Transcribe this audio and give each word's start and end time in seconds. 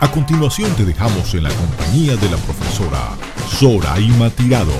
A 0.00 0.08
continuación 0.12 0.72
te 0.76 0.84
dejamos 0.84 1.34
en 1.34 1.42
la 1.42 1.50
compañía 1.50 2.14
de 2.14 2.30
la 2.30 2.36
profesora 2.36 3.16
Zoraima 3.48 4.30
Tirado, 4.30 4.72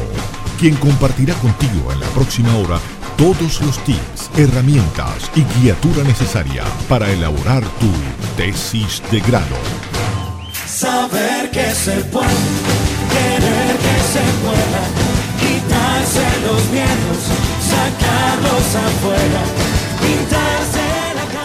quien 0.61 0.77
compartirá 0.77 1.35
contigo 1.35 1.93
en 1.93 1.98
la 1.98 2.06
próxima 2.09 2.56
hora 2.56 2.79
todos 3.17 3.61
los 3.62 3.83
tips, 3.83 4.31
herramientas 4.37 5.29
y 5.35 5.43
guiatura 5.59 6.04
necesaria 6.04 6.62
para 6.89 7.11
elaborar 7.11 7.65
tu 7.81 7.90
tesis 8.37 9.03
de 9.10 9.19
grado. 9.19 9.56
Saber 10.69 11.50
que 11.50 11.74
se 11.74 11.96
puede, 12.12 12.28
querer 13.10 13.76
que 13.76 13.96
se 14.12 14.24
pueda, 14.44 14.82
quitarse 15.42 16.27
los 16.46 16.62
miedos, 16.70 17.20
sacarlos 17.66 18.77
afuera, 18.87 19.42
pintarse. 20.00 20.77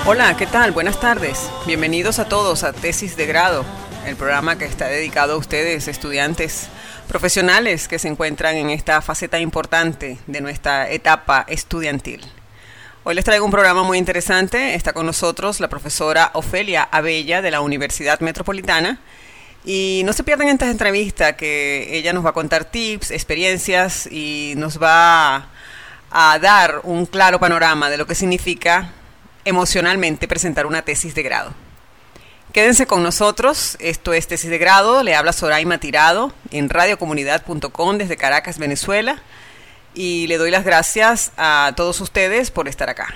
Hola, 0.05 0.35
¿qué 0.35 0.45
tal? 0.45 0.73
Buenas 0.73 0.99
tardes. 0.99 1.49
Bienvenidos 1.65 2.19
a 2.19 2.27
todos 2.27 2.65
a 2.65 2.73
Tesis 2.73 3.15
de 3.15 3.25
Grado, 3.25 3.63
el 4.05 4.17
programa 4.17 4.57
que 4.57 4.65
está 4.65 4.87
dedicado 4.87 5.35
a 5.35 5.37
ustedes, 5.37 5.87
estudiantes 5.87 6.67
profesionales 7.07 7.87
que 7.87 7.97
se 7.99 8.09
encuentran 8.09 8.57
en 8.57 8.69
esta 8.69 9.01
faceta 9.01 9.39
importante 9.39 10.17
de 10.27 10.41
nuestra 10.41 10.91
etapa 10.91 11.45
estudiantil. 11.47 12.19
Hoy 13.05 13.15
les 13.15 13.23
traigo 13.23 13.45
un 13.45 13.51
programa 13.51 13.83
muy 13.83 13.97
interesante. 13.97 14.75
Está 14.75 14.91
con 14.91 15.05
nosotros 15.05 15.61
la 15.61 15.69
profesora 15.69 16.31
Ofelia 16.33 16.83
Abella 16.83 17.41
de 17.41 17.51
la 17.51 17.61
Universidad 17.61 18.19
Metropolitana. 18.19 18.99
Y 19.63 20.01
no 20.03 20.11
se 20.11 20.25
pierdan 20.25 20.49
esta 20.49 20.69
entrevista 20.69 21.37
que 21.37 21.97
ella 21.97 22.11
nos 22.11 22.25
va 22.25 22.31
a 22.31 22.33
contar 22.33 22.65
tips, 22.65 23.09
experiencias 23.09 24.07
y 24.11 24.55
nos 24.57 24.83
va 24.83 25.47
a 26.11 26.39
dar 26.39 26.81
un 26.83 27.05
claro 27.05 27.39
panorama 27.39 27.89
de 27.89 27.95
lo 27.95 28.05
que 28.05 28.15
significa 28.15 28.91
emocionalmente 29.45 30.27
presentar 30.27 30.65
una 30.65 30.83
tesis 30.83 31.15
de 31.15 31.23
grado. 31.23 31.53
Quédense 32.53 32.85
con 32.85 33.01
nosotros, 33.01 33.77
esto 33.79 34.13
es 34.13 34.27
Tesis 34.27 34.51
de 34.51 34.59
Grado, 34.59 35.01
le 35.01 35.15
habla 35.15 35.33
Soraima 35.33 35.79
Tirado 35.79 36.31
en 36.51 36.69
radiocomunidad.com 36.69 37.97
desde 37.97 38.15
Caracas, 38.15 38.59
Venezuela, 38.59 39.23
y 39.95 40.27
le 40.27 40.37
doy 40.37 40.51
las 40.51 40.63
gracias 40.63 41.31
a 41.35 41.73
todos 41.75 41.99
ustedes 41.99 42.51
por 42.51 42.67
estar 42.67 42.91
acá. 42.91 43.07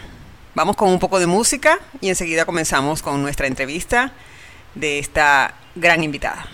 Vamos 0.56 0.76
con 0.76 0.90
un 0.90 0.98
poco 0.98 1.20
de 1.20 1.28
música 1.28 1.78
y 2.02 2.10
enseguida 2.10 2.46
comenzamos 2.46 3.04
con 3.04 3.22
nuestra 3.22 3.46
entrevista 3.46 4.12
de 4.74 4.98
esta 4.98 5.54
gran 5.76 6.04
invitada. 6.04 6.48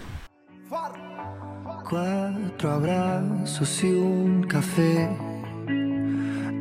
Cuatro 1.90 2.70
abrazos 2.70 3.82
y 3.82 3.88
un 3.88 4.44
café. 4.44 5.33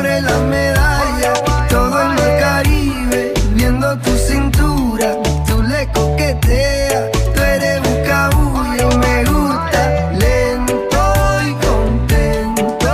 abre 0.00 0.20
la 0.22 0.38
medalla. 0.38 1.32
Todo 1.68 2.00
el 2.02 2.08
mar 2.08 2.38
Caribe, 2.40 3.34
viendo 3.54 3.98
tu 3.98 4.16
cintura. 4.16 5.16
Tú 5.46 5.62
le 5.62 5.86
coqueteas, 5.92 7.10
tú 7.34 7.40
eres 7.40 7.80
buscabullo. 7.82 8.88
Me 8.98 9.24
gusta 9.24 10.10
lento 10.12 11.02
y 11.48 11.52
contento. 11.66 12.92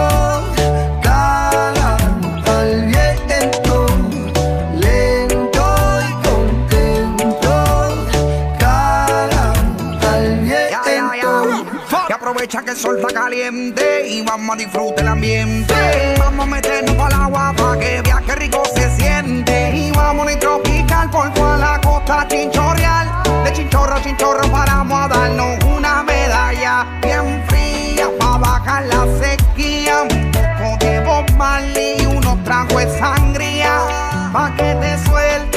Cara 1.02 1.96
al 2.58 2.72
viento, 2.86 3.86
lento 4.74 5.64
y 6.08 6.12
contento. 6.26 7.54
Cara 8.58 9.52
al 10.12 10.26
viento. 10.40 11.66
Que 12.08 12.12
aprovecha 12.12 12.62
que 12.62 12.70
el 12.72 12.76
sol 12.76 12.98
está 12.98 13.14
caliente 13.14 14.08
y 14.08 14.22
vamos 14.22 14.56
a 14.56 14.58
disfrutar 14.58 15.04
el 15.04 15.08
ambiente. 15.08 15.74
Para 16.94 17.16
el 17.16 17.22
agua 17.22 17.54
para 17.56 17.78
que 17.80 18.02
viaje 18.02 18.34
rico 18.36 18.62
se 18.74 18.90
siente. 18.96 19.70
Y 19.74 19.90
vamos 19.92 20.30
ir 20.30 20.38
tropical 20.38 21.10
por 21.10 21.32
toda 21.34 21.56
la 21.56 21.80
costa 21.80 22.26
chinchorreal. 22.28 23.08
De 23.44 23.52
chinchorro 23.52 23.94
a 23.94 24.02
chinchorro 24.02 24.48
paramos 24.50 24.98
a 24.98 25.08
darnos 25.08 25.64
una 25.64 26.02
medalla 26.02 26.86
bien 27.02 27.44
fría 27.48 28.08
para 28.18 28.38
bajar 28.38 28.84
la 28.86 29.06
sequía. 29.18 30.02
Un 30.02 30.30
poco 30.30 31.24
de 31.66 32.02
y 32.02 32.06
unos 32.06 32.42
tragos 32.44 32.76
de 32.76 32.98
sangría 32.98 33.80
pa' 34.32 34.52
que 34.56 34.74
te 34.74 34.98
suelte. 35.04 35.55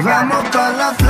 Vamos 0.00 0.48
pa 0.48 0.70
la 0.70 1.01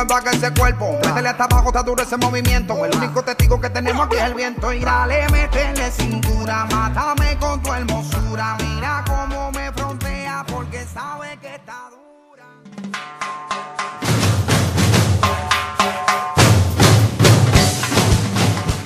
me 0.00 0.06
baje 0.06 0.36
ese 0.36 0.52
cuerpo. 0.54 0.98
Métele 1.04 1.28
hasta 1.28 1.44
abajo, 1.44 1.68
está 1.68 1.82
duro 1.82 2.02
ese 2.02 2.16
movimiento. 2.16 2.84
El 2.84 2.96
único 2.96 3.22
testigo 3.22 3.60
que 3.60 3.70
tenemos 3.70 4.06
aquí 4.06 4.16
es 4.16 4.22
el 4.22 4.34
viento. 4.34 4.72
Y 4.72 4.80
dale, 4.80 5.28
métele 5.30 5.90
cintura, 5.90 6.66
mátame 6.70 7.36
con 7.38 7.62
tu 7.62 7.72
hermosura. 7.72 8.56
Mira 8.60 9.04
cómo 9.06 9.50
me 9.52 9.72
frontea, 9.72 10.44
porque 10.48 10.84
sabe 10.86 11.38
que 11.40 11.54
está 11.54 11.88
dura. 11.90 13.50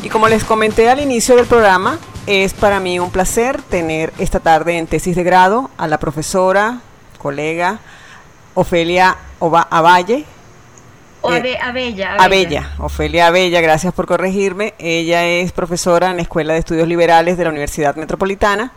Y 0.02 0.08
como 0.08 0.28
les 0.28 0.44
comenté 0.44 0.90
al 0.90 1.00
inicio 1.00 1.36
del 1.36 1.46
programa, 1.46 1.98
es 2.26 2.52
para 2.54 2.80
mí 2.80 2.98
un 2.98 3.10
placer 3.10 3.60
tener 3.62 4.12
esta 4.18 4.40
tarde 4.40 4.78
en 4.78 4.86
tesis 4.86 5.16
de 5.16 5.22
grado 5.24 5.70
a 5.78 5.86
la 5.86 5.98
profesora, 5.98 6.80
colega 7.18 7.78
Ofelia 8.54 9.16
Ova- 9.40 9.66
Avalle. 9.70 10.24
Ove- 11.24 11.58
Abella, 11.58 12.16
Abella, 12.18 12.70
Ofelia 12.78 13.26
Abella, 13.28 13.60
gracias 13.60 13.92
por 13.94 14.06
corregirme. 14.06 14.74
Ella 14.78 15.24
es 15.26 15.52
profesora 15.52 16.10
en 16.10 16.16
la 16.16 16.22
Escuela 16.22 16.52
de 16.52 16.58
Estudios 16.60 16.86
Liberales 16.88 17.36
de 17.38 17.44
la 17.44 17.50
Universidad 17.50 17.96
Metropolitana 17.96 18.72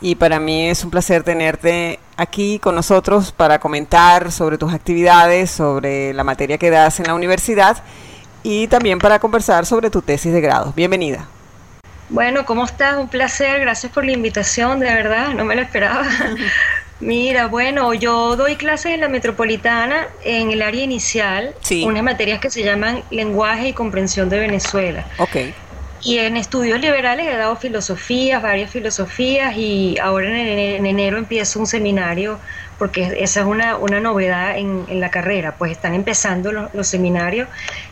y 0.00 0.14
para 0.16 0.40
mí 0.40 0.68
es 0.68 0.82
un 0.84 0.90
placer 0.90 1.22
tenerte 1.22 1.98
aquí 2.16 2.58
con 2.58 2.74
nosotros 2.74 3.32
para 3.32 3.58
comentar 3.58 4.32
sobre 4.32 4.58
tus 4.58 4.72
actividades, 4.72 5.50
sobre 5.50 6.12
la 6.12 6.24
materia 6.24 6.58
que 6.58 6.70
das 6.70 6.98
en 7.00 7.06
la 7.06 7.14
universidad 7.14 7.82
y 8.42 8.66
también 8.68 8.98
para 8.98 9.18
conversar 9.20 9.66
sobre 9.66 9.90
tu 9.90 10.02
tesis 10.02 10.32
de 10.32 10.40
grado. 10.40 10.72
Bienvenida. 10.74 11.26
Bueno, 12.12 12.44
¿cómo 12.44 12.66
estás? 12.66 12.98
Un 12.98 13.08
placer, 13.08 13.58
gracias 13.60 13.90
por 13.90 14.04
la 14.04 14.12
invitación, 14.12 14.80
de 14.80 14.86
verdad, 14.86 15.30
no 15.30 15.46
me 15.46 15.56
lo 15.56 15.62
esperaba. 15.62 16.06
Mira, 17.00 17.46
bueno, 17.46 17.94
yo 17.94 18.36
doy 18.36 18.56
clases 18.56 18.92
en 18.92 19.00
la 19.00 19.08
metropolitana 19.08 20.08
en 20.22 20.50
el 20.50 20.60
área 20.60 20.84
inicial, 20.84 21.54
Sí. 21.62 21.84
unas 21.84 22.02
materias 22.02 22.38
que 22.38 22.50
se 22.50 22.62
llaman 22.62 23.02
lenguaje 23.10 23.68
y 23.68 23.72
comprensión 23.72 24.28
de 24.28 24.40
Venezuela. 24.40 25.06
Ok. 25.16 25.36
Y 26.02 26.18
en 26.18 26.36
estudios 26.36 26.78
liberales 26.80 27.26
he 27.26 27.36
dado 27.36 27.56
filosofías, 27.56 28.42
varias 28.42 28.70
filosofías, 28.70 29.56
y 29.56 29.96
ahora 29.98 30.28
en, 30.38 30.84
enero 30.84 31.16
empiezo 31.16 31.60
un 31.60 31.66
seminario, 31.66 32.38
porque 32.82 33.16
esa 33.20 33.42
es 33.42 33.46
una, 33.46 33.76
una 33.76 34.00
novedad 34.00 34.58
en, 34.58 34.84
en, 34.88 34.98
la 34.98 35.08
carrera, 35.08 35.54
pues 35.56 35.70
están 35.70 35.94
empezando 35.94 36.50
los, 36.50 36.74
los, 36.74 36.88
seminarios 36.88 37.46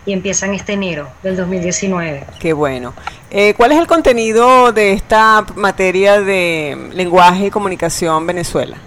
y 0.05 0.13
empiezan 0.13 0.53
este 0.53 0.73
enero 0.73 1.09
del 1.23 1.37
2019. 1.37 2.25
Qué 2.41 2.53
bueno. 2.53 2.93
Eh, 3.31 3.55
¿Cuál 3.57 3.71
es 3.71 3.79
el 3.79 3.87
contenido 3.87 4.73
de 4.73 4.93
esta 4.93 5.47
materia 5.55 6.21
de 6.21 6.89
lenguaje 6.93 7.47
y 7.47 7.51
comunicación 7.51 8.27
Venezuela? 8.27 8.79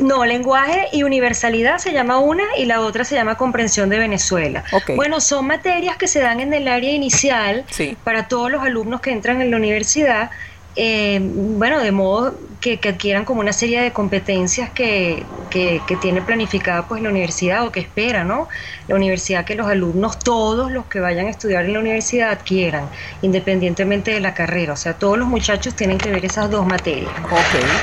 No, 0.00 0.24
lenguaje 0.24 0.88
y 0.90 1.04
universalidad 1.04 1.78
se 1.78 1.92
llama 1.92 2.18
una 2.18 2.42
y 2.58 2.64
la 2.64 2.80
otra 2.80 3.04
se 3.04 3.14
llama 3.14 3.36
comprensión 3.36 3.88
de 3.88 4.00
Venezuela. 4.00 4.64
Bueno, 4.96 5.20
son 5.20 5.46
materias 5.46 5.96
que 5.96 6.08
se 6.08 6.18
dan 6.18 6.40
en 6.40 6.52
el 6.52 6.66
área 6.66 6.90
inicial 6.90 7.64
para 8.02 8.26
todos 8.26 8.50
los 8.50 8.64
alumnos 8.64 9.00
que 9.00 9.12
entran 9.12 9.40
en 9.40 9.52
la 9.52 9.58
universidad 9.58 10.30
eh, 10.76 11.18
bueno, 11.22 11.80
de 11.80 11.90
modo 11.90 12.34
que, 12.60 12.78
adquieran 12.88 13.24
como 13.24 13.40
una 13.40 13.52
serie 13.52 13.80
de 13.80 13.92
competencias 13.92 14.70
que, 14.70 15.24
que, 15.48 15.80
tiene 16.00 16.20
planificada 16.22 16.86
pues 16.86 17.02
la 17.02 17.08
universidad 17.08 17.66
o 17.66 17.72
que 17.72 17.80
espera, 17.80 18.22
¿no? 18.22 18.48
La 18.86 18.94
universidad 18.94 19.44
que 19.44 19.54
los 19.54 19.66
alumnos, 19.66 20.18
todos 20.18 20.70
los 20.70 20.86
que 20.86 21.00
vayan 21.00 21.26
a 21.26 21.30
estudiar 21.30 21.64
en 21.64 21.72
la 21.72 21.80
universidad 21.80 22.30
adquieran, 22.30 22.88
independientemente 23.22 24.12
de 24.12 24.20
la 24.20 24.34
carrera. 24.34 24.74
O 24.74 24.76
sea, 24.76 24.94
todos 24.94 25.18
los 25.18 25.26
muchachos 25.26 25.74
tienen 25.74 25.98
que 25.98 26.10
ver 26.10 26.24
esas 26.24 26.50
dos 26.50 26.66
materias. 26.66 27.10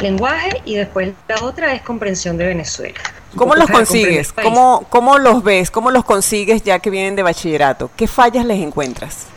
Lenguaje 0.02 0.62
y 0.66 0.76
después 0.76 1.14
la 1.28 1.44
otra 1.44 1.74
es 1.74 1.82
comprensión 1.82 2.38
de 2.38 2.46
Venezuela. 2.46 3.00
¿Cómo 3.36 3.56
los 3.56 3.70
consigues? 3.70 4.32
¿Cómo, 4.32 4.86
¿Cómo 4.90 5.18
los 5.18 5.44
ves? 5.44 5.72
¿Cómo 5.72 5.92
los 5.92 6.06
consigues 6.06 6.64
ya 6.64 6.80
que 6.80 6.90
vienen 6.90 7.16
de 7.16 7.24
bachillerato? 7.24 7.90
¿Qué 7.96 8.08
fallas 8.08 8.46
les 8.46 8.62
encuentras? 8.62 9.28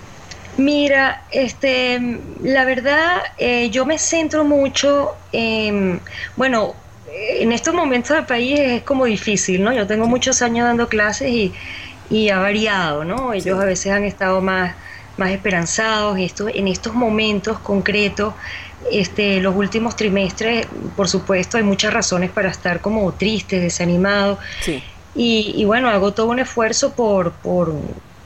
Mira, 0.56 1.25
este, 1.31 2.19
la 2.43 2.64
verdad, 2.64 3.23
eh, 3.38 3.70
yo 3.70 3.87
me 3.87 3.99
centro 3.99 4.44
mucho 4.44 5.14
en, 5.32 6.00
bueno, 6.37 6.75
en 7.12 7.52
estos 7.52 7.75
momentos 7.75 8.17
del 8.17 8.26
país 8.26 8.58
es 8.58 8.82
como 8.82 9.05
difícil, 9.05 9.62
¿no? 9.62 9.73
Yo 9.73 9.87
tengo 9.87 10.06
muchos 10.06 10.43
años 10.43 10.67
dando 10.67 10.88
clases 10.88 11.31
y, 11.31 11.52
y 12.11 12.29
ha 12.31 12.38
variado, 12.38 13.05
¿no? 13.05 13.32
Ellos 13.32 13.58
a 13.61 13.64
veces 13.64 13.93
han 13.93 14.05
estado 14.05 14.41
más, 14.41 14.75
más 15.17 15.31
esperanzados 15.31 16.19
y 16.19 16.25
esto, 16.25 16.49
en 16.49 16.69
estos 16.69 16.94
momentos 16.94 17.58
concretos, 17.61 18.35
este, 18.91 19.41
los 19.41 19.55
últimos 19.55 19.97
trimestres, 19.97 20.67
por 20.97 21.08
supuesto, 21.08 21.58
hay 21.58 21.62
muchas 21.62 21.93
razones 21.93 22.31
para 22.31 22.50
estar 22.50 22.81
como 22.81 23.12
tristes, 23.12 23.61
desanimados. 23.61 24.38
Sí. 24.62 24.82
Y, 25.14 25.55
y, 25.56 25.64
bueno, 25.64 25.88
hago 25.88 26.12
todo 26.12 26.29
un 26.29 26.38
esfuerzo 26.38 26.93
por, 26.94 27.32
por 27.32 27.75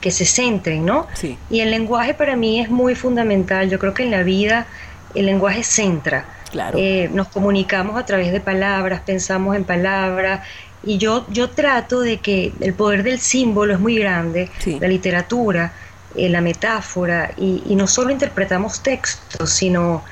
que 0.05 0.11
se 0.11 0.23
centren, 0.23 0.85
¿no? 0.85 1.07
Sí. 1.15 1.35
Y 1.49 1.61
el 1.61 1.71
lenguaje 1.71 2.13
para 2.13 2.35
mí 2.35 2.61
es 2.61 2.69
muy 2.69 2.93
fundamental. 2.93 3.71
Yo 3.71 3.79
creo 3.79 3.95
que 3.95 4.03
en 4.03 4.11
la 4.11 4.21
vida 4.21 4.67
el 5.15 5.25
lenguaje 5.25 5.63
centra. 5.63 6.25
Claro. 6.51 6.77
Eh, 6.79 7.09
nos 7.11 7.29
comunicamos 7.29 7.97
a 7.97 8.05
través 8.05 8.31
de 8.31 8.39
palabras, 8.39 9.01
pensamos 9.03 9.55
en 9.55 9.63
palabras. 9.63 10.45
Y 10.83 10.99
yo, 10.99 11.25
yo 11.31 11.49
trato 11.49 12.01
de 12.01 12.17
que 12.17 12.53
el 12.59 12.75
poder 12.75 13.01
del 13.01 13.19
símbolo 13.19 13.73
es 13.73 13.79
muy 13.79 13.97
grande, 13.97 14.51
la 14.79 14.87
literatura, 14.87 15.73
eh, 16.15 16.29
la 16.29 16.41
metáfora, 16.41 17.31
y, 17.35 17.63
y 17.65 17.75
no 17.75 17.87
solo 17.87 18.11
interpretamos 18.11 18.83
textos, 18.83 19.49
sino 19.49 20.03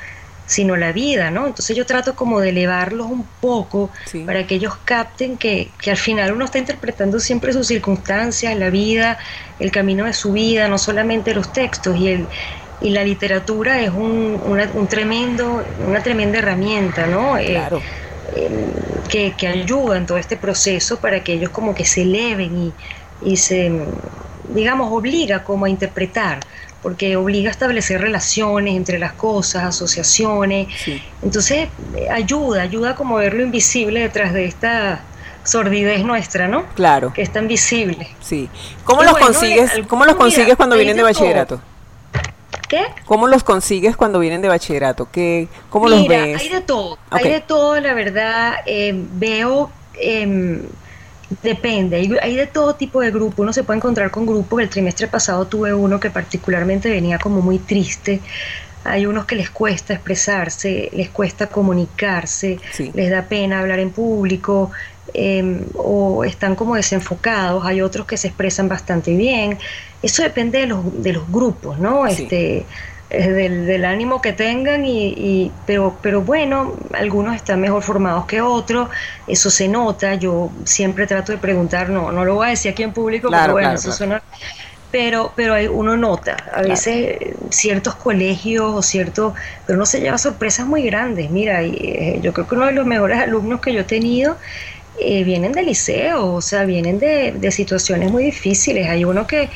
sino 0.54 0.76
la 0.76 0.92
vida, 0.92 1.32
¿no? 1.32 1.48
Entonces 1.48 1.76
yo 1.76 1.86
trato 1.86 2.16
como 2.16 2.40
de 2.40 2.50
elevarlos 2.50 3.08
un 3.10 3.26
poco 3.42 3.90
para 4.26 4.46
que 4.46 4.56
ellos 4.56 4.78
capten 4.86 5.38
que, 5.38 5.72
que, 5.82 5.92
al 5.92 5.98
final 5.98 6.32
uno 6.32 6.46
está 6.46 6.60
interpretando 6.60 7.20
siempre 7.20 7.54
sus 7.54 7.68
circunstancias, 7.68 8.56
la 8.58 8.70
vida, 8.70 9.18
el 9.60 9.72
camino 9.72 10.06
de 10.06 10.14
su 10.14 10.32
vida, 10.32 10.68
no 10.68 10.78
solamente 10.78 11.34
los 11.34 11.52
textos 11.52 11.98
y 11.98 12.10
el 12.10 12.28
y 12.82 12.90
la 12.90 13.04
literatura 13.04 13.82
es 13.82 13.92
un, 13.92 14.42
una, 14.46 14.70
un 14.74 14.88
tremendo, 14.88 15.64
una 15.88 16.04
tremenda 16.04 16.40
herramienta, 16.40 17.08
¿no? 17.08 17.38
Eh, 17.38 17.46
claro. 17.46 17.82
Eh, 18.36 18.50
que, 19.08 19.34
que, 19.38 19.48
ayuda 19.48 19.98
en 19.98 20.06
todo 20.06 20.18
este 20.18 20.36
proceso 20.36 21.00
para 21.00 21.24
que 21.24 21.34
ellos 21.34 21.52
como 21.52 21.74
que 21.74 21.86
se 21.86 22.02
eleven 22.02 22.58
y, 22.58 22.74
y 23.32 23.38
se, 23.38 23.72
digamos, 24.50 24.92
obliga 24.92 25.44
como 25.44 25.66
a 25.66 25.70
interpretar 25.70 26.40
porque 26.84 27.16
obliga 27.16 27.48
a 27.48 27.52
establecer 27.52 28.02
relaciones 28.02 28.76
entre 28.76 29.00
las 29.00 29.14
cosas, 29.14 29.64
asociaciones. 29.64 30.68
Entonces, 31.24 31.70
eh, 31.96 32.10
ayuda, 32.12 32.62
ayuda 32.62 32.94
como 32.94 33.18
a 33.18 33.22
ver 33.22 33.34
lo 33.34 33.42
invisible 33.42 34.02
detrás 34.02 34.34
de 34.34 34.46
esta 34.46 35.02
sordidez 35.46 36.04
nuestra, 36.04 36.50
¿no? 36.50 36.66
Claro. 36.76 37.14
Que 37.14 37.22
es 37.22 37.32
tan 37.32 37.48
visible. 37.48 38.10
Sí. 38.22 38.50
¿Cómo 38.84 39.02
los 39.04 39.18
consigues, 39.18 39.72
¿cómo 39.88 40.06
los 40.06 40.16
consigues 40.16 40.58
cuando 40.58 40.76
vienen 40.76 40.98
de, 40.98 41.04
bachillerato? 41.04 41.62
¿Qué? 42.68 42.84
¿Cómo 43.06 43.28
los 43.28 43.44
consigues 43.44 43.96
cuando 43.96 44.20
vienen 44.20 44.42
de 44.42 44.50
bachillerato? 44.50 45.08
¿Qué, 45.10 45.48
¿Cómo 45.70 45.88
los 45.88 46.06
ves? 46.06 46.42
Hay 46.42 46.50
de 46.50 46.62
todo, 46.62 46.98
hay 47.10 47.30
de 47.30 47.40
todo, 47.40 47.80
la 47.80 47.94
verdad. 47.94 48.56
Eh, 48.66 48.92
veo 48.94 49.72
eh, 49.96 50.62
Depende, 51.42 52.20
hay, 52.22 52.36
de 52.36 52.48
todo 52.48 52.76
tipo 52.76 53.02
de 53.02 53.12
grupos, 53.12 53.40
uno 53.40 53.54
se 53.54 53.64
puede 53.64 53.78
encontrar 53.78 54.12
con 54.12 54.26
grupos, 54.26 54.62
el 54.62 54.70
trimestre 54.70 55.08
pasado 55.08 55.46
tuve 55.46 55.74
uno 55.74 56.00
que 56.00 56.10
particularmente 56.10 56.90
venía 56.90 57.18
como 57.18 57.42
muy 57.42 57.60
triste, 57.60 58.20
hay 58.84 59.06
unos 59.06 59.26
que 59.26 59.36
les 59.36 59.50
cuesta 59.50 59.94
expresarse, 59.94 60.90
les 60.94 61.10
cuesta 61.10 61.48
comunicarse, 61.48 62.60
les 62.94 63.10
da 63.10 63.24
pena 63.24 63.62
hablar 63.62 63.80
en 63.80 63.92
público 63.92 64.72
em, 65.14 65.62
o 65.76 66.26
están 66.26 66.56
como 66.56 66.76
desenfocados, 66.76 67.66
hay 67.66 67.82
otros 67.82 68.06
que 68.06 68.18
se 68.18 68.28
expresan 68.28 68.68
bastante 68.68 69.16
bien, 69.16 69.58
eso 70.02 70.24
depende 70.24 70.60
de 70.60 70.68
los, 70.68 71.02
de 71.02 71.14
los 71.14 71.32
grupos, 71.32 71.80
¿no? 71.80 72.06
Este, 72.06 72.66
del, 73.14 73.66
del, 73.66 73.86
ánimo 73.86 74.22
que 74.22 74.34
tengan, 74.34 74.84
y, 74.86 75.52
pero, 75.66 75.98
pero 76.02 76.22
bueno, 76.22 76.74
algunos 76.94 77.36
están 77.36 77.62
mejor 77.62 77.84
formados 77.84 78.26
que 78.26 78.42
otros, 78.42 78.90
eso 79.28 79.50
se 79.50 79.68
nota, 79.68 80.16
yo 80.16 80.52
siempre 80.64 81.06
trato 81.08 81.32
de 81.32 81.38
preguntar, 81.38 81.90
no, 81.90 82.12
no 82.12 82.26
lo 82.26 82.36
voy 82.36 82.48
a 82.48 82.50
decir 82.52 82.72
aquí 82.72 82.84
en 82.84 82.92
público, 82.92 83.30
pero 83.30 83.54
bueno, 83.54 83.74
eso 83.74 83.92
suena 83.92 84.22
pero 84.94 85.32
pero 85.36 85.56
hay, 85.56 85.66
uno 85.66 85.98
nota 85.98 86.38
a 86.54 86.62
veces 86.62 87.18
ciertos 87.50 87.96
colegios 87.96 88.76
o 88.76 88.84
ciertos 88.84 89.34
pero 89.66 89.78
uno 89.78 89.88
se 89.88 90.00
lleva 90.00 90.20
sorpresas 90.20 90.68
muy 90.68 90.84
grandes 90.84 91.32
mira 91.32 91.64
y, 91.64 91.72
eh, 91.72 92.20
yo 92.22 92.32
creo 92.32 92.48
que 92.48 92.54
uno 92.54 92.68
de 92.68 92.74
los 92.74 92.86
mejores 92.86 93.20
alumnos 93.20 93.60
que 93.60 93.74
yo 93.74 93.80
he 93.80 93.86
tenido 93.86 94.38
eh, 95.00 95.24
vienen 95.24 95.52
del 95.52 95.66
liceo 95.66 96.36
o 96.36 96.42
sea 96.42 96.66
vienen 96.66 97.00
de, 97.00 97.32
de 97.32 97.52
situaciones 97.52 98.12
muy 98.12 98.24
difíciles 98.26 98.88
hay 98.88 99.04
uno 99.04 99.26
que 99.26 99.50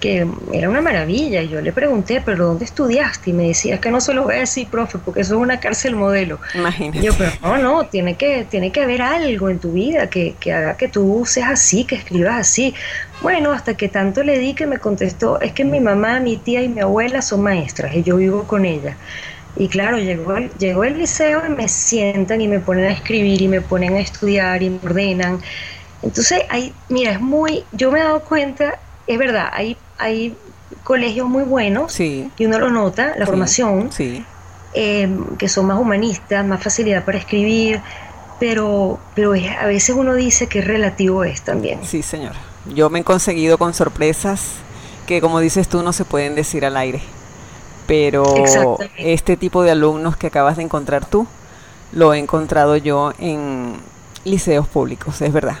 que 0.00 0.26
era 0.52 0.68
una 0.68 0.80
maravilla. 0.80 1.42
Y 1.42 1.48
yo 1.48 1.60
le 1.60 1.72
pregunté, 1.72 2.22
¿pero 2.24 2.46
dónde 2.46 2.64
estudiaste? 2.64 3.30
Y 3.30 3.32
me 3.32 3.48
decía, 3.48 3.80
que 3.80 3.90
no 3.90 4.00
se 4.00 4.14
lo 4.14 4.24
voy 4.24 4.34
a 4.34 4.40
decir, 4.40 4.68
profe, 4.68 4.98
porque 4.98 5.20
eso 5.20 5.34
es 5.34 5.40
una 5.40 5.60
cárcel 5.60 5.96
modelo. 5.96 6.38
Imagínate. 6.54 7.02
yo, 7.02 7.12
pero 7.16 7.32
no, 7.42 7.58
no, 7.58 7.86
tiene 7.86 8.16
que, 8.16 8.46
tiene 8.48 8.72
que 8.72 8.82
haber 8.82 9.02
algo 9.02 9.50
en 9.50 9.58
tu 9.58 9.72
vida 9.72 10.08
que, 10.08 10.34
que 10.38 10.52
haga 10.52 10.76
que 10.76 10.88
tú 10.88 11.24
seas 11.26 11.50
así, 11.50 11.84
que 11.84 11.96
escribas 11.96 12.36
así. 12.36 12.74
Bueno, 13.22 13.52
hasta 13.52 13.74
que 13.74 13.88
tanto 13.88 14.22
le 14.22 14.38
di 14.38 14.54
que 14.54 14.66
me 14.66 14.78
contestó, 14.78 15.40
es 15.40 15.52
que 15.52 15.64
mi 15.64 15.80
mamá, 15.80 16.20
mi 16.20 16.36
tía 16.36 16.62
y 16.62 16.68
mi 16.68 16.80
abuela 16.80 17.22
son 17.22 17.42
maestras 17.42 17.94
y 17.94 18.02
yo 18.02 18.16
vivo 18.16 18.44
con 18.44 18.64
ellas. 18.64 18.96
Y 19.56 19.68
claro, 19.68 19.96
llegó 19.96 20.36
el, 20.36 20.50
llegó 20.58 20.84
el 20.84 20.98
liceo 20.98 21.42
y 21.46 21.48
me 21.48 21.66
sientan 21.66 22.42
y 22.42 22.48
me 22.48 22.60
ponen 22.60 22.84
a 22.84 22.92
escribir 22.92 23.40
y 23.40 23.48
me 23.48 23.62
ponen 23.62 23.94
a 23.94 24.00
estudiar 24.00 24.62
y 24.62 24.68
me 24.68 24.78
ordenan. 24.84 25.40
Entonces, 26.02 26.42
ahí, 26.50 26.74
mira, 26.90 27.12
es 27.12 27.20
muy, 27.20 27.64
yo 27.72 27.90
me 27.90 28.00
he 28.00 28.02
dado 28.02 28.20
cuenta, 28.20 28.78
es 29.06 29.18
verdad, 29.18 29.48
hay 29.52 29.78
hay 29.98 30.36
colegios 30.84 31.28
muy 31.28 31.44
buenos 31.44 31.98
y 32.00 32.30
uno 32.40 32.58
lo 32.58 32.70
nota, 32.70 33.14
la 33.16 33.26
formación, 33.26 33.90
em, 34.74 35.36
que 35.36 35.48
son 35.48 35.66
más 35.66 35.78
humanistas, 35.78 36.44
más 36.44 36.62
facilidad 36.62 37.04
para 37.04 37.18
escribir, 37.18 37.80
pero, 38.38 38.98
pero 39.14 39.32
a 39.32 39.66
veces 39.66 39.96
uno 39.96 40.14
dice 40.14 40.48
que 40.48 40.60
relativo 40.60 41.24
es 41.24 41.42
también. 41.42 41.80
Sí, 41.84 42.02
señor. 42.02 42.32
Yo 42.74 42.90
me 42.90 43.00
he 43.00 43.04
conseguido 43.04 43.58
con 43.58 43.74
sorpresas 43.74 44.54
que, 45.06 45.20
como 45.20 45.40
dices 45.40 45.68
tú, 45.68 45.82
no 45.82 45.92
se 45.92 46.04
pueden 46.04 46.34
decir 46.34 46.64
al 46.64 46.76
aire. 46.76 47.00
Pero 47.86 48.24
este 48.96 49.36
tipo 49.36 49.62
de 49.62 49.70
alumnos 49.70 50.16
que 50.16 50.26
acabas 50.26 50.56
de 50.56 50.64
encontrar 50.64 51.06
tú, 51.06 51.26
lo 51.92 52.12
he 52.12 52.18
encontrado 52.18 52.76
yo 52.76 53.12
en 53.18 53.76
liceos 54.24 54.66
públicos, 54.66 55.22
es 55.22 55.32
verdad 55.32 55.58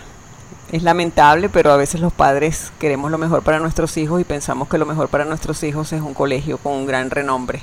es 0.72 0.82
lamentable, 0.82 1.48
pero 1.48 1.72
a 1.72 1.76
veces 1.76 2.00
los 2.00 2.12
padres 2.12 2.72
queremos 2.78 3.10
lo 3.10 3.18
mejor 3.18 3.42
para 3.42 3.60
nuestros 3.60 3.96
hijos 3.96 4.20
y 4.20 4.24
pensamos 4.24 4.68
que 4.68 4.78
lo 4.78 4.86
mejor 4.86 5.08
para 5.08 5.24
nuestros 5.24 5.62
hijos 5.62 5.92
es 5.92 6.00
un 6.00 6.14
colegio 6.14 6.58
con 6.58 6.72
un 6.72 6.86
gran 6.86 7.10
renombre. 7.10 7.60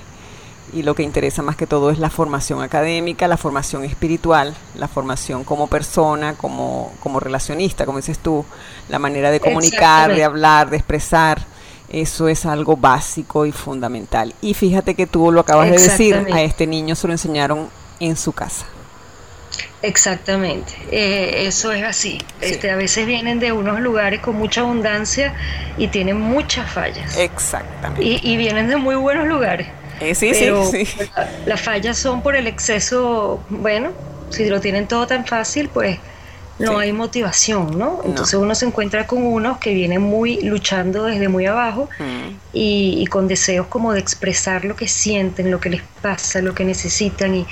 Y 0.72 0.82
lo 0.84 0.96
que 0.96 1.04
interesa 1.04 1.44
más 1.44 1.56
que 1.56 1.68
todo 1.68 1.92
es 1.92 2.00
la 2.00 2.10
formación 2.10 2.62
académica, 2.62 3.28
la 3.28 3.38
formación 3.38 3.84
espiritual, 3.84 4.56
la 4.76 4.88
formación 4.88 5.44
como 5.44 5.68
persona, 5.68 6.34
como, 6.36 6.92
como 7.00 7.20
relacionista, 7.20 7.86
como 7.86 8.00
dices 8.00 8.18
tú, 8.18 8.44
la 8.90 8.98
manera 8.98 9.30
de 9.30 9.40
comunicar, 9.40 10.16
de 10.16 10.24
hablar, 10.24 10.70
de 10.70 10.78
expresar. 10.78 11.46
Eso 11.90 12.28
es 12.28 12.48
algo 12.48 12.76
básico 12.76 13.46
y 13.46 13.52
fundamental. 13.52 14.34
Y 14.42 14.56
fíjate 14.56 14.96
que 14.96 15.06
tú 15.06 15.32
lo 15.32 15.42
acabas 15.42 15.70
de 15.70 15.78
decir, 15.78 16.26
a 16.34 16.42
este 16.42 16.66
niño 16.66 16.96
se 16.96 17.06
lo 17.06 17.14
enseñaron 17.14 17.70
en 18.00 18.16
su 18.16 18.32
casa. 18.32 18.66
Exactamente, 19.84 20.72
eh, 20.92 21.46
eso 21.46 21.74
es 21.74 21.84
así. 21.84 22.18
Este, 22.40 22.72
a 22.72 22.78
veces 22.78 23.06
vienen 23.06 23.40
de 23.40 23.52
unos 23.52 23.82
lugares 23.82 24.22
con 24.22 24.38
mucha 24.38 24.62
abundancia 24.62 25.34
y 25.78 25.90
tienen 25.90 26.20
muchas 26.20 26.72
fallas. 26.72 27.18
Exactamente. 27.18 28.02
Y, 28.02 28.38
vienen 28.38 28.70
de 28.70 28.78
muy 28.78 28.96
buenos 28.96 29.28
lugares. 29.28 29.68
Eh, 30.00 30.16
sí, 30.16 30.34
sí, 30.34 30.48
sí. 30.72 31.10
las 31.46 31.60
fallas 31.60 31.98
son 31.98 32.24
por 32.24 32.38
el 32.38 32.48
exceso, 32.48 33.44
bueno, 33.50 33.92
si 34.30 34.46
lo 34.46 34.62
tienen 34.62 34.88
todo 34.88 35.06
tan 35.06 35.26
fácil, 35.26 35.68
pues 35.68 36.00
no 36.60 36.78
hay 36.78 36.94
motivación, 36.94 37.78
¿no? 37.78 38.02
Entonces 38.06 38.36
uno 38.36 38.56
se 38.56 38.66
encuentra 38.66 39.06
con 39.06 39.26
unos 39.26 39.58
que 39.58 39.74
vienen 39.74 40.02
muy 40.02 40.42
luchando 40.42 41.06
desde 41.06 41.28
muy 41.28 41.46
abajo 41.46 41.90
mm. 42.00 42.36
y, 42.54 43.06
con 43.08 43.28
deseos 43.28 43.68
como 43.68 43.92
de 43.92 44.00
expresar 44.00 44.64
lo 44.64 44.76
que 44.76 44.88
sienten, 44.88 45.52
lo 45.52 45.60
que 45.60 45.70
les 45.70 45.82
pasa, 46.02 46.42
lo 46.42 46.54
que 46.54 46.64
necesitan 46.64 47.36
y, 47.36 47.46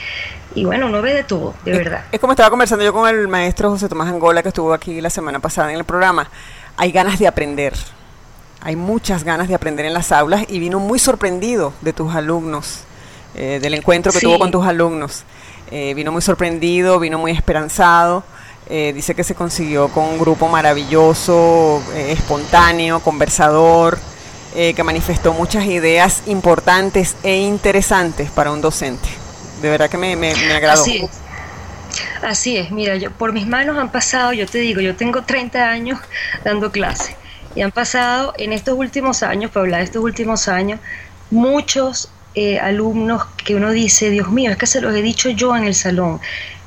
y 0.56 0.66
bueno, 0.66 0.88
uno 0.88 1.02
ve 1.02 1.14
de 1.14 1.24
todo, 1.24 1.54
de 1.64 1.72
verdad. 1.72 2.06
Es 2.12 2.20
como 2.20 2.34
estaba 2.34 2.50
conversando 2.50 2.84
yo 2.84 2.94
con 2.94 3.08
el 3.08 3.28
maestro 3.28 3.70
José 3.70 3.90
Tomás 3.90 4.08
Angola 4.08 4.42
que 4.42 4.50
estuvo 4.50 4.74
aquí 4.74 5.02
la 5.02 5.10
semana 5.10 5.40
pasada 5.40 5.72
en 5.72 5.78
el 5.78 5.84
programa. 5.84 6.30
Hay 6.78 6.92
ganas 6.92 7.20
de 7.20 7.28
aprender, 7.28 7.74
hay 8.62 8.76
muchas 8.76 9.24
ganas 9.24 9.48
de 9.48 9.56
aprender 9.56 9.86
en 9.86 9.94
las 9.94 10.12
aulas 10.12 10.46
y 10.48 10.60
vino 10.60 10.80
muy 10.80 11.00
sorprendido 11.00 11.74
de 11.82 11.94
tus 11.94 12.14
alumnos, 12.16 12.82
eh, 13.36 13.60
del 13.62 13.74
encuentro 13.74 14.12
que 14.12 14.20
tuvo 14.20 14.40
con 14.40 14.52
tus 14.52 14.66
alumnos. 14.66 15.24
Eh, 15.70 15.94
vino 15.94 16.12
muy 16.12 16.22
sorprendido, 16.22 17.00
vino 17.00 17.18
muy 17.18 17.32
esperanzado. 17.32 18.24
Eh, 18.70 18.94
dice 18.94 19.16
que 19.16 19.24
se 19.24 19.36
consiguió 19.36 19.90
con 19.90 20.06
un 20.06 20.20
grupo 20.20 20.48
maravilloso, 20.48 21.82
espontáneo, 21.96 23.00
conversador, 23.02 23.98
eh, 24.54 24.74
que 24.74 24.84
manifestó 24.84 25.32
muchas 25.32 25.64
ideas 25.64 26.24
importantes 26.26 27.16
e 27.24 27.38
interesantes 27.38 28.30
para 28.32 28.52
un 28.52 28.60
docente. 28.60 29.08
De 29.62 29.70
verdad 29.70 29.90
que 29.90 29.98
me, 29.98 30.16
me, 30.16 30.32
agradó. 30.54 30.82
Así 30.82 30.98
es. 30.98 31.10
Así 32.24 32.58
es, 32.58 32.72
mira, 32.72 32.96
yo, 32.96 33.12
por 33.12 33.34
mis 33.34 33.48
manos 33.48 33.78
han 33.78 33.92
pasado, 33.92 34.32
yo 34.32 34.46
te 34.46 34.60
digo, 34.60 34.80
yo 34.80 34.96
tengo 34.96 35.24
30 35.24 35.70
años 35.70 36.00
dando 36.44 36.72
clase 36.72 37.16
y 37.56 37.62
han 37.62 37.72
pasado 37.72 38.34
en 38.38 38.54
estos 38.54 38.78
últimos 38.78 39.24
años, 39.24 39.52
para 39.52 39.64
hablar 39.64 39.80
de 39.80 39.86
estos 39.86 40.04
últimos 40.04 40.48
años, 40.48 40.80
muchos 41.32 42.10
alumnos 42.62 43.26
que 43.44 43.56
uno 43.56 43.72
dice, 43.72 44.10
Dios 44.10 44.30
mío, 44.30 44.52
es 44.52 44.58
que 44.58 44.68
se 44.68 44.82
los 44.82 44.96
he 44.96 45.02
dicho 45.02 45.30
yo 45.30 45.56
en 45.56 45.66
el 45.66 45.76
salón, 45.76 46.22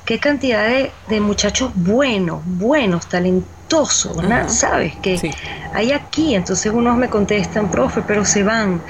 qué 0.04 0.18
cantidad 0.18 0.68
de, 1.08 1.20
muchachos 1.20 1.70
buenos, 1.74 2.42
buenos, 2.44 3.08
talentosos, 3.08 4.16
¿no? 4.22 4.48
¿sabes? 4.50 4.94
Que 4.96 5.34
hay 5.72 5.92
aquí, 5.92 6.34
entonces 6.34 6.70
unos 6.72 6.96
me 6.96 7.08
contestan, 7.08 7.70
profe, 7.70 8.02
pero 8.06 8.24
se 8.24 8.42
van. 8.42 8.82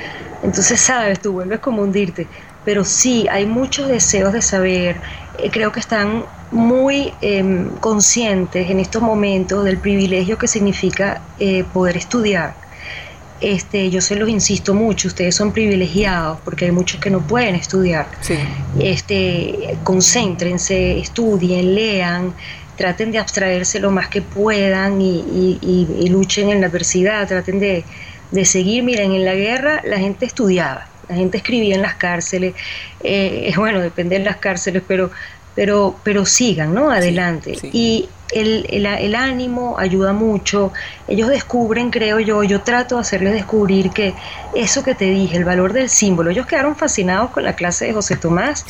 Entonces, 0.42 0.80
sabes, 0.80 1.20
tú 1.20 1.32
vuelves 1.32 1.60
como 1.60 1.82
hundirte. 1.82 2.26
Pero 2.64 2.84
sí, 2.84 3.26
hay 3.30 3.46
muchos 3.46 3.88
deseos 3.88 4.32
de 4.32 4.42
saber. 4.42 4.96
Eh, 5.38 5.50
creo 5.50 5.72
que 5.72 5.80
están 5.80 6.24
muy 6.50 7.12
em, 7.20 7.68
conscientes 7.80 8.70
en 8.70 8.80
estos 8.80 9.02
momentos 9.02 9.64
del 9.64 9.78
privilegio 9.78 10.38
que 10.38 10.46
significa 10.46 11.20
eh, 11.38 11.64
poder 11.72 11.96
estudiar 11.96 12.54
este, 13.44 13.90
yo 13.90 14.00
se 14.00 14.16
los 14.16 14.28
insisto 14.28 14.72
mucho, 14.74 15.08
ustedes 15.08 15.34
son 15.34 15.52
privilegiados 15.52 16.38
porque 16.44 16.64
hay 16.66 16.70
muchos 16.70 17.00
que 17.00 17.10
no 17.10 17.20
pueden 17.20 17.54
estudiar. 17.54 18.06
Este, 18.78 19.76
concéntrense, 19.84 20.98
estudien, 20.98 21.74
lean, 21.74 22.32
traten 22.76 23.12
de 23.12 23.18
abstraerse 23.18 23.80
lo 23.80 23.90
más 23.90 24.08
que 24.08 24.22
puedan 24.22 25.00
y, 25.00 26.08
luchen 26.08 26.48
en 26.48 26.60
la 26.60 26.68
adversidad, 26.68 27.28
traten 27.28 27.60
de, 27.60 27.84
seguir. 28.44 28.82
Miren, 28.82 29.12
en 29.12 29.24
la 29.24 29.34
guerra 29.34 29.82
la 29.84 29.98
gente 29.98 30.24
estudiaba, 30.24 30.86
la 31.08 31.16
gente 31.16 31.38
escribía 31.38 31.74
en 31.74 31.82
las 31.82 31.94
cárceles, 31.94 32.54
eh, 33.02 33.52
bueno, 33.56 33.80
depende 33.80 34.18
de 34.18 34.24
las 34.24 34.36
cárceles, 34.36 34.82
pero, 34.86 35.10
pero, 35.54 35.96
pero 36.02 36.24
sigan, 36.26 36.74
¿no? 36.74 36.90
Adelante. 36.90 37.56
Y 37.72 38.08
el, 38.34 38.66
el, 38.68 39.14
ánimo 39.14 39.78
ayuda 39.78 40.12
mucho. 40.12 40.72
Ellos 41.08 41.28
descubren, 41.28 41.90
creo 41.90 42.18
yo, 42.18 42.42
yo 42.42 42.60
trato 42.62 42.96
de 42.96 43.02
hacerles 43.02 43.32
descubrir 43.32 43.90
que 43.90 44.14
eso 44.54 44.82
que 44.82 44.94
te 44.94 45.06
dije, 45.06 45.36
el 45.36 45.44
valor 45.44 45.72
del 45.72 45.88
símbolo, 45.88 46.30
ellos 46.30 46.46
quedaron 46.46 46.76
fascinados 46.76 47.30
con 47.30 47.44
la 47.44 47.54
clase 47.54 47.86
de 47.86 47.92
José 47.92 48.16
Tomás. 48.16 48.64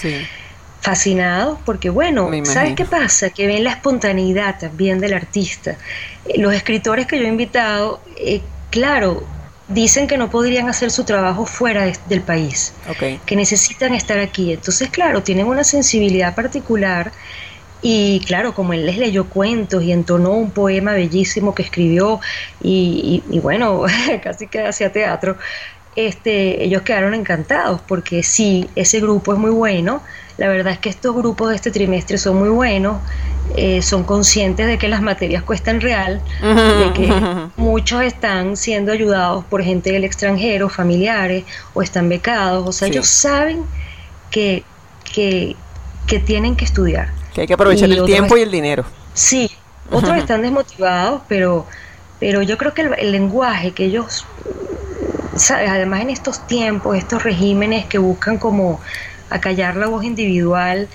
Fascinados 0.81 1.59
porque, 1.65 1.89
bueno, 1.89 2.31
¿sabes 2.45 2.75
qué 2.75 2.85
pasa? 2.85 3.31
Que 3.31 3.47
ven 3.47 3.65
la 3.65 3.71
espontaneidad 3.71 4.59
también 4.59 5.01
del 5.01 5.15
artista. 5.15 5.79
Eh, 6.27 6.39
los 6.39 6.53
escritores 6.53 7.07
que 7.07 7.19
yo 7.19 7.25
he 7.25 7.29
invitado, 7.29 8.03
eh, 8.19 8.43
claro, 8.69 9.25
dicen 9.69 10.07
que 10.07 10.19
no 10.19 10.31
podrían 10.31 10.69
hacer 10.69 10.91
su 10.91 11.05
trabajo 11.05 11.47
fuera 11.47 11.91
del 12.09 12.21
país, 12.21 12.75
que 13.25 13.37
necesitan 13.37 13.95
estar 13.95 14.19
aquí. 14.19 14.53
Entonces, 14.53 14.91
claro, 14.91 15.23
tienen 15.23 15.47
una 15.47 15.65
sensibilidad 15.65 16.35
particular 16.35 17.13
y 17.87 18.21
claro, 18.21 18.55
como 18.55 18.73
él 18.73 18.87
les 18.87 18.97
leyó 18.97 19.29
cuentos 19.29 19.83
y 19.83 19.93
entonó 19.93 20.31
un 20.31 20.51
poema 20.51 20.93
bellísimo 20.93 21.55
que 21.55 21.63
escribió 21.63 22.19
y, 22.63 23.23
bueno, 23.43 23.83
casi 24.23 24.47
que 24.47 24.67
hacía 24.67 24.91
teatro, 24.91 25.37
este, 25.95 26.65
ellos 26.65 26.81
quedaron 26.81 27.13
encantados 27.15 27.81
porque 27.87 28.23
sí, 28.23 28.69
ese 28.75 29.01
grupo 29.01 29.35
es 29.35 29.39
muy 29.39 29.51
bueno. 29.51 30.03
La 30.39 30.49
verdad 30.49 30.73
es 30.73 30.79
que 30.79 30.89
estos 30.89 31.15
grupos 31.15 31.51
de 31.51 31.57
este 31.57 31.71
trimestre 31.71 32.17
son 32.19 32.39
muy 32.39 32.49
buenos, 32.49 33.03
eh, 33.57 33.83
son 33.83 34.03
conscientes 34.03 34.67
de 34.67 34.79
que 34.79 34.89
las 34.89 35.01
materias 35.01 35.43
cuestan 35.43 35.81
real, 35.81 36.21
de 36.43 36.93
que 36.93 37.13
muchos 37.57 38.03
están 38.03 38.57
siendo 38.57 38.91
ayudados 38.91 39.45
por 39.45 39.63
gente 39.63 39.93
del 39.93 40.03
extranjero, 40.03 40.69
familiares, 40.69 41.45
o 41.73 41.83
están 41.83 42.09
becados, 42.09 42.67
o 42.67 42.73
sea, 42.73 42.89
ellos 42.89 43.07
saben 43.07 43.65
que, 44.31 44.65
que, 45.13 45.55
que 46.07 46.19
tienen 46.19 46.57
que 46.57 46.65
estudiar. 46.65 47.13
Que 47.33 47.43
hay 47.43 47.47
que 47.47 47.55
aprovechar 47.55 47.91
el 47.91 48.05
tiempo 48.05 48.37
y 48.37 48.41
el 48.43 48.51
dinero. 48.51 48.85
Sí, 49.13 49.51
otros 49.91 50.17
están 50.17 50.43
desmotivados, 50.43 51.23
pero, 51.29 51.67
pero 52.19 52.43
yo 52.43 52.59
creo 52.59 52.75
que 52.75 52.83
el, 52.83 53.13
lenguaje 53.13 53.71
que 53.71 53.85
ellos, 53.85 54.27
¿sabes? 55.37 55.71
además 55.71 56.03
en 56.03 56.11
estos 56.11 56.47
tiempos, 56.49 56.97
estos 56.97 57.23
regímenes 57.23 57.87
que 57.87 57.99
buscan 57.99 58.39
como 58.39 58.81
acallar 59.31 59.77
la 59.77 59.87
voz 59.87 60.05
individual, 60.05 60.89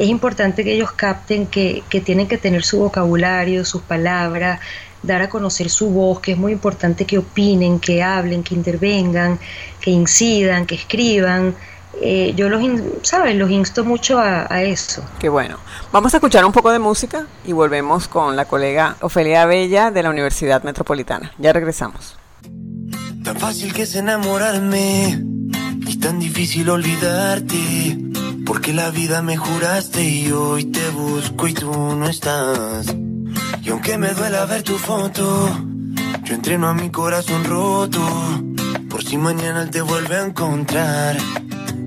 es 0.00 0.08
importante 0.08 0.64
que 0.64 0.72
ellos 0.72 0.92
capten 0.92 1.46
que, 1.46 1.82
que 1.90 2.00
tienen 2.00 2.26
que 2.26 2.38
tener 2.38 2.64
su 2.64 2.78
vocabulario, 2.78 3.66
sus 3.66 3.82
palabras, 3.82 4.58
dar 5.02 5.20
a 5.20 5.28
conocer 5.28 5.68
su 5.68 5.90
voz, 5.90 6.20
que 6.20 6.32
es 6.32 6.38
muy 6.38 6.52
importante 6.52 7.04
que 7.04 7.18
opinen, 7.18 7.78
que 7.78 8.02
hablen, 8.02 8.42
que 8.42 8.54
intervengan, 8.54 9.38
que 9.78 9.90
incidan, 9.90 10.64
que 10.64 10.76
escriban, 10.76 11.54
eh, 12.00 12.32
yo 12.34 12.48
los, 12.48 12.62
¿sabes? 13.02 13.36
Los 13.36 13.50
insto 13.50 13.84
mucho 13.84 14.18
a, 14.18 14.62
eso. 14.62 15.04
Qué 15.18 15.28
bueno. 15.28 15.58
Vamos 15.92 16.14
a 16.14 16.16
escuchar 16.16 16.46
un 16.46 16.52
poco 16.52 16.70
de 16.70 16.78
música 16.78 17.26
y 17.44 17.52
volvemos 17.52 18.08
con 18.08 18.36
la 18.36 18.46
colega 18.46 18.96
Ofelia 19.02 19.44
Bella 19.44 19.90
de 19.90 20.02
la 20.02 20.08
Universidad 20.08 20.62
Metropolitana. 20.62 21.32
Ya 21.36 21.52
regresamos. 21.52 22.16
Tan 23.22 23.36
fácil 23.36 23.74
que 23.74 23.82
es 23.82 23.94
enamorarme 23.96 25.22
y 25.86 25.96
tan 25.98 26.18
difícil 26.18 26.70
olvidarte. 26.70 28.09
Porque 28.50 28.72
la 28.72 28.90
vida 28.90 29.22
me 29.22 29.36
juraste 29.36 30.02
y 30.02 30.32
hoy 30.32 30.64
te 30.64 30.88
busco 30.90 31.46
y 31.46 31.54
tú 31.54 31.70
no 31.72 32.08
estás. 32.08 32.84
Y 33.62 33.70
aunque 33.70 33.96
me 33.96 34.12
duela 34.12 34.44
ver 34.44 34.64
tu 34.64 34.76
foto, 34.76 35.48
yo 36.24 36.34
entreno 36.34 36.68
a 36.68 36.74
mi 36.74 36.90
corazón 36.90 37.44
roto. 37.44 38.00
Por 38.88 39.04
si 39.04 39.16
mañana 39.18 39.62
él 39.62 39.70
te 39.70 39.80
vuelve 39.82 40.16
a 40.16 40.26
encontrar. 40.26 41.16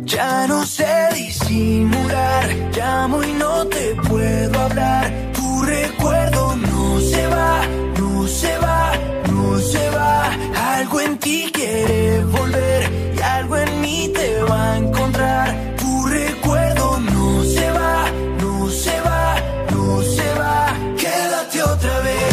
Ya 0.05 0.47
no 0.47 0.65
sé 0.65 1.09
disimular, 1.13 2.45
llamo 2.73 3.21
y 3.25 3.33
no 3.33 3.67
te 3.67 3.95
puedo 3.95 4.57
hablar. 4.61 5.11
Tu 5.33 5.63
recuerdo 5.63 6.55
no 6.55 7.01
se 7.01 7.27
va, 7.27 7.67
no 7.99 8.25
se 8.25 8.57
va, 8.59 8.93
no 9.33 9.59
se 9.59 9.89
va. 9.89 10.31
Algo 10.77 11.01
en 11.01 11.17
ti 11.17 11.51
quiere 11.53 12.23
volver 12.23 12.89
y 13.17 13.21
algo 13.21 13.57
en 13.57 13.81
mí 13.81 14.09
te 14.15 14.43
va 14.43 14.71
a 14.71 14.77
encontrar. 14.77 15.72
otra 21.73 22.01
vez. 22.01 22.32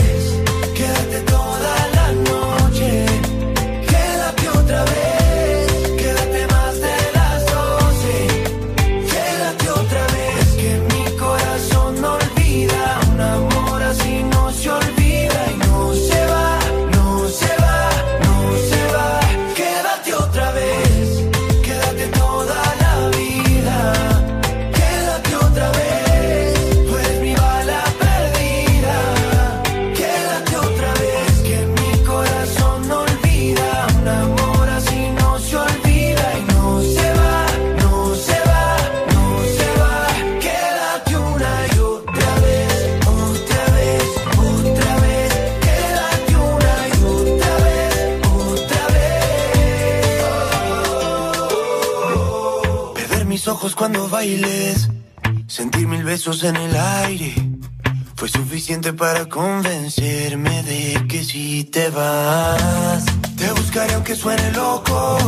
Para 59.01 59.27
convencerme 59.31 60.63
de 60.63 61.07
que 61.09 61.25
si 61.25 61.65
te 61.65 61.89
vas, 61.89 63.03
te 63.35 63.51
buscaré 63.53 63.95
aunque 63.95 64.15
suene 64.15 64.53
loco. 64.53 65.20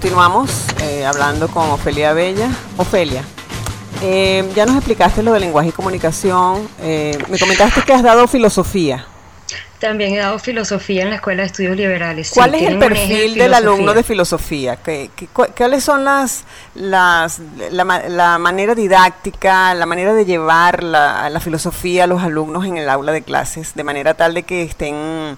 Continuamos 0.00 0.64
eh, 0.80 1.04
hablando 1.04 1.48
con 1.48 1.68
Ofelia 1.68 2.14
Bella. 2.14 2.48
Ofelia, 2.78 3.22
eh, 4.02 4.50
ya 4.56 4.64
nos 4.64 4.76
explicaste 4.76 5.22
lo 5.22 5.30
de 5.34 5.40
lenguaje 5.40 5.68
y 5.68 5.72
comunicación. 5.72 6.66
eh, 6.80 7.18
me 7.28 7.38
comentaste 7.38 7.82
que 7.82 7.92
has 7.92 8.02
dado 8.02 8.26
filosofía. 8.26 9.04
También 9.78 10.14
he 10.14 10.16
dado 10.16 10.38
filosofía 10.38 11.02
en 11.02 11.10
la 11.10 11.16
Escuela 11.16 11.42
de 11.42 11.48
Estudios 11.48 11.76
Liberales. 11.76 12.28
sí, 12.28 12.34
¿Cuál 12.34 12.54
es 12.54 12.62
el 12.62 12.78
perfil 12.78 13.34
del 13.34 13.52
alumno 13.52 13.92
de 13.92 14.02
filosofía? 14.02 14.76
¿Qué, 14.76 15.10
qué- 15.14 15.26
cu- 15.26 15.48
cuáles 15.54 15.84
son 15.84 16.02
las, 16.02 16.44
las 16.74 17.38
la, 17.70 17.84
la 18.08 18.38
manera 18.38 18.74
didáctica, 18.74 19.74
la 19.74 19.84
manera 19.84 20.14
de 20.14 20.24
llevar 20.24 20.82
la, 20.82 21.28
la 21.28 21.40
filosofía 21.40 22.04
a 22.04 22.06
los 22.06 22.22
alumnos 22.22 22.64
en 22.64 22.78
el 22.78 22.88
aula 22.88 23.12
de 23.12 23.20
clases, 23.20 23.74
de 23.74 23.84
manera 23.84 24.14
tal 24.14 24.32
de 24.32 24.44
que 24.44 24.62
estén 24.62 25.36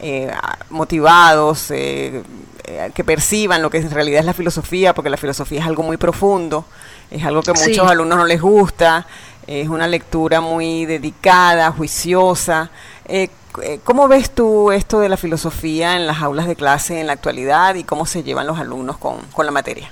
eh, 0.00 0.30
motivados, 0.70 1.70
eh, 1.70 2.22
eh, 2.64 2.90
que 2.94 3.04
perciban 3.04 3.62
lo 3.62 3.70
que 3.70 3.78
en 3.78 3.90
realidad 3.90 4.20
es 4.20 4.26
la 4.26 4.34
filosofía, 4.34 4.94
porque 4.94 5.10
la 5.10 5.16
filosofía 5.16 5.60
es 5.60 5.66
algo 5.66 5.82
muy 5.82 5.96
profundo, 5.96 6.64
es 7.10 7.24
algo 7.24 7.42
que 7.42 7.50
a 7.52 7.56
Sí. 7.56 7.70
muchos 7.70 7.90
alumnos 7.90 8.18
no 8.18 8.24
les 8.26 8.40
gusta, 8.40 9.06
es 9.46 9.68
una 9.68 9.86
lectura 9.86 10.40
muy 10.40 10.86
dedicada, 10.86 11.70
juiciosa. 11.72 12.70
Eh, 13.06 13.28
¿Cómo 13.84 14.06
ves 14.06 14.30
tú 14.30 14.70
esto 14.70 15.00
de 15.00 15.08
la 15.08 15.16
filosofía 15.16 15.96
en 15.96 16.06
las 16.06 16.20
aulas 16.20 16.46
de 16.46 16.56
clase 16.56 17.00
en 17.00 17.06
la 17.06 17.14
actualidad 17.14 17.74
y 17.76 17.84
cómo 17.84 18.04
se 18.04 18.22
llevan 18.22 18.46
los 18.46 18.58
alumnos 18.58 18.98
con, 18.98 19.18
con 19.32 19.46
la 19.46 19.52
materia? 19.52 19.90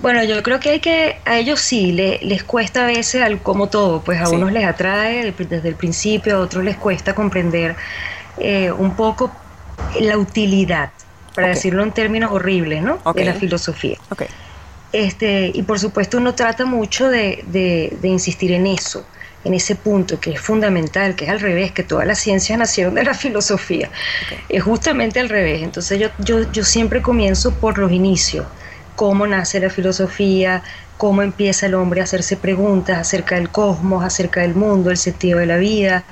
Bueno, 0.00 0.22
yo 0.24 0.42
creo 0.42 0.60
que 0.60 0.70
hay 0.70 0.80
que, 0.80 1.18
a 1.24 1.36
ellos 1.38 1.60
sí, 1.60 1.92
le- 1.92 2.18
les 2.22 2.42
cuesta 2.42 2.84
a 2.84 2.86
veces, 2.86 3.22
al- 3.22 3.40
como 3.42 3.68
todo, 3.68 4.00
pues 4.02 4.20
a 4.20 4.26
Sí. 4.26 4.34
unos 4.34 4.52
les 4.52 4.64
atrae 4.66 5.32
desde 5.32 5.68
el 5.68 5.74
principio, 5.76 6.36
a 6.36 6.40
otros 6.40 6.62
les 6.64 6.76
cuesta 6.76 7.14
comprender 7.14 7.76
eh, 8.40 8.72
un 8.72 8.94
poco 8.96 9.30
la 10.00 10.16
utilidad, 10.18 10.90
para 11.34 11.48
decirlo 11.54 11.82
en 11.82 11.92
términos 11.92 12.30
horribles, 12.32 12.82
¿no? 12.82 12.94
De 12.94 13.24
la 13.24 13.34
filosofía. 13.34 13.96
Este, 14.92 15.52
y 15.54 15.62
por 15.62 15.78
supuesto 15.78 16.18
uno 16.18 16.34
trata 16.34 16.64
mucho 16.64 17.08
de, 17.08 17.44
de- 17.46 17.96
de 18.00 18.08
insistir 18.08 18.50
en 18.52 18.66
eso, 18.66 19.06
en 19.44 19.54
ese 19.54 19.76
punto 19.76 20.18
que 20.18 20.32
es 20.32 20.40
fundamental, 20.40 21.14
que 21.14 21.26
es 21.26 21.30
al 21.30 21.38
revés, 21.40 21.70
que 21.72 21.84
todas 21.84 22.06
las 22.06 22.18
ciencias 22.18 22.58
nacieron 22.58 22.94
de 22.94 23.04
la 23.04 23.14
filosofía. 23.14 23.88
Es 24.48 24.62
justamente 24.64 25.20
al 25.20 25.28
revés. 25.28 25.62
Entonces 25.62 25.98
yo, 26.00 26.08
yo, 26.18 26.50
yo 26.50 26.64
siempre 26.64 27.02
comienzo 27.02 27.54
por 27.54 27.78
los 27.78 27.92
inicios, 27.92 28.46
cómo 28.96 29.26
nace 29.28 29.60
la 29.60 29.70
filosofía, 29.70 30.62
cómo 31.00 31.22
empieza 31.22 31.64
el 31.64 31.74
hombre 31.76 32.02
a 32.02 32.04
hacerse 32.04 32.36
preguntas 32.36 32.98
acerca 32.98 33.36
del 33.36 33.48
cosmos, 33.48 34.04
acerca 34.04 34.42
del 34.42 34.54
mundo, 34.54 34.90
el 34.90 34.98
sentido 34.98 35.38
de 35.38 35.46
la 35.46 35.56
vida, 35.56 36.04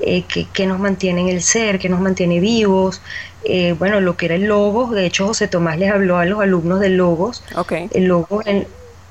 eh, 0.00 0.24
qué, 0.26 0.46
qué 0.50 0.66
nos 0.66 0.78
mantiene 0.78 1.20
en 1.20 1.28
el 1.28 1.42
ser, 1.42 1.78
qué 1.78 1.90
nos 1.90 2.00
mantiene 2.00 2.40
vivos. 2.40 3.02
eh, 3.44 3.74
bueno, 3.78 4.00
lo 4.00 4.16
que 4.16 4.24
era 4.26 4.36
el 4.36 4.44
logos, 4.44 4.92
de 4.92 5.04
hecho 5.04 5.26
José 5.26 5.46
Tomás 5.46 5.78
les 5.78 5.92
habló 5.92 6.16
a 6.16 6.24
los 6.24 6.40
alumnos 6.40 6.80
del 6.80 6.96
logos, 6.96 7.42
ok. 7.54 7.72
el 7.92 8.04
logo, 8.04 8.40
el, 8.46 8.66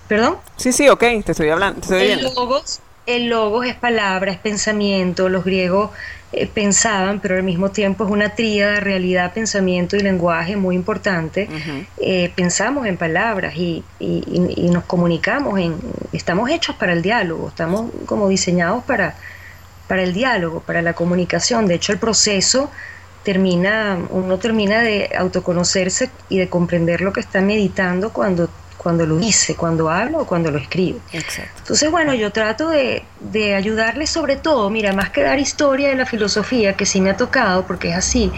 ¿perdón? 0.08 0.38
Sí, 0.58 0.72
sí, 0.72 0.90
ok, 0.90 1.04
te 1.24 1.32
estoy 1.34 1.50
hablando, 1.50 1.80
te 1.80 1.94
estoy 1.94 2.12
El 2.12 2.34
logos, 2.34 2.80
el 3.16 3.28
logos 3.30 3.66
es 3.66 3.76
palabra, 3.76 4.32
es 4.32 4.40
pensamiento. 4.40 5.30
Los 5.30 5.44
griegos 5.46 5.92
eh, 6.32 6.48
pensaban, 6.48 7.20
pero 7.22 7.36
al 7.36 7.44
mismo 7.44 7.72
tiempo 7.72 8.06
es 8.06 8.12
una 8.12 8.36
tríada, 8.36 8.80
realidad, 8.80 9.34
pensamiento 9.34 9.96
y 9.98 10.02
lenguaje 10.02 10.56
muy 10.58 10.76
importante. 10.76 11.50
Eh, 11.98 12.34
pensamos 12.36 12.86
en 12.88 12.98
palabras 12.98 13.56
y, 13.56 13.84
y- 14.00 14.24
y- 14.58 14.66
y 14.66 14.70
nos 14.70 14.86
comunicamos, 14.86 15.60
en, 15.60 15.80
estamos 16.12 16.50
hechos 16.50 16.76
para 16.78 16.94
el 16.94 17.02
diálogo, 17.02 17.50
estamos 17.50 17.92
como 18.06 18.30
diseñados 18.30 18.84
para, 18.86 19.18
para 19.88 20.04
el 20.04 20.14
diálogo, 20.14 20.64
para 20.66 20.82
la 20.82 20.94
comunicación. 20.94 21.68
De 21.68 21.76
hecho, 21.76 21.92
el 21.94 22.00
proceso 22.00 22.72
termina, 23.24 23.98
uno 24.10 24.40
termina 24.40 24.82
de 24.82 25.10
autoconocerse 25.18 26.12
y 26.30 26.38
de 26.40 26.50
comprender 26.50 27.02
lo 27.02 27.12
que 27.14 27.20
está 27.22 27.42
meditando 27.42 28.14
cuando, 28.14 28.50
cuando 28.82 29.06
lo 29.06 29.18
dice, 29.18 29.56
cuando 29.56 29.90
habla 29.90 30.20
o 30.20 30.26
cuando 30.26 30.50
lo 30.52 30.58
escribe. 30.58 31.00
Exacto. 31.12 31.54
Entonces, 31.58 31.92
bueno, 31.92 32.14
yo 32.14 32.32
trato 32.32 32.70
de, 32.70 33.04
de 33.20 33.54
ayudarles 33.54 34.10
sobre 34.10 34.38
todo, 34.38 34.70
mira, 34.70 34.94
más 34.94 35.10
que 35.10 35.22
dar 35.22 35.38
historia 35.38 35.90
de 35.90 35.96
la 35.96 36.06
filosofía, 36.06 36.74
que 36.78 36.86
sí 36.86 37.02
me 37.02 37.10
ha 37.10 37.18
tocado, 37.18 37.68
porque 37.68 37.90
es 37.90 37.98
así, 37.98 38.32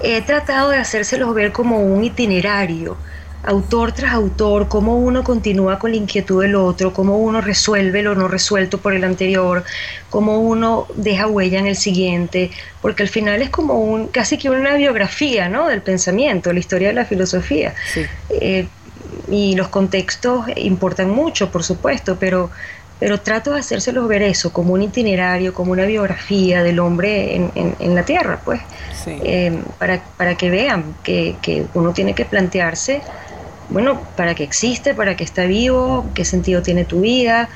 he 0.00 0.22
tratado 0.22 0.70
de 0.70 0.78
hacérselos 0.78 1.34
ver 1.34 1.50
como 1.50 1.80
un 1.82 2.04
itinerario, 2.04 2.96
autor 3.42 3.92
tras 3.92 4.12
autor, 4.12 4.68
cómo 4.68 4.96
uno 4.96 5.24
continúa 5.24 5.78
con 5.78 5.90
la 5.90 5.96
inquietud 5.96 6.42
del 6.42 6.54
otro, 6.54 6.92
cómo 6.92 7.18
uno 7.18 7.40
resuelve 7.40 8.02
lo 8.02 8.14
no 8.14 8.28
resuelto 8.28 8.78
por 8.78 8.94
el 8.94 9.02
anterior, 9.02 9.64
cómo 10.10 10.40
uno 10.40 10.86
deja 10.94 11.26
huella 11.26 11.58
en 11.58 11.66
el 11.66 11.76
siguiente, 11.76 12.50
porque 12.80 13.02
al 13.02 13.08
final 13.08 13.42
es 13.42 13.50
como 13.50 13.80
un, 13.80 14.08
casi 14.08 14.38
que 14.38 14.50
una 14.50 14.74
biografía, 14.74 15.48
¿no? 15.48 15.66
Del 15.66 15.82
pensamiento, 15.82 16.52
la 16.52 16.58
historia 16.60 16.88
de 16.88 16.94
la 16.94 17.04
filosofía. 17.04 17.74
Sí. 17.92 18.06
Eh, 18.30 18.68
y 19.30 19.54
los 19.54 19.68
contextos 19.68 20.46
importan 20.56 21.10
mucho, 21.10 21.50
por 21.50 21.62
supuesto, 21.64 22.16
pero, 22.18 22.50
pero 22.98 23.20
trato 23.20 23.52
de 23.52 23.60
hacérselos 23.60 24.08
ver 24.08 24.22
eso 24.22 24.52
como 24.52 24.72
un 24.74 24.82
itinerario, 24.82 25.52
como 25.54 25.72
una 25.72 25.84
biografía 25.84 26.62
del 26.62 26.78
hombre 26.80 27.36
en, 27.36 27.50
en- 27.54 27.76
en 27.78 27.94
la 27.94 28.04
Tierra, 28.04 28.40
pues, 28.44 28.60
Sí. 29.04 29.18
eh, 29.22 29.56
para, 29.78 30.02
para 30.16 30.36
que 30.36 30.50
vean 30.50 30.82
que, 31.02 31.36
que 31.42 31.66
uno 31.74 31.92
tiene 31.92 32.14
que 32.14 32.24
plantearse, 32.24 33.00
bueno, 33.70 34.00
para 34.16 34.34
qué 34.34 34.44
existe, 34.44 34.94
para 34.94 35.14
qué 35.16 35.24
está 35.24 35.44
vivo, 35.44 36.06
qué 36.14 36.24
sentido 36.24 36.62
tiene 36.62 36.84
tu 36.84 37.02
vida, 37.02 37.48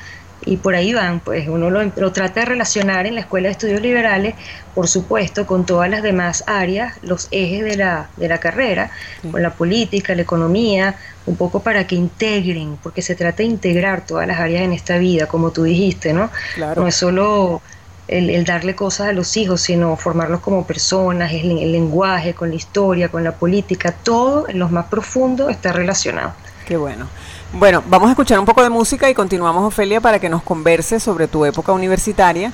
y 0.45 0.57
por 0.57 0.75
ahí 0.75 0.93
van, 0.93 1.19
pues 1.19 1.47
uno 1.47 1.69
lo, 1.69 1.83
lo 1.83 2.11
trata 2.11 2.41
de 2.41 2.45
relacionar 2.47 3.05
en 3.05 3.15
la 3.15 3.21
Escuela 3.21 3.47
de 3.47 3.53
Estudios 3.53 3.81
Liberales, 3.81 4.35
por 4.75 4.87
supuesto, 4.87 5.45
con 5.45 5.65
todas 5.65 5.89
las 5.89 6.03
demás 6.03 6.43
áreas, 6.47 6.95
los 7.01 7.27
ejes 7.31 7.63
de 7.63 7.77
la, 7.77 8.09
de 8.17 8.27
la 8.27 8.39
carrera, 8.39 8.91
con 9.31 9.41
la 9.41 9.51
política, 9.51 10.15
la 10.15 10.23
economía, 10.23 10.95
un 11.25 11.35
poco 11.35 11.61
para 11.61 11.87
que 11.87 11.95
integren, 11.95 12.77
porque 12.81 13.01
se 13.01 13.15
trata 13.15 13.37
de 13.37 13.45
integrar 13.45 14.05
todas 14.05 14.27
las 14.27 14.39
áreas 14.39 14.63
en 14.63 14.73
esta 14.73 14.97
vida, 14.97 15.27
como 15.27 15.51
tú 15.51 15.63
dijiste, 15.63 16.13
¿no? 16.13 16.29
Claro. 16.55 16.81
No 16.81 16.87
es 16.87 16.95
solo 16.95 17.61
el, 18.07 18.29
el 18.29 18.43
darle 18.45 18.75
cosas 18.75 19.09
a 19.09 19.13
los 19.13 19.37
hijos, 19.37 19.61
sino 19.61 19.95
formarlos 19.95 20.41
como 20.41 20.65
personas, 20.65 21.31
el, 21.31 21.57
el 21.59 21.71
lenguaje, 21.71 22.33
con 22.33 22.49
la 22.49 22.55
historia, 22.55 23.09
con 23.09 23.23
la 23.23 23.33
política, 23.33 23.91
todo 23.91 24.47
en 24.49 24.59
lo 24.59 24.69
más 24.69 24.87
profundo 24.87 25.49
está 25.49 25.71
relacionado. 25.71 26.33
Qué 26.65 26.77
bueno. 26.77 27.07
Bueno, 27.51 27.83
vamos 27.87 28.07
a 28.07 28.11
escuchar 28.11 28.39
un 28.39 28.45
poco 28.45 28.63
de 28.63 28.69
música 28.69 29.09
y 29.09 29.13
continuamos, 29.13 29.63
Ofelia, 29.65 30.01
para 30.01 30.19
que 30.19 30.29
nos 30.29 30.43
converse 30.43 30.99
sobre 30.99 31.27
tu 31.27 31.45
época 31.45 31.71
universitaria 31.71 32.53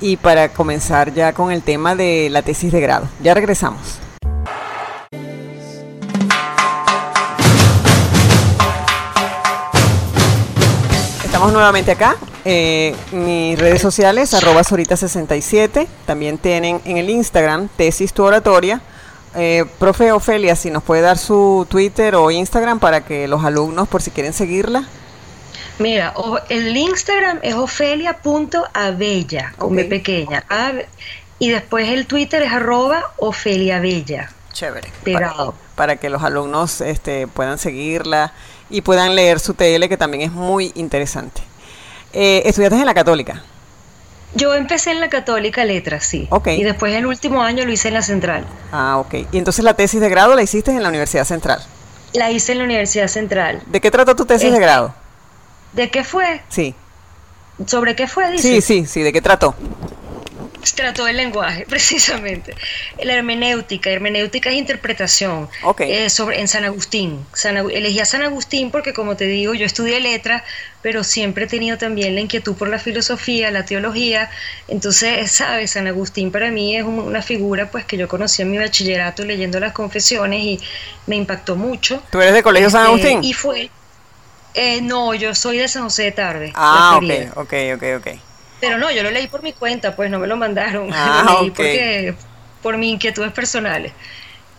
y 0.00 0.16
para 0.16 0.48
comenzar 0.50 1.14
ya 1.14 1.32
con 1.32 1.50
el 1.50 1.62
tema 1.62 1.94
de 1.94 2.28
la 2.30 2.42
tesis 2.42 2.72
de 2.72 2.80
grado. 2.80 3.08
Ya 3.22 3.32
regresamos. 3.32 3.98
Estamos 11.24 11.52
nuevamente 11.52 11.92
acá. 11.92 12.16
Eh, 12.44 12.94
mis 13.12 13.58
redes 13.58 13.80
sociales, 13.80 14.34
arroba 14.34 14.62
Sorita67. 14.62 15.86
También 16.06 16.38
tienen 16.38 16.80
en 16.84 16.96
el 16.98 17.08
Instagram, 17.08 17.68
tesis 17.76 18.12
tu 18.12 18.24
oratoria, 18.24 18.80
Eh, 19.36 19.64
profe 19.78 20.12
Ofelia, 20.12 20.54
si 20.54 20.70
nos 20.70 20.82
puede 20.82 21.02
dar 21.02 21.18
su 21.18 21.66
Twitter 21.68 22.14
o 22.14 22.30
Instagram 22.30 22.78
para 22.78 23.04
que 23.04 23.26
los 23.26 23.44
alumnos, 23.44 23.88
por 23.88 24.02
si 24.02 24.10
quieren 24.10 24.32
seguirla. 24.32 24.84
Mira, 25.78 26.14
el 26.50 26.76
Instagram 26.76 27.40
es 27.42 27.54
ofelia.abella, 27.54 29.54
con 29.58 29.74
B 29.74 29.84
pequeña. 29.86 30.44
y 31.40 31.50
después 31.50 31.88
el 31.88 32.06
Twitter 32.06 32.42
es 32.42 32.52
arroba 32.52 33.12
Ofelia 33.16 33.80
Bella. 33.80 34.30
Chévere. 34.52 34.88
Pegado. 35.02 35.54
Para, 35.74 35.96
que 35.96 36.10
los 36.10 36.22
alumnos 36.22 36.80
este, 36.80 37.26
puedan 37.26 37.58
seguirla 37.58 38.32
y 38.70 38.82
puedan 38.82 39.16
leer 39.16 39.40
su 39.40 39.54
TL, 39.54 39.88
que 39.88 39.96
también 39.96 40.22
es 40.22 40.30
muy 40.30 40.70
interesante. 40.76 41.42
Eh, 42.12 42.42
¿Estudiaste 42.46 42.78
en 42.78 42.86
la 42.86 42.94
Católica? 42.94 43.42
Yo 44.34 44.54
empecé 44.54 44.90
en 44.90 45.00
la 45.00 45.08
Católica 45.08 45.64
Letras, 45.64 46.04
sí. 46.04 46.26
Ok. 46.30 46.48
Y 46.48 46.64
después 46.64 46.94
el 46.94 47.06
último 47.06 47.42
año 47.42 47.64
lo 47.64 47.72
hice 47.72 47.88
en 47.88 47.94
la 47.94 48.02
Central. 48.02 48.44
Ah, 48.72 48.98
ok. 48.98 49.14
¿Y 49.32 49.38
entonces 49.38 49.64
la 49.64 49.74
tesis 49.74 50.00
de 50.00 50.08
grado 50.08 50.34
la 50.34 50.42
hiciste 50.42 50.72
en 50.72 50.82
la 50.82 50.88
Universidad 50.88 51.24
Central? 51.24 51.64
La 52.12 52.30
hice 52.30 52.52
en 52.52 52.58
la 52.58 52.64
Universidad 52.64 53.08
Central. 53.08 53.62
¿De 53.66 53.80
qué 53.80 53.90
trató 53.90 54.16
tu 54.16 54.24
tesis 54.24 54.52
de 54.52 54.58
grado? 54.58 54.94
¿De 55.72 55.90
qué 55.90 56.04
fue? 56.04 56.42
Sí. 56.48 56.74
¿Sobre 57.66 57.94
qué 57.94 58.08
fue? 58.08 58.30
Dice? 58.32 58.42
Sí, 58.42 58.60
sí, 58.60 58.86
sí. 58.86 59.02
¿De 59.02 59.12
qué 59.12 59.20
trató? 59.20 59.54
Trató 60.72 61.06
el 61.06 61.16
lenguaje, 61.16 61.66
precisamente. 61.68 62.54
La 63.02 63.14
hermenéutica. 63.14 63.90
Hermenéutica 63.90 64.50
es 64.50 64.56
interpretación. 64.56 65.48
Ok. 65.62 65.80
Eh, 65.82 66.10
sobre, 66.10 66.40
en 66.40 66.48
San 66.48 66.64
Agustín. 66.64 67.24
San, 67.32 67.56
elegí 67.56 68.00
a 68.00 68.04
San 68.04 68.22
Agustín 68.22 68.70
porque, 68.70 68.92
como 68.92 69.16
te 69.16 69.26
digo, 69.26 69.54
yo 69.54 69.66
estudié 69.66 70.00
letras, 70.00 70.42
pero 70.82 71.04
siempre 71.04 71.44
he 71.44 71.46
tenido 71.46 71.78
también 71.78 72.14
la 72.14 72.20
inquietud 72.20 72.54
por 72.54 72.68
la 72.68 72.78
filosofía, 72.78 73.50
la 73.50 73.64
teología. 73.64 74.30
Entonces, 74.68 75.30
sabes, 75.30 75.72
San 75.72 75.86
Agustín 75.86 76.30
para 76.30 76.50
mí 76.50 76.76
es 76.76 76.84
una 76.84 77.22
figura 77.22 77.70
pues 77.70 77.84
que 77.84 77.96
yo 77.96 78.08
conocí 78.08 78.42
en 78.42 78.50
mi 78.50 78.58
bachillerato 78.58 79.24
leyendo 79.24 79.60
las 79.60 79.72
confesiones 79.72 80.40
y 80.40 80.60
me 81.06 81.16
impactó 81.16 81.56
mucho. 81.56 82.02
¿Tú 82.10 82.20
eres 82.20 82.34
de 82.34 82.42
Colegio 82.42 82.70
San 82.70 82.94
este, 82.94 83.08
Agustín? 83.08 83.24
Y 83.24 83.32
fue... 83.32 83.70
Eh, 84.54 84.80
no, 84.82 85.14
yo 85.14 85.34
soy 85.34 85.58
de 85.58 85.66
San 85.66 85.82
José 85.82 86.04
de 86.04 86.12
Tarde. 86.12 86.52
Ah, 86.54 87.00
ok, 87.02 87.36
ok, 87.36 87.52
ok, 87.74 87.82
ok. 87.98 88.18
Pero 88.64 88.78
no, 88.78 88.90
yo 88.90 89.02
lo 89.02 89.10
leí 89.10 89.26
por 89.26 89.42
mi 89.42 89.52
cuenta, 89.52 89.94
pues 89.94 90.10
no 90.10 90.18
me 90.18 90.26
lo 90.26 90.36
mandaron. 90.36 90.88
Ah, 90.94 91.24
lo 91.26 91.40
leí 91.40 91.50
porque, 91.50 92.14
por 92.62 92.78
mis 92.78 92.94
inquietudes 92.94 93.32
personales. 93.32 93.92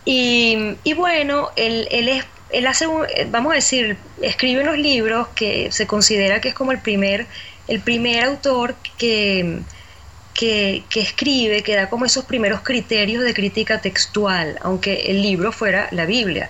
Y, 0.06 0.76
y 0.84 0.94
bueno, 0.94 1.50
él, 1.56 1.88
él, 1.92 2.08
es, 2.08 2.26
él 2.52 2.68
hace, 2.68 2.86
vamos 3.32 3.52
a 3.52 3.56
decir, 3.56 3.98
escribe 4.22 4.62
unos 4.62 4.78
libros 4.78 5.28
que 5.30 5.72
se 5.72 5.88
considera 5.88 6.40
que 6.40 6.50
es 6.50 6.54
como 6.54 6.72
el 6.72 6.80
primer, 6.80 7.26
el 7.68 7.82
primer 7.82 8.24
autor 8.24 8.76
que, 8.98 9.62
que, 10.36 10.84
que, 10.90 11.00
escribe, 11.00 11.64
que 11.64 11.76
da 11.76 11.90
como 11.90 12.06
esos 12.06 12.26
primeros 12.26 12.62
criterios 12.62 13.24
de 13.24 13.34
crítica 13.34 13.82
textual, 13.82 14.60
aunque 14.62 15.08
el 15.08 15.22
libro 15.22 15.52
fuera 15.52 15.88
la 15.92 16.06
Biblia, 16.06 16.50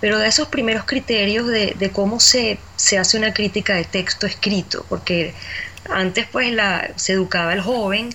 pero 0.00 0.18
da 0.18 0.26
esos 0.26 0.48
primeros 0.48 0.84
criterios 0.84 1.46
de, 1.46 1.76
de 1.78 1.90
cómo 1.90 2.18
se, 2.18 2.58
se, 2.76 2.98
hace 2.98 3.18
una 3.18 3.32
crítica 3.32 3.74
de 3.74 3.84
texto 3.84 4.26
escrito, 4.26 4.84
porque 4.88 5.34
antes 5.90 6.26
pues 6.30 6.52
la, 6.52 6.90
se 6.96 7.12
educaba 7.12 7.52
al 7.52 7.60
joven 7.60 8.10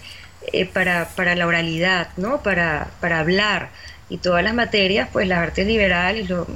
eh, 0.54 0.66
para, 0.66 1.10
para, 1.10 1.36
la 1.36 1.48
oralidad, 1.48 2.10
¿no? 2.18 2.42
Para, 2.42 2.90
para, 3.00 3.20
hablar. 3.20 3.70
Y 4.10 4.18
todas 4.18 4.44
las 4.44 4.54
materias, 4.54 5.08
pues 5.12 5.28
las 5.28 5.40
artes 5.40 5.66
liberales, 5.66 6.30
lo, 6.30 6.48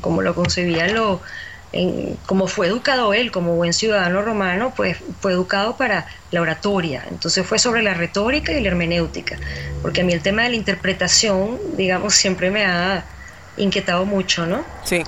como 0.00 0.22
lo 0.22 0.34
concebía, 0.34 0.88
lo, 0.88 1.20
como 2.26 2.46
fue 2.46 2.66
educado 2.66 3.12
él, 3.12 3.30
como 3.30 3.54
buen 3.54 3.72
ciudadano 3.72 4.22
romano, 4.22 4.72
pues 4.74 4.96
fue 5.20 5.32
educado 5.32 5.76
para 5.76 6.06
la 6.30 6.40
oratoria. 6.40 7.04
Entonces 7.10 7.46
fue 7.46 7.58
sobre 7.58 7.82
la 7.82 7.94
retórica 7.94 8.52
y 8.52 8.60
la 8.60 8.68
hermenéutica. 8.68 9.36
Porque 9.82 10.00
a 10.00 10.04
mí 10.04 10.12
el 10.12 10.22
tema 10.22 10.42
de 10.42 10.50
la 10.50 10.56
interpretación, 10.56 11.58
digamos, 11.76 12.14
siempre 12.14 12.50
me 12.50 12.64
ha 12.64 13.04
inquietado 13.56 14.04
mucho, 14.06 14.46
¿no? 14.46 14.64
Sí. 14.84 15.02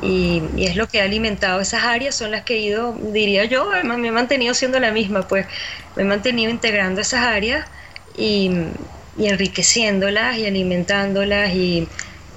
Y, 0.00 0.42
es 0.58 0.76
lo 0.76 0.88
que 0.88 1.00
ha 1.00 1.04
alimentado 1.04 1.60
esas 1.60 1.84
áreas, 1.84 2.14
son 2.14 2.30
las 2.30 2.42
que 2.42 2.54
he 2.54 2.58
ido, 2.58 2.94
diría 3.12 3.44
yo, 3.44 3.68
me 3.84 4.08
he 4.08 4.12
mantenido 4.12 4.54
siendo 4.54 4.80
la 4.80 4.90
misma, 4.90 5.28
pues 5.28 5.46
me 5.96 6.02
he 6.02 6.06
mantenido 6.06 6.50
integrando 6.50 7.00
esas 7.00 7.24
áreas 7.24 7.66
y, 8.16 8.50
enriqueciéndolas 9.18 10.38
y 10.38 10.46
alimentándolas 10.46 11.54
y, 11.54 11.86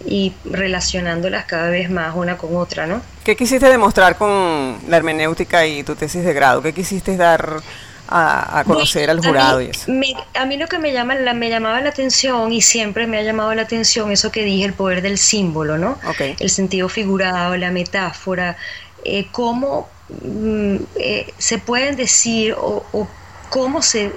y 0.05 0.33
relacionándolas 0.43 1.45
cada 1.45 1.69
vez 1.69 1.89
más 1.89 2.13
una 2.15 2.37
con 2.37 2.55
otra, 2.57 2.85
¿no? 2.85 3.01
¿Qué 3.23 3.35
quisiste 3.35 3.67
demostrar 3.69 4.17
con 4.17 4.77
la 4.87 4.97
hermenéutica 4.97 5.65
y 5.65 5.83
tu 5.83 5.95
tesis 5.95 6.23
de 6.23 6.33
grado? 6.33 6.61
¿Qué 6.61 6.73
quisiste 6.73 7.15
dar 7.15 7.61
a, 8.07 8.63
conocer 8.65 9.09
al 9.09 9.25
jurado 9.25 9.61
y 9.61 9.67
eso. 9.67 9.91
a 10.33 10.45
mí 10.45 10.57
lo 10.57 10.67
que 10.67 10.79
me, 10.79 10.93
llama, 10.93 11.15
la, 11.15 11.33
me 11.33 11.49
llamaba 11.49 11.81
la 11.81 11.89
atención 11.89 12.51
y 12.51 12.61
siempre 12.61 13.07
me 13.07 13.17
ha 13.17 13.23
llamado 13.23 13.53
la 13.53 13.63
atención 13.63 14.11
eso 14.11 14.31
que 14.31 14.43
dije, 14.43 14.65
el 14.65 14.73
poder 14.73 15.01
del 15.01 15.17
símbolo, 15.17 15.77
¿no? 15.77 15.97
El 16.19 16.49
sentido 16.49 16.89
figurado, 16.89 17.57
la 17.57 17.71
metáfora, 17.71 18.57
eh, 19.03 19.27
cómo 19.31 19.89
mm, 20.09 20.75
eh, 20.95 21.33
se 21.37 21.57
pueden 21.57 21.95
decir 21.95 22.55
o, 22.57 23.07
cómo 23.49 23.81
se 23.81 24.11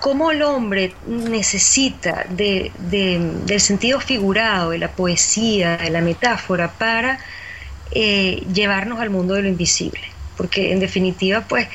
cómo 0.00 0.30
el 0.30 0.42
hombre 0.42 0.94
necesita 1.06 2.26
de, 2.28 2.70
del 2.78 3.60
sentido 3.60 4.00
figurado, 4.00 4.70
de 4.70 4.78
la 4.78 4.90
poesía, 4.92 5.78
de 5.78 5.88
la 5.88 6.02
metáfora 6.02 6.70
para 6.72 7.18
eh, 7.90 8.42
llevarnos 8.52 9.00
al 9.00 9.08
mundo 9.08 9.32
de 9.32 9.42
lo 9.42 9.48
invisible 9.48 10.13
porque 10.36 10.72
en 10.72 10.80
definitiva, 10.80 11.44
pues, 11.48 11.68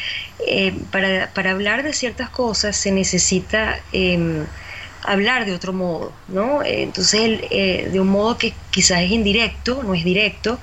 eh, 0.48 0.74
para, 0.92 1.32
para, 1.34 1.52
hablar 1.52 1.84
de 1.84 1.94
ciertas 1.94 2.30
cosas 2.30 2.76
se 2.76 2.92
necesita 2.92 3.80
em, 3.92 4.46
hablar 5.04 5.46
de 5.46 5.54
otro 5.54 5.74
modo, 5.74 6.12
¿no? 6.28 6.64
Entonces, 6.64 7.42
eh, 7.50 7.90
de 7.92 8.00
un 8.00 8.08
modo 8.10 8.38
que 8.38 8.54
quizás 8.72 9.02
es 9.02 9.12
indirecto, 9.12 9.84
no 9.84 9.94
es 9.94 10.04
directo, 10.04 10.60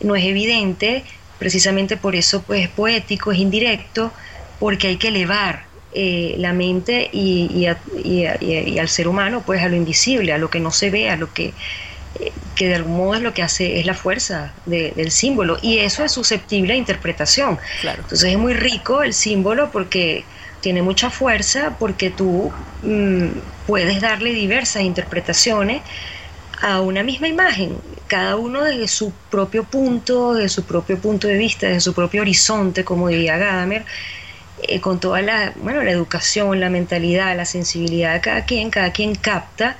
no 0.00 0.16
es 0.16 0.24
evidente, 0.24 1.04
precisamente 1.38 1.96
por 1.96 2.14
eso, 2.14 2.42
pues, 2.42 2.64
es 2.64 2.68
poético, 2.68 3.32
es 3.32 3.38
indirecto, 3.38 4.12
porque 4.58 4.88
hay 4.88 4.96
que 4.96 5.08
elevar 5.08 5.64
eh, 5.94 6.36
la 6.38 6.52
mente 6.52 7.10
y, 7.12 7.66
y, 8.04 8.78
al 8.78 8.88
ser 8.88 9.08
humano, 9.08 9.42
pues, 9.44 9.62
a 9.62 9.68
lo 9.68 9.76
invisible, 9.76 10.32
a 10.32 10.38
lo 10.38 10.50
que 10.50 10.60
no 10.60 10.70
se 10.70 10.90
ve, 10.90 11.10
a 11.10 11.16
lo 11.16 11.32
que 11.32 11.52
que 12.54 12.68
de 12.68 12.74
algún 12.74 12.96
modo 12.96 13.14
es 13.14 13.22
lo 13.22 13.34
que 13.34 13.42
hace, 13.42 13.80
es 13.80 13.86
la 13.86 13.94
fuerza 13.94 14.52
del 14.66 15.10
símbolo, 15.10 15.58
y 15.62 15.78
eso 15.78 16.04
es 16.04 16.12
susceptible 16.12 16.74
a 16.74 16.76
interpretación. 16.76 17.58
Entonces 17.82 18.30
es 18.30 18.38
muy 18.38 18.54
rico 18.54 19.02
el 19.02 19.14
símbolo 19.14 19.70
porque 19.70 20.24
tiene 20.60 20.82
mucha 20.82 21.10
fuerza, 21.10 21.76
porque 21.78 22.10
tú 22.10 22.52
mm, 22.82 23.26
puedes 23.66 24.00
darle 24.00 24.32
diversas 24.32 24.82
interpretaciones 24.82 25.82
a 26.60 26.80
una 26.80 27.02
misma 27.02 27.26
imagen, 27.26 27.76
cada 28.06 28.36
uno 28.36 28.62
desde 28.62 28.86
su 28.86 29.12
propio 29.30 29.64
punto, 29.64 30.34
desde 30.34 30.48
su 30.50 30.64
propio 30.64 30.98
punto 30.98 31.26
de 31.26 31.36
vista, 31.36 31.66
desde 31.66 31.80
su 31.80 31.94
propio 31.94 32.22
horizonte, 32.22 32.84
como 32.84 33.08
diría 33.08 33.36
Gadamer, 33.36 33.84
eh, 34.62 34.80
con 34.80 35.00
toda 35.00 35.22
la, 35.22 35.52
bueno, 35.56 35.82
la 35.82 35.90
educación, 35.90 36.60
la 36.60 36.70
mentalidad, 36.70 37.36
la 37.36 37.46
sensibilidad 37.46 38.14
de 38.14 38.20
cada 38.20 38.44
quien, 38.44 38.70
cada 38.70 38.92
quien 38.92 39.16
capta 39.16 39.76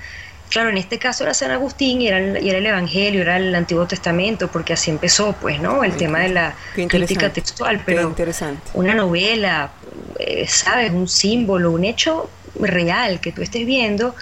Claro, 0.53 0.69
en 0.69 0.77
este 0.77 0.99
caso 0.99 1.25
era 1.25 1.33
San 1.33 1.51
Agustín 1.51 2.03
y 2.03 2.09
era, 2.09 2.19
el, 2.19 2.37
era 2.37 2.59
el 2.59 2.67
Evangelio, 2.67 3.23
era 3.23 3.39
el 3.39 3.55
Antiguo 3.55 3.87
Testamento, 3.87 4.49
porque 4.49 4.75
así 4.75 4.91
empezó, 4.91 5.33
pues, 5.41 5.59
¿no? 5.59 5.83
El 5.83 5.97
tema 5.97 6.19
de 6.21 6.29
la 6.29 6.55
crítica 6.75 7.33
textual, 7.33 7.83
pero 7.87 8.03
interesante. 8.03 8.61
una 8.75 8.93
novela, 8.93 9.71
eh, 10.19 10.47
¿sabes? 10.47 10.91
Un 10.91 11.09
símbolo, 11.09 11.71
un 11.71 11.85
hecho 11.85 12.29
real 12.61 13.19
que 13.21 13.33
tú 13.33 13.41
estés 13.41 13.65
viendo, 13.65 14.15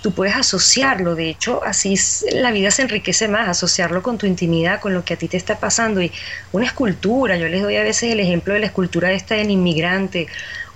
tú 0.00 0.12
puedes 0.12 0.34
asociarlo. 0.34 1.14
De 1.14 1.28
hecho, 1.28 1.62
así 1.62 1.94
la 2.32 2.52
vida 2.52 2.70
se 2.70 2.80
enriquece 2.80 3.28
más, 3.28 3.46
asociarlo 3.46 4.02
con 4.02 4.16
tu 4.16 4.24
intimidad, 4.24 4.80
con 4.80 4.94
lo 4.94 5.04
que 5.04 5.12
a 5.12 5.18
ti 5.18 5.28
te 5.28 5.36
está 5.36 5.58
pasando. 5.58 6.00
Y 6.00 6.10
una 6.52 6.64
escultura, 6.64 7.36
yo 7.36 7.48
les 7.48 7.62
doy 7.62 7.76
a 7.76 7.82
veces 7.82 8.12
el 8.12 8.20
ejemplo 8.20 8.54
de 8.54 8.60
la 8.60 8.66
escultura 8.66 9.12
esta 9.12 9.34
del 9.34 9.50
inmigrante 9.50 10.26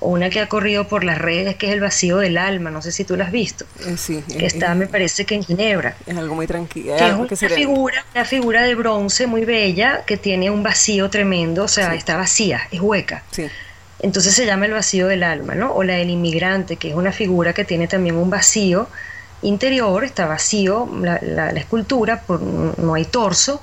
o 0.01 0.09
una 0.09 0.31
que 0.31 0.41
ha 0.41 0.49
corrido 0.49 0.89
por 0.89 1.05
las 1.05 1.19
redes, 1.19 1.57
que 1.57 1.69
es 1.69 1.73
el 1.75 1.81
vacío 1.81 2.17
del 2.17 2.39
alma, 2.39 2.71
no 2.71 2.81
sé 2.81 2.91
si 2.91 3.05
tú 3.05 3.17
la 3.17 3.27
has 3.27 3.33
visto. 3.33 3.67
Eh, 3.87 3.97
sí. 3.99 4.25
Que 4.27 4.47
está, 4.47 4.75
me 4.75 4.87
parece 4.87 5.27
que 5.27 5.35
en 5.35 5.45
Ginebra. 5.45 5.95
Es 6.07 6.17
algo 6.17 6.35
muy 6.35 6.47
tranquilo. 6.47 6.97
es 6.97 7.13
una, 7.13 7.49
figura, 7.51 8.05
una 8.15 8.25
figura 8.25 8.63
de 8.63 8.75
bronce 8.75 9.27
muy 9.27 9.45
bella 9.45 10.03
que 10.07 10.17
tiene 10.17 10.51
un 10.51 10.63
vacío 10.63 11.11
tremendo, 11.11 11.65
o 11.65 11.69
sea, 11.69 11.95
está 11.95 12.17
vacía, 12.17 12.63
es 12.71 12.81
hueca. 12.81 13.23
Sí. 13.31 13.47
Entonces 13.99 14.35
se 14.35 14.47
llama 14.47 14.65
el 14.65 14.73
vacío 14.73 15.07
del 15.07 15.23
alma, 15.23 15.55
¿no? 15.55 15.73
O 15.75 15.83
la 15.85 15.95
del 15.95 16.09
inmigrante, 16.09 16.77
que 16.77 16.89
es 16.89 16.95
una 16.95 17.13
figura 17.13 17.53
que 17.53 17.67
tiene 17.67 17.87
también 17.87 18.17
un 18.17 18.31
vacío 18.31 18.89
interior, 19.43 20.05
está 20.05 20.27
vacío 20.27 20.89
la, 21.03 21.19
la, 21.23 21.51
escultura, 21.51 22.23
por, 22.23 22.41
no 22.41 22.95
hay 22.95 23.05
torso, 23.05 23.63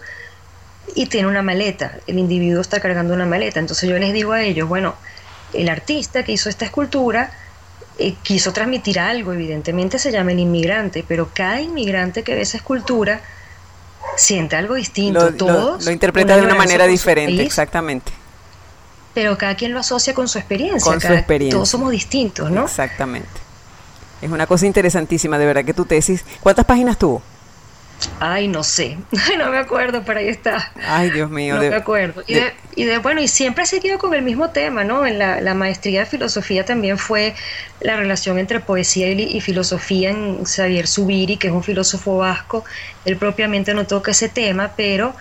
y 0.94 1.08
tiene 1.08 1.28
una 1.28 1.42
maleta. 1.42 1.98
El 2.06 2.20
individuo 2.20 2.62
está 2.62 2.80
cargando 2.80 3.16
una 3.16 3.26
maleta. 3.26 3.60
Entonces 3.60 3.90
yo 3.90 3.98
les 3.98 4.14
digo 4.14 4.34
a 4.34 4.44
ellos, 4.44 4.70
bueno, 4.70 4.96
el 5.54 5.70
artista 5.70 6.24
que 6.24 6.34
hizo 6.34 6.50
esta 6.50 6.66
escultura 6.66 7.32
eh, 8.00 8.16
quiso 8.22 8.54
transmitir 8.54 9.00
algo, 9.00 9.34
evidentemente 9.34 9.98
se 9.98 10.12
llama 10.12 10.32
el 10.32 10.40
inmigrante, 10.40 11.04
pero 11.08 11.30
cada 11.34 11.62
inmigrante 11.62 12.24
que 12.24 12.36
ve 12.36 12.42
esa 12.42 12.58
escultura 12.58 13.22
siente 14.16 14.56
algo 14.56 14.76
distinto. 14.76 15.32
Lo, 15.32 15.36
Todos 15.36 15.86
lo, 15.86 15.92
interpreta 15.92 16.36
de 16.36 16.44
una 16.44 16.56
manera 16.56 16.86
diferente, 16.86 17.44
exactamente. 17.44 18.12
Pero 19.14 19.38
cada 19.38 19.56
quien 19.56 19.74
lo 19.74 19.80
asocia 19.80 20.14
con 20.14 20.28
su 20.28 20.38
experiencia. 20.38 20.92
Con 20.92 21.02
su 21.02 21.12
experiencia. 21.12 21.56
Todos 21.56 21.70
somos 21.70 21.92
distintos, 21.92 22.52
¿no? 22.52 22.66
Exactamente. 22.66 23.28
Es 24.22 24.30
una 24.30 24.46
cosa 24.46 24.66
interesantísima, 24.66 25.38
de 25.40 25.46
verdad 25.46 25.66
que 25.66 25.74
tu 25.74 25.86
tesis, 25.86 26.24
¿cuántas 26.42 26.66
páginas 26.66 26.98
tuvo? 26.98 27.22
Ay, 28.20 28.48
no 28.48 28.64
sé, 28.64 28.98
no 29.38 29.50
me 29.50 29.58
acuerdo, 29.58 30.04
pero 30.06 30.20
ahí 30.20 30.28
está. 30.28 30.72
Ay, 30.88 31.10
Dios 31.10 31.30
mío. 31.30 31.56
No 31.56 31.62
me 31.62 31.76
acuerdo. 31.76 32.24
Y 32.28 32.36
de, 32.36 32.54
y 32.76 32.86
de, 32.86 32.98
bueno, 33.00 33.22
y 33.22 33.28
siempre 33.28 33.64
he 33.64 33.68
seguido 33.68 33.98
con 33.98 34.14
el 34.14 34.22
mismo 34.22 34.50
tema, 34.50 34.84
¿no? 34.84 35.06
En 35.06 35.20
la, 35.20 35.42
la 35.42 35.54
maestría 35.54 36.02
de 36.02 36.06
filosofía 36.06 36.66
también 36.66 36.98
fue 36.98 37.36
la 37.80 37.96
relación 37.96 38.40
entre 38.40 38.60
poesía 38.60 39.12
y, 39.12 39.22
y, 39.22 39.42
filosofía 39.42 40.10
en 40.12 40.44
Xavier 40.46 40.88
Zubiri, 40.88 41.38
que 41.38 41.48
es 41.48 41.54
un 41.54 41.64
filósofo 41.64 42.18
vasco. 42.18 42.64
Él 43.06 43.18
propiamente 43.18 43.74
no 43.74 43.86
toca 43.86 44.12
ese 44.12 44.30
tema, 44.30 44.74
pero 44.76 45.16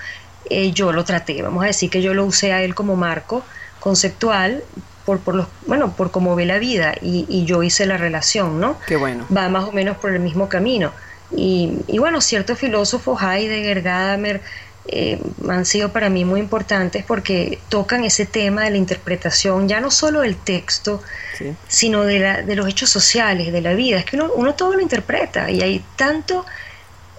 eh, 0.51 0.73
yo 0.73 0.93
lo 0.93 1.05
traté. 1.05 1.43
Vamos 1.43 1.65
a 1.65 1.67
decir 1.67 1.91
que 1.91 2.03
yo 2.03 2.15
lo 2.15 2.25
usé 2.25 2.53
a 2.53 2.63
él 2.63 2.75
como 2.75 2.97
marco 2.97 3.45
conceptual 3.81 4.65
por, 5.05 5.21
por 5.21 5.35
los, 5.35 5.47
bueno, 5.67 5.93
por 5.93 6.11
cómo 6.11 6.35
ve 6.35 6.47
la 6.47 6.59
vida 6.59 6.95
y, 7.01 7.27
y 7.29 7.45
yo 7.45 7.63
hice 7.63 7.87
la 7.87 7.97
relación, 7.97 8.59
¿no? 8.59 8.79
Qué 8.87 8.97
bueno. 8.97 9.27
Va 9.35 9.49
más 9.49 9.65
o 9.65 9.73
menos 9.73 9.97
por 9.97 10.13
el 10.13 10.21
mismo 10.21 10.49
camino. 10.49 10.93
Y, 11.31 11.79
y, 11.89 11.99
bueno, 11.99 12.21
ciertos 12.21 12.59
filósofos, 12.59 13.21
Heidegger, 13.21 13.83
Gadamer, 13.83 14.43
eh, 14.89 15.21
han 15.49 15.65
sido 15.65 15.91
para 15.91 16.09
mí 16.11 16.25
muy 16.25 16.39
importantes 16.39 17.05
porque 17.05 17.59
tocan 17.69 18.05
ese 18.05 18.25
tema 18.25 18.65
de 18.65 18.71
la 18.71 18.77
interpretación, 18.77 19.69
ya 19.69 19.81
no 19.81 19.91
solo 19.91 20.21
del 20.21 20.37
texto, 20.37 21.03
sí. 21.37 21.57
sino 21.67 22.05
de, 22.05 22.21
la, 22.21 22.43
de, 22.43 22.55
los 22.55 22.69
hechos 22.69 22.91
sociales, 22.91 23.53
de 23.53 23.61
la 23.61 23.75
vida. 23.75 23.99
Es 23.99 24.05
que 24.05 24.17
uno, 24.17 24.31
uno, 24.37 24.55
todo 24.55 24.75
lo 24.75 24.81
interpreta 24.81 25.51
y 25.51 25.61
hay 25.61 25.85
tanto, 25.97 26.47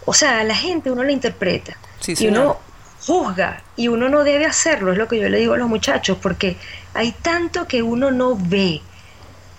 o 0.06 0.14
sea, 0.14 0.40
a 0.40 0.44
la 0.46 0.56
gente 0.56 0.90
uno 0.90 1.04
la 1.04 1.12
interpreta 1.12 1.78
sí, 2.00 2.14
y 2.18 2.28
uno 2.28 2.58
juzga 3.06 3.64
y 3.76 3.90
uno 3.90 4.08
no 4.08 4.24
debe 4.24 4.46
hacerlo, 4.46 4.94
es 4.94 4.98
lo 4.98 5.10
que 5.10 5.20
yo 5.20 5.28
le 5.28 5.40
digo 5.40 5.54
a 5.54 5.58
los 5.58 5.68
muchachos, 5.68 6.18
porque 6.22 6.56
hay 6.94 7.12
tanto 7.12 7.68
que 7.68 7.82
uno 7.82 8.12
no 8.12 8.38
ve. 8.38 8.82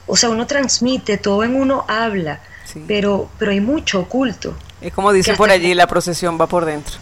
O 0.06 0.16
sea, 0.16 0.30
uno 0.30 0.46
transmite, 0.46 1.18
todo 1.18 1.44
en 1.44 1.54
uno 1.54 1.84
habla 1.86 2.40
Sí. 2.72 2.84
Pero, 2.86 3.28
pero 3.38 3.52
hay 3.52 3.60
mucho 3.60 4.00
oculto. 4.00 4.54
Es 4.80 4.92
como 4.92 5.12
dicen 5.12 5.36
por 5.36 5.50
allí, 5.50 5.74
la 5.74 5.86
procesión 5.86 6.38
va 6.40 6.46
por 6.46 6.64
dentro. 6.64 6.96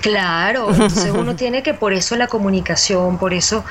Claro, 0.00 0.70
entonces 0.70 1.10
uno 1.10 1.36
tiene 1.36 1.62
que, 1.62 1.74
por 1.74 1.92
eso 1.92 2.16
la 2.16 2.26
comunicación, 2.26 3.18
por 3.18 3.34
eso 3.34 3.64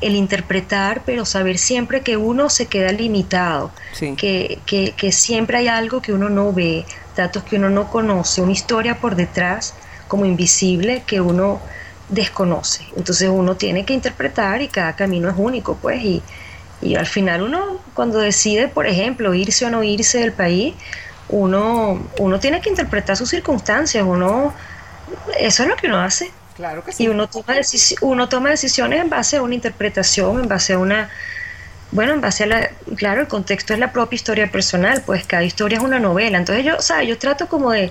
el 0.00 0.16
interpretar, 0.16 1.02
pero 1.06 1.24
saber 1.24 1.56
siempre 1.56 2.02
que 2.02 2.16
uno 2.16 2.50
se 2.50 2.66
queda 2.66 2.92
limitado, 2.92 3.70
sí. 3.92 4.14
que, 4.16 4.58
que, 4.66 4.92
que, 4.96 5.12
siempre 5.12 5.58
hay 5.58 5.68
algo 5.68 6.02
que 6.02 6.12
uno 6.12 6.28
no 6.28 6.52
ve, 6.52 6.84
datos 7.16 7.44
que 7.44 7.56
uno 7.56 7.70
no 7.70 7.88
conoce, 7.90 8.42
una 8.42 8.52
historia 8.52 8.98
por 8.98 9.14
detrás 9.14 9.74
como 10.08 10.26
invisible 10.26 11.04
que 11.06 11.20
uno 11.20 11.60
desconoce. 12.08 12.84
Entonces 12.96 13.30
uno 13.32 13.56
tiene 13.56 13.84
que 13.86 13.94
interpretar 13.94 14.60
y 14.60 14.68
cada 14.68 14.94
camino 14.94 15.30
es 15.30 15.36
único, 15.38 15.76
pues, 15.76 16.02
y, 16.02 16.22
y 16.84 16.96
al 16.96 17.06
final 17.06 17.42
uno, 17.42 17.80
cuando 17.94 18.18
decide, 18.18 18.68
por 18.68 18.86
ejemplo, 18.86 19.34
irse 19.34 19.64
o 19.64 19.70
no 19.70 19.82
irse 19.82 20.18
del 20.18 20.32
país, 20.32 20.74
uno, 21.30 22.06
uno 22.18 22.38
tiene 22.38 22.60
que 22.60 22.68
interpretar 22.68 23.16
sus 23.16 23.30
circunstancias, 23.30 24.04
uno, 24.06 24.54
eso 25.38 25.62
es 25.62 25.68
lo 25.68 25.76
que 25.76 25.86
uno 25.86 26.00
hace. 26.00 26.30
Claro 26.54 26.84
que 26.84 26.92
sí. 26.92 27.04
Y 27.04 27.08
uno 27.08 27.26
toma, 27.28 27.54
uno 28.02 28.28
toma 28.28 28.50
decisiones 28.50 29.00
en 29.00 29.10
base 29.10 29.38
a 29.38 29.42
una 29.42 29.54
interpretación, 29.54 30.40
en 30.40 30.48
base 30.48 30.74
a 30.74 30.78
una, 30.78 31.08
bueno, 31.90 32.12
en 32.12 32.20
base 32.20 32.44
a 32.44 32.46
la, 32.46 32.70
claro, 32.96 33.22
el 33.22 33.28
contexto 33.28 33.72
es 33.72 33.78
la 33.78 33.90
propia 33.90 34.16
historia 34.16 34.50
personal, 34.52 35.02
pues 35.04 35.26
cada 35.26 35.42
historia 35.42 35.78
es 35.78 35.84
una 35.84 35.98
novela. 35.98 36.36
Entonces 36.36 36.64
yo, 36.64 36.76
o 36.76 36.82
sea, 36.82 37.02
yo 37.02 37.16
trato 37.18 37.48
como 37.48 37.70
de, 37.70 37.90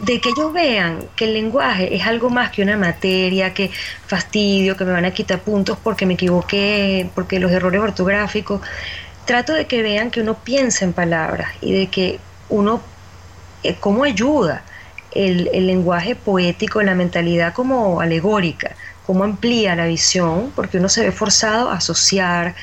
de 0.00 0.20
que 0.20 0.28
ellos 0.30 0.52
vean 0.52 1.04
que 1.16 1.24
el 1.24 1.34
lenguaje 1.34 1.94
es 1.94 2.06
algo 2.06 2.30
más 2.30 2.50
que 2.50 2.62
una 2.62 2.76
materia, 2.76 3.52
que 3.54 3.70
fastidio, 4.06 4.76
que 4.76 4.84
me 4.84 4.92
van 4.92 5.04
a 5.04 5.10
quitar 5.10 5.40
puntos 5.40 5.78
porque 5.82 6.06
me 6.06 6.14
equivoqué, 6.14 7.08
porque 7.14 7.40
los 7.40 7.50
errores 7.50 7.80
ortográficos. 7.80 8.60
Trato 9.24 9.52
de 9.52 9.66
que 9.66 9.82
vean 9.82 10.10
que 10.10 10.20
uno 10.20 10.34
piensa 10.34 10.84
en 10.84 10.92
palabras 10.92 11.50
y 11.60 11.72
de 11.72 11.86
que 11.88 12.20
uno, 12.48 12.80
eh, 13.62 13.76
cómo 13.80 14.04
ayuda 14.04 14.62
el, 15.12 15.48
el, 15.52 15.66
lenguaje 15.66 16.14
poético, 16.14 16.82
la 16.82 16.94
mentalidad 16.94 17.52
como 17.52 18.00
alegórica, 18.00 18.76
cómo 19.04 19.24
amplía 19.24 19.74
la 19.74 19.86
visión, 19.86 20.52
porque 20.54 20.78
uno 20.78 20.88
se 20.88 21.02
ve 21.02 21.12
forzado 21.12 21.70
a 21.70 21.76
asociar, 21.76 22.54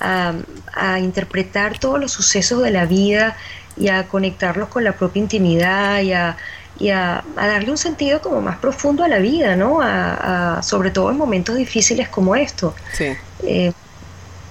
a, 0.00 0.32
a 0.74 0.98
interpretar 1.00 1.78
todos 1.78 2.00
los 2.00 2.12
sucesos 2.12 2.62
de 2.62 2.70
la 2.70 2.86
vida 2.86 3.36
y 3.76 3.88
a 3.88 4.08
conectarlos 4.08 4.68
con 4.68 4.84
la 4.84 4.92
propia 4.92 5.20
intimidad 5.20 6.00
y 6.00 6.12
a, 6.12 6.36
y 6.78 6.90
a, 6.90 7.24
a, 7.36 7.46
darle 7.46 7.70
un 7.70 7.78
sentido 7.78 8.20
como 8.20 8.40
más 8.40 8.58
profundo 8.58 9.04
a 9.04 9.08
la 9.08 9.18
vida, 9.18 9.56
¿no? 9.56 9.80
A, 9.80 10.58
a, 10.58 10.62
sobre 10.62 10.90
todo 10.90 11.10
en 11.10 11.16
momentos 11.16 11.56
difíciles 11.56 12.08
como 12.08 12.36
estos. 12.36 12.74
Sí. 12.92 13.12
Eh, 13.44 13.72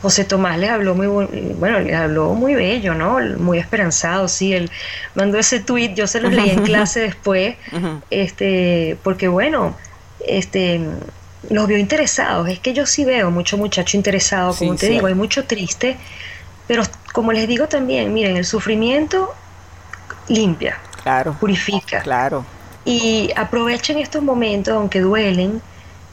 José 0.01 0.23
Tomás 0.23 0.59
les 0.59 0.69
habló 0.69 0.93
muy 0.93 1.07
bueno, 1.07 1.79
les 1.79 1.95
habló 1.95 2.35
muy 2.35 2.53
bello, 2.53 2.93
¿no? 2.93 3.19
Muy 3.39 3.57
esperanzado, 3.57 4.27
sí. 4.27 4.53
Él 4.53 4.69
mandó 5.15 5.39
ese 5.39 5.59
tweet, 5.59 5.95
yo 5.95 6.05
se 6.05 6.21
los 6.21 6.31
leí 6.31 6.51
en 6.51 6.61
clase 6.63 6.99
después, 6.99 7.55
este, 8.11 8.97
porque 9.03 9.27
bueno, 9.27 9.75
este 10.27 10.81
los 11.49 11.67
vio 11.67 11.77
interesados. 11.77 12.47
Es 12.49 12.59
que 12.59 12.73
yo 12.73 12.85
sí 12.85 13.03
veo 13.03 13.31
mucho 13.31 13.57
muchacho 13.57 13.97
interesado, 13.97 14.53
como 14.53 14.73
sí, 14.73 14.79
te 14.79 14.87
sí. 14.87 14.93
digo, 14.93 15.07
hay 15.07 15.15
mucho 15.15 15.45
triste, 15.45 15.97
pero 16.67 16.83
como 17.13 17.31
les 17.31 17.47
digo 17.47 17.67
también, 17.67 18.13
miren, 18.13 18.37
el 18.37 18.45
sufrimiento 18.45 19.33
limpia, 20.27 20.77
claro, 21.05 21.33
purifica. 21.39 22.01
Claro. 22.01 22.43
Y 22.83 23.31
aprovechen 23.35 23.99
estos 23.99 24.23
momentos, 24.23 24.73
aunque 24.73 25.01
duelen, 25.01 25.61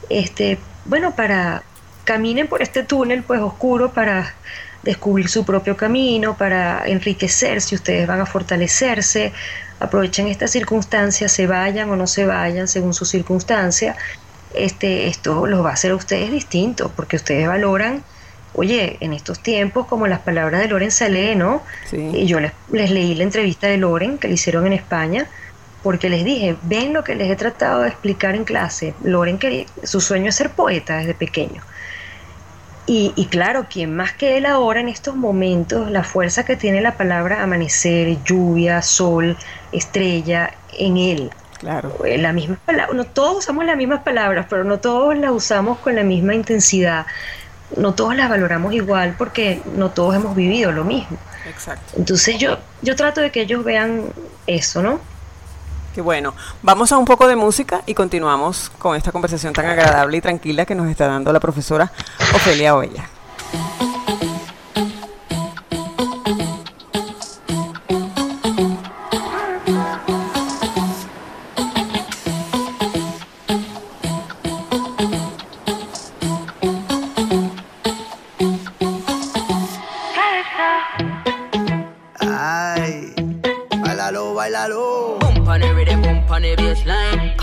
este, 0.09 0.59
bueno, 0.85 1.15
para 1.15 1.63
caminen 2.03 2.47
por 2.47 2.61
este 2.61 2.83
túnel 2.83 3.23
pues 3.23 3.41
oscuro 3.41 3.91
para 3.91 4.35
descubrir 4.83 5.29
su 5.29 5.45
propio 5.45 5.75
camino, 5.75 6.37
para 6.37 6.85
enriquecerse, 6.85 7.73
ustedes 7.73 8.05
van 8.05 8.21
a 8.21 8.25
fortalecerse, 8.25 9.33
aprovechen 9.79 10.27
estas 10.27 10.51
circunstancias, 10.51 11.31
se 11.31 11.47
vayan 11.47 11.89
o 11.89 11.95
no 11.95 12.05
se 12.05 12.25
vayan 12.25 12.67
según 12.67 12.93
su 12.93 13.05
circunstancia, 13.05 13.95
este, 14.53 15.07
esto 15.07 15.47
los 15.47 15.65
va 15.65 15.71
a 15.71 15.73
hacer 15.73 15.91
a 15.91 15.95
ustedes 15.95 16.31
distintos, 16.31 16.91
porque 16.95 17.15
ustedes 17.15 17.47
valoran, 17.47 18.03
oye, 18.53 18.97
en 18.99 19.13
estos 19.13 19.39
tiempos, 19.39 19.87
como 19.87 20.07
las 20.07 20.19
palabras 20.19 20.61
de 20.61 20.67
Loren 20.67 20.91
Salé, 20.91 21.35
¿no? 21.35 21.61
Sí. 21.89 21.97
Y 22.13 22.25
yo 22.25 22.39
les, 22.39 22.51
les 22.71 22.91
leí 22.91 23.15
la 23.15 23.23
entrevista 23.23 23.67
de 23.67 23.77
Loren 23.77 24.17
que 24.17 24.27
le 24.27 24.35
hicieron 24.35 24.67
en 24.67 24.73
España, 24.73 25.27
porque 25.81 26.09
les 26.09 26.23
dije, 26.23 26.55
ven 26.63 26.93
lo 26.93 27.03
que 27.03 27.15
les 27.15 27.29
he 27.29 27.35
tratado 27.35 27.81
de 27.81 27.89
explicar 27.89 28.35
en 28.35 28.45
clase. 28.45 28.93
Loren 29.03 29.37
quería, 29.37 29.65
su 29.83 29.99
sueño 29.99 30.29
es 30.29 30.35
ser 30.35 30.51
poeta 30.51 30.97
desde 30.97 31.13
pequeño. 31.13 31.61
Y, 32.85 33.13
y, 33.15 33.27
claro, 33.27 33.67
quien 33.69 33.95
más 33.95 34.11
que 34.11 34.37
él 34.37 34.45
ahora 34.45 34.81
en 34.81 34.89
estos 34.89 35.15
momentos, 35.15 35.89
la 35.89 36.03
fuerza 36.03 36.43
que 36.43 36.57
tiene 36.57 36.81
la 36.81 36.97
palabra 36.97 37.41
amanecer, 37.41 38.17
lluvia, 38.25 38.81
sol, 38.81 39.37
estrella, 39.71 40.51
en 40.77 40.97
él. 40.97 41.31
Claro. 41.59 41.95
La 42.03 42.33
misma 42.33 42.57
palabra, 42.65 42.93
no 42.93 43.05
todos 43.05 43.37
usamos 43.37 43.63
las 43.65 43.77
mismas 43.77 44.03
palabras, 44.03 44.47
pero 44.49 44.65
no 44.65 44.79
todos 44.79 45.17
las 45.17 45.31
usamos 45.31 45.79
con 45.79 45.95
la 45.95 46.03
misma 46.03 46.35
intensidad. 46.35 47.05
No 47.77 47.93
todos 47.93 48.15
las 48.15 48.29
valoramos 48.29 48.73
igual 48.73 49.15
porque 49.17 49.61
no 49.75 49.89
todos 49.91 50.15
hemos 50.15 50.35
vivido 50.35 50.71
lo 50.71 50.83
mismo. 50.83 51.17
Exacto. 51.47 51.93
Entonces 51.97 52.37
yo, 52.37 52.57
yo 52.81 52.95
trato 52.95 53.21
de 53.21 53.31
que 53.31 53.41
ellos 53.41 53.63
vean 53.63 54.05
eso, 54.47 54.81
¿no? 54.81 54.99
Qué 55.93 56.01
bueno. 56.01 56.33
Vamos 56.63 56.91
a 56.91 56.97
un 56.97 57.05
poco 57.05 57.27
de 57.27 57.35
música 57.35 57.81
y 57.85 57.93
continuamos 57.93 58.71
con 58.79 58.95
esta 58.95 59.11
conversación 59.11 59.53
tan 59.53 59.67
agradable 59.67 60.17
y 60.17 60.21
tranquila 60.21 60.65
que 60.65 60.73
nos 60.73 60.89
está 60.89 61.07
dando 61.07 61.31
la 61.31 61.39
profesora 61.39 61.91
Ofelia 62.33 62.75
Oella. 62.75 63.07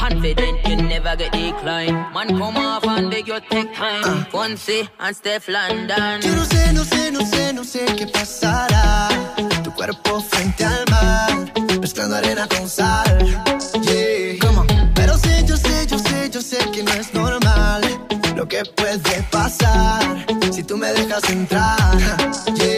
Confident 0.01 0.67
you 0.67 0.77
never 0.77 1.15
get 1.15 1.31
declined. 1.33 1.93
Man, 2.15 2.29
come 2.29 2.57
off 2.57 2.85
and 2.85 3.11
beg 3.11 3.29
you 3.29 3.39
take 3.51 3.75
time. 3.75 4.25
Fonse 4.33 4.89
and 4.99 5.15
Steph 5.15 5.47
London. 5.47 6.23
Yo 6.23 6.35
no 6.35 6.45
sé, 6.45 6.73
no 6.73 6.85
sé, 6.85 7.13
no 7.13 7.21
sé, 7.21 7.53
no 7.53 7.63
sé 7.65 7.85
qué 7.99 8.07
pasará. 8.07 9.09
Tu 9.63 9.71
cuerpo 9.75 10.23
frente 10.23 10.65
al 10.65 10.87
mar, 10.91 11.53
mezclando 11.83 12.17
arena 12.17 12.49
con 12.49 12.67
sal. 12.67 13.19
Yeah. 13.83 14.39
Pero 14.95 15.19
sé, 15.19 15.45
yo 15.47 15.57
sé, 15.59 15.87
yo 15.87 15.99
sé, 15.99 16.31
yo 16.31 16.41
sé 16.41 16.59
que 16.73 16.83
no 16.83 16.93
es 16.93 17.13
normal 17.13 17.83
lo 18.35 18.49
que 18.49 18.63
puede 18.65 19.23
pasar 19.31 20.25
si 20.51 20.63
tú 20.63 20.79
me 20.79 20.95
dejas 20.95 21.29
entrar. 21.29 21.77
Yeah. 22.55 22.70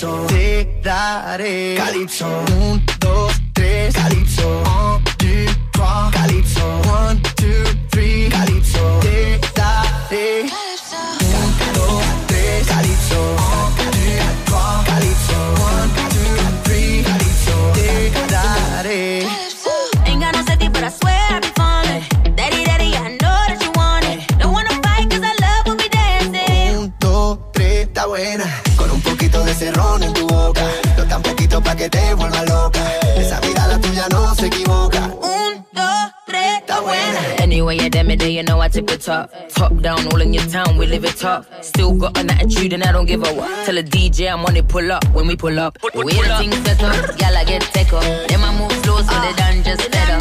Calipso, 0.00 0.26
te 0.28 0.80
daré 0.82 1.74
Calipso, 1.76 2.26
un, 2.58 2.82
top. 39.82 39.96
Top 39.96 40.04
down, 40.04 40.12
all 40.12 40.20
in 40.20 40.32
your 40.32 40.44
town, 40.46 40.76
we 40.76 40.86
live 40.86 41.04
it 41.04 41.16
top. 41.16 41.46
Still 41.62 41.94
got 41.94 42.18
an 42.18 42.30
attitude 42.30 42.72
and 42.72 42.82
I 42.82 42.92
don't 42.92 43.06
give 43.06 43.22
a 43.22 43.32
what. 43.32 43.66
Tell 43.66 43.78
a 43.78 43.82
DJ 43.82 44.32
I'm 44.32 44.44
on 44.44 44.56
it, 44.56 44.68
pull 44.68 44.90
up 44.92 45.04
when 45.14 45.26
we 45.26 45.36
pull 45.36 45.58
up. 45.58 45.78
The 45.80 46.04
way 46.04 46.12
the 46.12 46.36
things 46.38 46.56
set 46.64 46.82
up, 46.82 47.16
gal 47.18 47.36
I 47.36 47.44
get 47.44 47.62
take 47.72 47.92
up. 47.92 48.02
Then 48.28 48.40
I 48.40 48.58
move 48.58 48.72
slow 48.84 48.98
so 48.98 49.20
they 49.20 49.32
done 49.34 49.62
just 49.62 49.90
better. 49.90 50.18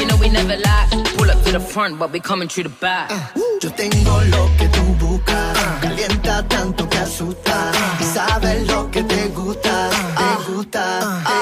You 0.00 0.06
know 0.06 0.16
we 0.16 0.28
never 0.28 0.56
lie. 0.56 0.88
Pull 1.16 1.30
up 1.30 1.42
to 1.44 1.52
the 1.52 1.60
front, 1.60 1.98
but 1.98 2.12
we 2.12 2.20
coming 2.20 2.48
through 2.48 2.64
the 2.64 2.74
back. 2.80 3.10
Uh, 3.10 3.40
yo 3.60 3.70
tengo 3.70 4.20
lo 4.30 4.50
que 4.58 4.68
tú 4.68 4.82
buscas. 4.98 5.58
Calienta 5.80 6.46
tanto 6.48 6.88
que 6.88 6.98
asusta. 6.98 7.72
Y 8.00 8.04
sabes 8.04 8.66
lo 8.68 8.90
que 8.90 9.02
te 9.02 9.28
gusta. 9.28 9.90
Te 9.90 10.24
uh, 10.24 10.54
gusta, 10.54 11.00
te 11.00 11.06
gusta. 11.24 11.37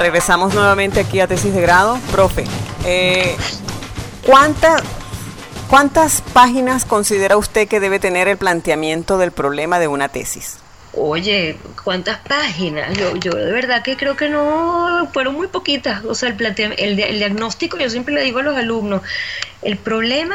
Regresamos 0.00 0.54
nuevamente 0.54 1.00
aquí 1.00 1.20
a 1.20 1.26
tesis 1.26 1.52
de 1.52 1.60
grado. 1.60 1.98
Profe, 2.10 2.44
eh, 2.86 3.36
¿cuánta- 4.24 4.82
¿cuántas 5.68 6.22
páginas 6.22 6.86
considera 6.86 7.36
usted 7.36 7.68
que 7.68 7.80
debe 7.80 7.98
tener 7.98 8.26
el 8.26 8.38
planteamiento 8.38 9.18
del 9.18 9.30
problema 9.30 9.78
de 9.78 9.88
una 9.88 10.08
tesis? 10.08 10.56
Oye, 10.94 11.58
¿cuántas 11.84 12.18
páginas? 12.20 12.96
Yo, 12.96 13.14
yo 13.16 13.32
de 13.32 13.52
verdad 13.52 13.82
que 13.82 13.98
creo 13.98 14.16
que 14.16 14.30
no, 14.30 15.06
fueron 15.12 15.34
muy 15.34 15.48
poquitas. 15.48 16.02
O 16.06 16.14
sea, 16.14 16.30
el, 16.30 16.36
plantea- 16.38 16.74
el, 16.78 16.96
dia- 16.96 17.06
el 17.08 17.18
diagnóstico, 17.18 17.76
yo 17.76 17.90
siempre 17.90 18.14
le 18.14 18.22
digo 18.22 18.38
a 18.38 18.42
los 18.42 18.56
alumnos, 18.56 19.02
el 19.60 19.76
problema 19.76 20.34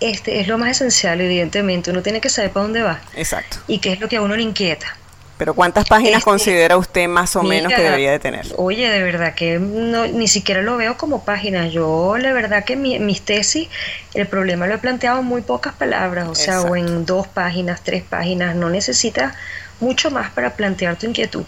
este, 0.00 0.40
es 0.40 0.48
lo 0.48 0.56
más 0.56 0.70
esencial, 0.70 1.20
evidentemente. 1.20 1.90
Uno 1.90 2.00
tiene 2.02 2.22
que 2.22 2.30
saber 2.30 2.50
para 2.50 2.64
dónde 2.64 2.80
va 2.82 2.98
Exacto. 3.14 3.58
y 3.68 3.78
qué 3.78 3.92
es 3.92 4.00
lo 4.00 4.08
que 4.08 4.16
a 4.16 4.22
uno 4.22 4.34
le 4.36 4.42
inquieta. 4.42 4.96
Pero 5.38 5.52
¿cuántas 5.52 5.86
páginas 5.86 6.18
Este, 6.18 6.24
considera 6.24 6.78
usted 6.78 7.08
más 7.08 7.36
o 7.36 7.42
menos 7.42 7.70
que 7.72 7.82
debería 7.82 8.10
de 8.10 8.18
tener? 8.18 8.46
Oye, 8.56 8.88
de 8.88 9.02
verdad 9.02 9.34
que 9.34 9.58
no, 9.58 10.06
ni 10.06 10.28
siquiera 10.28 10.62
lo 10.62 10.78
veo 10.78 10.96
como 10.96 11.24
páginas. 11.24 11.72
Yo, 11.72 12.16
la 12.18 12.32
verdad 12.32 12.64
que 12.64 12.74
mi- 12.74 12.98
mis 12.98 13.20
tesis, 13.20 13.68
el 14.14 14.26
problema 14.26 14.66
lo 14.66 14.74
he 14.74 14.78
planteado 14.78 15.20
en 15.20 15.26
muy 15.26 15.42
pocas 15.42 15.74
palabras, 15.74 16.26
o 16.28 16.34
sea, 16.34 16.62
o 16.62 16.74
en 16.74 17.04
dos 17.04 17.26
páginas, 17.28 17.82
tres 17.82 18.02
páginas. 18.02 18.56
No 18.56 18.70
necesitas 18.70 19.34
mucho 19.78 20.10
más 20.10 20.30
para 20.30 20.54
plantear 20.54 20.96
tu 20.96 21.04
inquietud. 21.06 21.44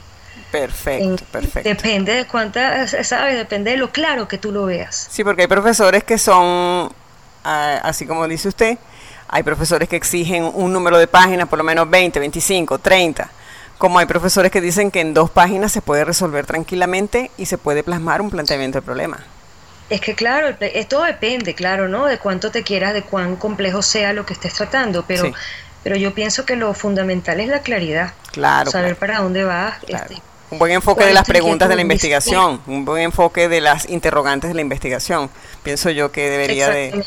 Perfecto, 0.53 1.25
perfecto. 1.33 1.69
Depende 1.69 2.13
de 2.13 2.27
cuántas, 2.27 2.95
¿sabes? 3.07 3.37
Depende 3.37 3.71
de 3.71 3.77
lo 3.79 3.91
claro 3.91 4.29
que 4.29 4.37
tú 4.39 4.53
lo 4.53 4.67
veas. 4.67 5.09
Sí, 5.11 5.25
porque 5.25 5.43
hay 5.43 5.49
profesores 5.49 6.05
que 6.05 6.19
son, 6.19 6.91
así 7.43 8.07
como 8.07 8.29
dice 8.29 8.49
usted, 8.49 8.77
hay 9.29 9.43
profesores 9.43 9.89
que 9.89 9.97
exigen 9.97 10.45
un 10.55 10.73
número 10.73 10.99
de 10.99 11.07
páginas, 11.07 11.49
por 11.49 11.59
lo 11.59 11.65
menos 11.65 11.89
20, 11.89 12.19
25, 12.19 12.79
30. 12.79 13.31
Como 13.79 13.99
hay 14.01 14.07
profesores 14.07 14.51
que 14.51 14.61
dicen 14.61 14.91
que 14.91 15.01
en 15.01 15.15
dos 15.15 15.31
páginas 15.31 15.71
se 15.73 15.81
puede 15.81 16.05
resolver 16.05 16.45
tranquilamente 16.47 17.31
y 17.39 17.47
se 17.47 17.59
puede 17.59 17.83
plasmar 17.85 18.21
un 18.21 18.31
planteamiento 18.31 18.79
del 18.79 18.85
problema. 18.85 19.19
Es 19.89 20.01
que 20.01 20.15
claro, 20.15 20.55
esto 20.61 21.03
depende, 21.03 21.55
claro, 21.55 21.89
¿no? 21.89 22.05
De 22.07 22.19
cuánto 22.19 22.51
te 22.51 22.63
quieras, 22.63 22.93
de 22.93 23.03
cuán 23.03 23.37
complejo 23.37 23.81
sea 23.83 24.13
lo 24.13 24.27
que 24.27 24.35
estés 24.35 24.53
tratando, 24.55 25.05
pero, 25.07 25.25
Sí. 25.27 25.33
pero 25.83 25.97
yo 25.97 26.13
pienso 26.13 26.45
que 26.45 26.57
lo 26.57 26.75
fundamental 26.75 27.41
es 27.41 27.49
la 27.49 27.61
claridad. 27.61 28.13
Claro, 28.33 28.71
Saber 28.71 28.97
claro. 28.97 29.01
para 29.13 29.23
dónde 29.25 29.45
vas. 29.45 29.79
Claro. 29.87 30.05
este, 30.11 30.23
Un 30.51 30.59
buen 30.59 30.73
enfoque 30.73 31.01
¿Cuál 31.03 31.09
de 31.09 31.15
las 31.15 31.27
preguntas 31.27 31.69
de 31.69 31.77
la 31.77 31.83
investigación, 31.83 32.61
un 32.67 32.85
buen 32.85 33.03
enfoque 33.03 33.49
de 33.49 33.61
las 33.61 33.89
interrogantes 33.89 34.49
de 34.49 34.55
la 34.55 34.61
investigación. 34.63 35.31
Pienso 35.63 35.91
yo 35.91 36.11
que 36.11 36.29
debería 36.31 36.69
de, 36.71 37.05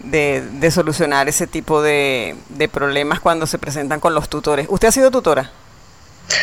de- 0.00 0.42
de 0.42 0.70
solucionar 0.70 1.28
ese 1.28 1.46
tipo 1.46 1.82
de, 1.82 2.36
de 2.48 2.68
problemas 2.68 3.20
cuando 3.20 3.46
se 3.46 3.58
presentan 3.58 4.00
con 4.00 4.12
los 4.14 4.28
tutores. 4.28 4.66
¿Usted 4.68 4.88
ha 4.88 4.92
sido 4.92 5.10
tutora? 5.10 5.50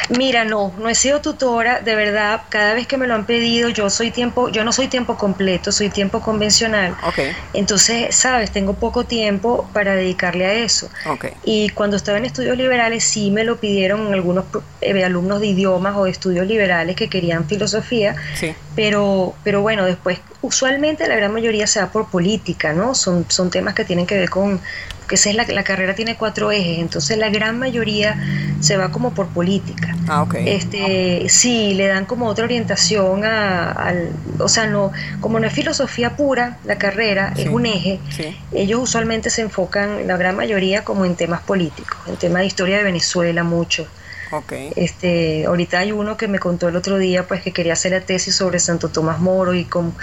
Mira, 0.10 0.43
no, 0.45 0.73
no 0.78 0.89
he 0.89 0.95
sido 0.95 1.21
tutora, 1.21 1.82
de 1.82 1.95
verdad, 1.95 2.41
cada 2.50 2.73
vez 2.73 2.88
que 2.88 2.97
me 2.97 3.08
lo 3.08 3.15
han 3.15 3.26
pedido, 3.26 3.69
yo 3.69 3.89
soy 3.89 4.12
tiempo, 4.12 4.50
yo 4.50 4.63
no 4.63 4.71
soy 4.71 4.88
tiempo 4.88 5.17
completo, 5.17 5.71
soy 5.71 5.89
tiempo 5.89 6.21
convencional. 6.21 6.95
Ok, 7.04 7.19
Entonces, 7.54 8.15
sabes, 8.15 8.52
tengo 8.52 8.73
poco 8.73 9.04
tiempo 9.06 9.69
para 9.73 9.95
dedicarle 9.95 10.45
a 10.45 10.54
eso. 10.54 10.89
ok. 11.06 11.26
Y 11.43 11.69
cuando 11.69 11.97
estaba 11.97 12.17
en 12.17 12.26
estudios 12.26 12.58
liberales 12.58 13.04
sí 13.04 13.32
me 13.32 13.43
lo 13.43 13.58
pidieron 13.58 14.13
algunos 14.13 14.45
eh, 14.82 15.04
alumnos 15.04 15.39
de 15.41 15.47
idiomas 15.47 15.95
o 15.95 16.06
de 16.06 16.12
estudios 16.12 16.47
liberales 16.47 16.95
que 16.95 17.10
querían 17.10 17.45
filosofía, 17.47 18.15
Sí. 18.36 18.54
Pero, 18.78 19.34
pero 19.44 19.63
bueno, 19.63 19.86
después 19.86 20.20
usualmente 20.44 21.08
la 21.08 21.16
gran 21.16 21.34
mayoría 21.34 21.66
se 21.66 21.80
va 21.82 21.88
por 21.88 22.12
política, 22.12 22.74
¿no? 22.74 22.94
Son, 22.94 23.26
son 23.28 23.50
temas 23.50 23.74
que 23.74 23.84
tienen 23.84 24.06
que 24.06 24.13
ver 24.16 24.30
con, 24.30 24.62
que 25.08 25.16
esa 25.16 25.32
es 25.32 25.36
la, 25.36 25.46
la 25.48 25.63
carrera 25.63 25.96
tiene 25.96 26.16
cuatro 26.16 26.52
ejes, 26.52 26.78
entonces 26.78 27.18
la 27.18 27.30
gran 27.30 27.58
mayoría 27.58 28.16
se 28.60 28.78
va 28.78 28.92
como 28.92 29.16
por 29.16 29.30
política. 29.30 29.96
Ah, 30.08 30.22
ok. 30.22 30.36
Este, 30.46 31.26
sí, 31.28 31.74
le 31.74 31.88
dan 31.88 32.06
como 32.06 32.28
otra 32.28 32.46
orientación 32.46 33.26
a, 33.26 33.72
al, 33.72 34.12
o 34.38 34.48
sea, 34.48 34.68
no, 34.68 34.92
como 35.22 35.40
no 35.40 35.48
es 35.48 35.54
filosofía 35.54 36.16
pura, 36.16 36.58
la 36.63 36.78
carrera 36.78 37.34
Sí. 37.36 37.42
es 37.42 37.48
un 37.48 37.66
eje, 37.66 38.00
Sí. 38.16 38.38
ellos 38.54 38.80
usualmente 38.80 39.32
se 39.32 39.42
enfocan, 39.42 40.06
la 40.06 40.18
gran 40.18 40.36
mayoría, 40.36 40.84
como 40.84 41.04
en 41.04 41.16
temas 41.16 41.42
políticos, 41.42 41.98
en 42.08 42.16
temas 42.18 42.42
de 42.42 42.46
historia 42.46 42.78
de 42.78 42.84
Venezuela 42.84 43.44
mucho. 43.44 43.88
Ok. 44.32 44.54
Este, 44.76 45.46
ahorita 45.46 45.80
hay 45.80 45.92
uno 45.92 46.18
que 46.18 46.28
me 46.28 46.40
contó 46.40 46.68
el 46.68 46.76
otro 46.76 46.98
día, 46.98 47.28
pues 47.28 47.42
que 47.42 47.52
quería 47.54 47.74
hacer 47.74 47.92
la 47.94 48.02
tesis 48.02 48.36
sobre 48.36 48.60
Santo 48.60 48.90
Tomás 48.90 49.20
Moro 49.20 49.54
y 49.54 49.66
con, 49.66 49.94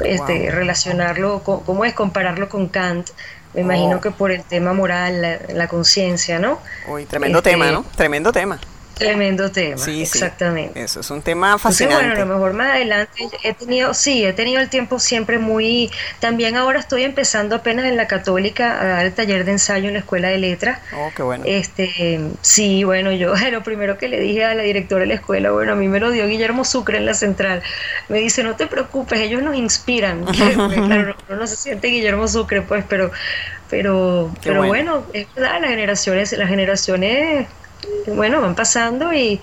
este, 0.00 0.40
Wow. 0.46 0.50
relacionarlo, 0.50 1.42
con, 1.42 1.60
¿cómo 1.60 1.84
es 1.84 1.94
compararlo 1.94 2.48
con 2.48 2.68
Kant? 2.68 3.08
Me 3.54 3.62
imagino 3.62 3.96
Oh. 3.96 4.00
que 4.00 4.10
por 4.10 4.30
el 4.30 4.42
tema 4.42 4.72
moral, 4.74 5.22
la, 5.22 5.38
la 5.54 5.68
conciencia, 5.68 6.38
¿no? 6.38 6.58
Uy, 6.88 7.06
tremendo 7.06 7.38
Este, 7.38 7.50
tema, 7.50 7.70
¿no? 7.70 7.84
Tremendo 7.96 8.30
tema. 8.32 8.58
Tremendo 8.98 9.50
tema, 9.50 9.78
Sí, 9.78 9.94
sí. 9.96 10.02
exactamente. 10.02 10.82
Eso 10.82 11.00
es 11.00 11.10
un 11.10 11.22
tema 11.22 11.52
Entonces, 11.52 11.62
fascinante. 11.86 12.04
bueno, 12.06 12.22
a 12.22 12.24
lo 12.26 12.34
mejor 12.34 12.52
más 12.54 12.70
adelante 12.74 13.28
he 13.42 13.54
tenido, 13.54 13.94
sí, 13.94 14.24
he 14.24 14.32
tenido 14.32 14.60
el 14.60 14.68
tiempo 14.68 14.98
siempre 14.98 15.38
muy, 15.38 15.90
también 16.20 16.56
ahora 16.56 16.78
estoy 16.80 17.04
empezando 17.04 17.56
apenas 17.56 17.86
en 17.86 17.96
la 17.96 18.06
católica 18.08 18.80
a 18.80 18.84
dar 18.84 19.06
el 19.06 19.12
taller 19.12 19.44
de 19.44 19.52
ensayo 19.52 19.88
en 19.88 19.94
la 19.94 20.00
escuela 20.00 20.28
de 20.28 20.38
letras. 20.38 20.80
Oh, 20.96 21.10
qué 21.16 21.22
bueno. 21.22 21.44
Este, 21.46 22.20
sí, 22.42 22.84
bueno, 22.84 23.12
yo 23.12 23.34
lo 23.52 23.62
primero 23.62 23.98
que 23.98 24.08
le 24.08 24.20
dije 24.20 24.44
a 24.44 24.54
la 24.54 24.62
directora 24.62 25.00
de 25.02 25.06
la 25.08 25.14
escuela, 25.14 25.50
bueno, 25.50 25.72
a 25.72 25.76
mí 25.76 25.88
me 25.88 26.00
lo 26.00 26.10
dio 26.10 26.26
Guillermo 26.26 26.64
Sucre 26.64 26.98
en 26.98 27.06
la 27.06 27.14
central. 27.14 27.62
Me 28.08 28.18
dice, 28.18 28.42
no 28.42 28.56
te 28.56 28.66
preocupes, 28.66 29.20
ellos 29.20 29.42
nos 29.42 29.56
inspiran. 29.56 30.24
Claro, 30.88 31.14
no, 31.28 31.36
no 31.36 31.46
se 31.46 31.56
siente 31.56 31.88
Guillermo 31.88 32.28
Sucre, 32.28 32.62
pues, 32.62 32.84
pero, 32.88 33.10
pero, 33.70 34.30
Qué 34.40 34.48
pero 34.50 34.64
bueno. 34.64 34.96
bueno, 35.02 35.06
es 35.12 35.26
verdad, 35.34 35.60
las 35.60 35.70
generaciones, 35.70 36.32
las 36.32 36.48
generaciones, 36.48 37.46
bueno, 38.06 38.40
van 38.40 38.54
pasando 38.54 39.12
y, 39.12 39.40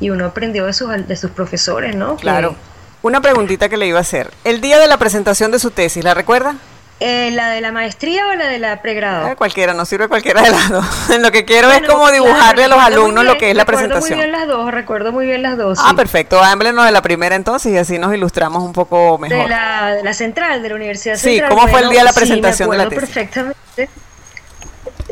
y 0.00 0.10
uno 0.10 0.26
aprendió 0.26 0.66
de 0.66 0.72
sus, 0.72 0.88
de 1.06 1.16
sus 1.16 1.30
profesores, 1.30 1.94
¿no? 1.96 2.16
Que- 2.16 2.22
Claro. 2.22 2.54
Una 3.00 3.20
preguntita 3.20 3.68
que 3.68 3.76
le 3.76 3.86
iba 3.86 3.98
a 3.98 4.02
hacer. 4.02 4.32
El 4.42 4.60
día 4.60 4.80
de 4.80 4.88
la 4.88 4.96
presentación 4.96 5.52
de 5.52 5.60
su 5.60 5.70
tesis, 5.70 6.02
¿la 6.02 6.14
recuerda? 6.14 6.56
Eh, 7.00 7.30
¿La 7.30 7.50
de 7.50 7.60
la 7.60 7.70
maestría 7.70 8.26
o 8.26 8.34
la 8.34 8.48
de 8.48 8.58
la 8.58 8.82
pregrado? 8.82 9.28
Eh, 9.28 9.36
cualquiera, 9.36 9.72
no 9.72 9.84
sirve 9.84 10.08
cualquiera 10.08 10.42
de 10.42 10.50
las 10.50 10.68
dos. 10.68 10.84
Lo 11.20 11.30
que 11.30 11.44
quiero 11.44 11.68
Bueno, 11.68 11.86
es 11.86 11.92
como 11.92 12.06
claro, 12.08 12.24
dibujarle 12.24 12.64
a 12.64 12.68
los 12.68 12.76
recuerdo 12.78 13.00
alumnos 13.04 13.24
lo 13.24 13.38
que 13.38 13.50
es 13.50 13.56
la 13.56 13.62
recuerdo 13.62 13.88
presentación. 13.94 14.18
muy 14.18 14.26
bien 14.26 14.32
las 14.40 14.48
dos, 14.48 14.70
recuerdo 14.74 15.12
muy 15.12 15.26
bien 15.26 15.42
las 15.42 15.56
dos. 15.56 15.78
Ah, 15.80 15.90
sí. 15.90 15.94
perfecto. 15.94 16.42
Háblenos 16.42 16.84
de 16.86 16.90
la 16.90 17.00
primera 17.00 17.36
entonces 17.36 17.72
y 17.72 17.76
así 17.78 18.00
nos 18.00 18.12
ilustramos 18.12 18.64
un 18.64 18.72
poco 18.72 19.16
mejor. 19.16 19.38
De 19.44 19.48
la, 19.48 19.92
de 19.94 20.02
la 20.02 20.12
central, 20.12 20.60
de 20.60 20.68
la 20.70 20.74
Universidad 20.74 21.14
Sí, 21.14 21.36
Central. 21.36 21.50
¿cómo 21.50 21.68
fue 21.68 21.82
el 21.82 21.90
día 21.90 22.00
de 22.00 22.04
la 22.06 22.10
sí, 22.12 22.18
me 22.18 22.26
presentación 22.26 22.70
de 22.70 22.76
la 22.78 22.82
acuerdo 22.82 23.00
tesis? 23.06 23.14
perfectamente. 23.14 23.88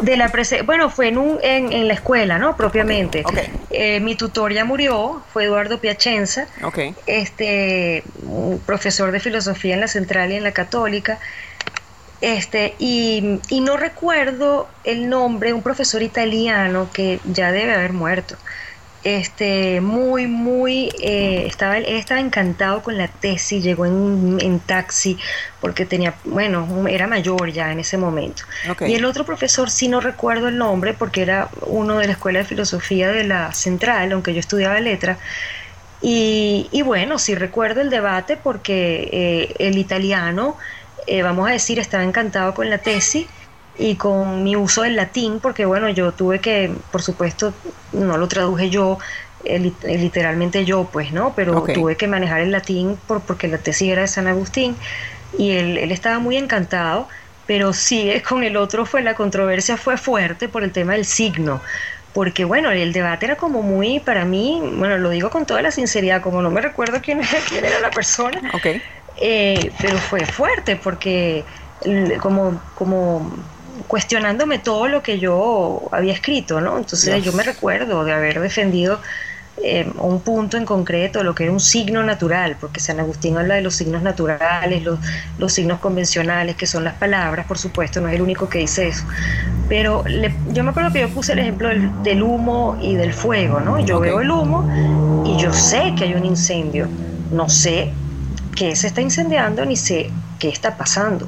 De 0.02 0.16
la 0.16 0.30
prese- 0.30 0.62
bueno, 0.64 0.90
fue 0.90 1.08
en, 1.08 1.18
un, 1.18 1.38
en, 1.42 1.72
en 1.72 1.88
la 1.88 1.94
escuela, 1.94 2.38
¿no? 2.38 2.56
Propiamente. 2.56 3.22
Eh, 3.70 4.00
mi 4.00 4.14
tutor 4.14 4.52
ya 4.52 4.64
murió, 4.64 5.24
fue 5.28 5.44
Eduardo 5.44 5.80
Piacenza, 5.80 6.48
este, 7.06 8.04
un 8.22 8.60
profesor 8.60 9.10
de 9.10 9.20
filosofía 9.20 9.74
en 9.74 9.80
la 9.80 9.88
central 9.88 10.32
y 10.32 10.36
en 10.36 10.42
la 10.42 10.52
católica. 10.52 11.18
Este, 12.20 12.76
y, 12.78 13.40
y 13.50 13.60
no 13.60 13.76
recuerdo 13.76 14.70
el 14.84 15.08
nombre, 15.08 15.52
un 15.52 15.62
profesor 15.62 16.02
italiano 16.02 16.90
que 16.92 17.20
ya 17.24 17.52
debe 17.52 17.74
haber 17.74 17.92
muerto. 17.92 18.36
Este, 19.06 19.80
muy, 19.80 20.26
muy, 20.26 20.90
eh, 21.00 21.44
estaba, 21.46 21.78
estaba 21.78 22.18
encantado 22.20 22.82
con 22.82 22.98
la 22.98 23.06
tesis, 23.06 23.62
llegó 23.62 23.86
en, 23.86 24.38
en, 24.40 24.58
taxi 24.58 25.16
porque 25.60 25.86
tenía, 25.86 26.14
bueno, 26.24 26.88
era 26.88 27.06
mayor 27.06 27.52
ya 27.52 27.70
en 27.70 27.78
ese 27.78 27.98
momento. 27.98 28.42
Y 28.80 28.94
el 28.94 29.04
otro 29.04 29.24
profesor, 29.24 29.70
sí 29.70 29.86
no 29.86 30.00
recuerdo 30.00 30.48
el 30.48 30.58
nombre 30.58 30.92
porque 30.92 31.22
era 31.22 31.48
uno 31.66 31.98
de 31.98 32.06
la 32.08 32.14
Escuela 32.14 32.40
de 32.40 32.46
Filosofía 32.46 33.12
de 33.12 33.22
la 33.22 33.52
Central, 33.52 34.10
aunque 34.10 34.34
yo 34.34 34.40
estudiaba 34.40 34.80
letra. 34.80 35.18
Y, 36.02 36.66
y 36.72 36.82
bueno, 36.82 37.20
sí 37.20 37.36
recuerdo 37.36 37.82
el 37.82 37.90
debate 37.90 38.36
porque 38.36 39.08
eh, 39.12 39.54
el 39.60 39.78
italiano, 39.78 40.56
eh, 41.06 41.22
vamos 41.22 41.48
a 41.48 41.52
decir, 41.52 41.78
estaba 41.78 42.02
encantado 42.02 42.54
con 42.54 42.70
la 42.70 42.78
tesis 42.78 43.28
y 43.78 43.96
con 43.96 44.42
mi 44.42 44.56
uso 44.56 44.82
del 44.82 44.96
latín, 44.96 45.40
porque 45.40 45.64
bueno, 45.64 45.88
yo 45.88 46.12
tuve 46.12 46.40
que, 46.40 46.72
por 46.90 47.02
supuesto, 47.02 47.52
no 47.92 48.16
lo 48.16 48.28
traduje 48.28 48.70
yo, 48.70 48.98
eh, 49.44 49.72
eh, 49.82 49.98
literalmente 49.98 50.64
yo, 50.64 50.88
pues, 50.90 51.12
¿no? 51.12 51.34
Pero 51.36 51.62
tuve 51.62 51.96
que 51.96 52.06
manejar 52.06 52.40
el 52.40 52.50
latín 52.50 52.98
por, 53.06 53.20
porque 53.20 53.48
la 53.48 53.58
tesis 53.58 53.90
era 53.90 54.02
de 54.02 54.08
San 54.08 54.26
Agustín 54.26 54.76
y 55.38 55.52
él, 55.52 55.78
él 55.78 55.92
estaba 55.92 56.18
muy 56.18 56.36
encantado, 56.36 57.08
pero 57.46 57.72
sí, 57.72 58.10
con 58.28 58.42
el 58.42 58.56
otro 58.56 58.86
fue 58.86 59.02
la 59.02 59.14
controversia 59.14 59.76
fue 59.76 59.96
fuerte 59.96 60.48
por 60.48 60.64
el 60.64 60.72
tema 60.72 60.94
del 60.94 61.04
signo, 61.04 61.60
porque 62.12 62.44
bueno, 62.44 62.70
el 62.70 62.92
debate 62.92 63.26
era 63.26 63.36
como 63.36 63.62
muy, 63.62 64.00
para 64.00 64.24
mí, 64.24 64.60
bueno, 64.76 64.96
lo 64.96 65.10
digo 65.10 65.30
con 65.30 65.44
toda 65.44 65.60
la 65.60 65.70
sinceridad, 65.70 66.22
como 66.22 66.40
no 66.40 66.50
me 66.50 66.62
recuerdo 66.62 67.00
quién, 67.02 67.20
quién 67.48 67.64
era 67.64 67.78
la 67.80 67.90
persona, 67.90 68.50
okay. 68.54 68.82
eh, 69.20 69.70
pero 69.80 69.98
fue 69.98 70.24
fuerte 70.24 70.76
porque 70.76 71.44
como, 72.20 72.60
como 72.74 73.30
cuestionándome 73.86 74.58
todo 74.58 74.88
lo 74.88 75.02
que 75.02 75.18
yo 75.18 75.88
había 75.92 76.12
escrito, 76.12 76.60
¿no? 76.60 76.78
Entonces 76.78 77.22
yo 77.24 77.32
me 77.32 77.42
recuerdo 77.42 78.04
de 78.04 78.12
haber 78.12 78.40
defendido 78.40 79.00
eh, 79.62 79.90
un 80.00 80.20
punto 80.20 80.58
en 80.58 80.66
concreto, 80.66 81.22
lo 81.24 81.34
que 81.34 81.44
era 81.44 81.52
un 81.52 81.60
signo 81.60 82.02
natural, 82.02 82.56
porque 82.60 82.78
San 82.78 83.00
Agustín 83.00 83.38
habla 83.38 83.54
de 83.54 83.62
los 83.62 83.74
signos 83.74 84.02
naturales, 84.02 84.82
los, 84.82 84.98
los 85.38 85.50
signos 85.50 85.80
convencionales, 85.80 86.56
que 86.56 86.66
son 86.66 86.84
las 86.84 86.94
palabras, 86.94 87.46
por 87.46 87.56
supuesto, 87.56 88.02
no 88.02 88.08
es 88.08 88.14
el 88.14 88.22
único 88.22 88.50
que 88.50 88.58
dice 88.58 88.88
eso. 88.88 89.04
Pero 89.66 90.04
yo 90.52 90.62
me 90.62 90.70
acuerdo 90.70 90.92
que 90.92 91.00
yo 91.00 91.08
puse 91.08 91.32
el 91.32 91.38
ejemplo 91.38 91.70
del, 91.70 92.22
humo 92.22 92.76
y 92.82 92.96
del 92.96 93.14
fuego, 93.14 93.60
¿no? 93.60 93.80
Yo 93.80 93.98
veo 93.98 94.20
el 94.20 94.30
humo 94.30 95.24
y 95.24 95.40
yo 95.40 95.52
sé 95.54 95.94
que 95.96 96.04
hay 96.04 96.14
un 96.14 96.26
incendio, 96.26 96.86
no 97.32 97.48
sé 97.48 97.92
qué 98.54 98.76
se 98.76 98.88
está 98.88 99.00
incendiando 99.00 99.64
ni 99.64 99.76
sé 99.76 100.10
qué 100.38 100.50
está 100.50 100.76
pasando, 100.76 101.26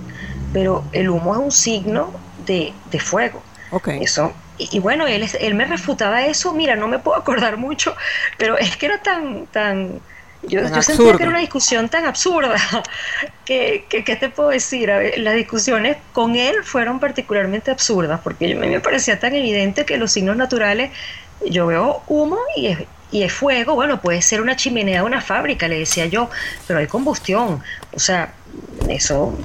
pero 0.52 0.84
el 0.92 1.08
humo 1.08 1.32
es 1.32 1.40
un 1.40 1.50
signo 1.50 2.10
de, 2.48 3.00
fuego. 3.00 3.42
Okay. 3.70 4.02
Eso. 4.02 4.32
Y, 4.58 4.80
bueno, 4.80 5.06
él, 5.06 5.24
él 5.40 5.54
me 5.54 5.64
refutaba 5.66 6.26
eso, 6.26 6.52
mira, 6.52 6.74
no 6.74 6.88
me 6.88 6.98
puedo 6.98 7.16
acordar 7.16 7.56
mucho, 7.56 7.94
pero 8.38 8.58
es 8.58 8.76
que 8.76 8.86
era 8.86 9.00
tan, 9.00 9.46
tan, 9.46 10.00
yo, 10.42 10.62
yo 10.62 10.82
sentía 10.82 11.16
que 11.16 11.22
era 11.22 11.30
una 11.30 11.40
discusión 11.40 11.88
tan 11.88 12.04
absurda 12.06 12.56
que, 13.44 13.84
que, 13.88 14.04
¿qué 14.04 14.16
te 14.16 14.28
puedo 14.28 14.50
decir? 14.50 14.90
las 15.16 15.34
discusiones 15.34 15.96
con 16.12 16.36
él 16.36 16.56
fueron 16.64 17.00
particularmente 17.00 17.70
absurdas 17.70 18.20
porque 18.22 18.52
a 18.52 18.56
mí 18.56 18.68
me 18.68 18.80
parecía 18.80 19.18
tan 19.18 19.34
evidente 19.34 19.84
que 19.84 19.96
los 19.96 20.12
signos 20.12 20.36
naturales, 20.36 20.90
yo 21.44 21.66
veo 21.66 22.02
humo 22.08 22.38
y 22.56 22.68
es, 22.68 22.78
y 23.10 23.22
es 23.22 23.32
fuego, 23.32 23.74
bueno, 23.74 24.00
puede 24.00 24.22
ser 24.22 24.40
una 24.40 24.56
chimenea 24.56 25.00
de 25.00 25.06
una 25.06 25.20
fábrica, 25.20 25.66
le 25.66 25.78
decía 25.78 26.06
yo, 26.06 26.30
pero 26.66 26.78
hay 26.78 26.86
combustión, 26.86 27.62
o 27.92 27.98
sea, 27.98 28.32
eso 28.88 29.36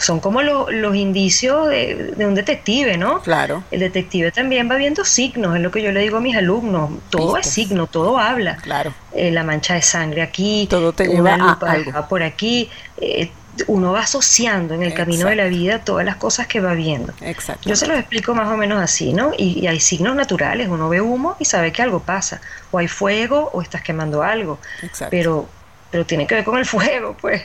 son 0.00 0.20
como 0.20 0.42
los 0.42 0.96
indicios 0.96 1.68
de, 1.68 2.14
un 2.18 2.34
detective, 2.34 2.96
¿no? 2.96 3.20
Claro. 3.22 3.64
El 3.70 3.80
detective 3.80 4.30
también 4.30 4.70
va 4.70 4.76
viendo 4.76 5.04
signos, 5.04 5.56
es 5.56 5.62
lo 5.62 5.70
que 5.70 5.82
yo 5.82 5.92
le 5.92 6.00
digo 6.00 6.18
a 6.18 6.20
mis 6.20 6.36
alumnos, 6.36 6.90
todo 7.10 7.36
es 7.36 7.46
signo, 7.46 7.86
todo 7.86 8.18
habla. 8.18 8.56
Claro. 8.56 8.92
Eh, 9.12 9.30
la 9.30 9.44
mancha 9.44 9.74
de 9.74 9.82
sangre 9.82 10.22
aquí, 10.22 10.66
todo 10.68 10.92
te 10.92 11.06
lleva 11.06 11.34
a 11.34 11.70
algo. 11.70 12.08
por 12.08 12.22
aquí. 12.22 12.68
Eh, 12.98 13.30
uno 13.68 13.92
va 13.92 14.00
asociando 14.00 14.74
en 14.74 14.82
el 14.82 14.94
camino 14.94 15.28
de 15.28 15.36
la 15.36 15.44
vida 15.44 15.78
todas 15.78 16.04
las 16.04 16.16
cosas 16.16 16.48
que 16.48 16.58
va 16.58 16.74
viendo. 16.74 17.14
Exacto. 17.20 17.68
Yo 17.68 17.76
se 17.76 17.86
los 17.86 17.96
explico 17.96 18.34
más 18.34 18.48
o 18.48 18.56
menos 18.56 18.82
así, 18.82 19.12
¿no? 19.12 19.30
Y, 19.38 19.60
y, 19.60 19.68
hay 19.68 19.78
signos 19.78 20.16
naturales, 20.16 20.66
uno 20.68 20.88
ve 20.88 21.00
humo 21.00 21.36
y 21.38 21.44
sabe 21.44 21.70
que 21.70 21.80
algo 21.80 22.00
pasa, 22.00 22.40
o 22.72 22.78
hay 22.78 22.88
fuego 22.88 23.50
o 23.52 23.62
estás 23.62 23.82
quemando 23.82 24.24
algo, 24.24 24.58
Exacto. 24.82 25.10
pero 25.12 25.48
pero 25.94 26.04
tiene 26.04 26.26
que 26.26 26.34
ver 26.34 26.44
con 26.44 26.58
el 26.58 26.66
fuego, 26.74 27.16
pues. 27.20 27.42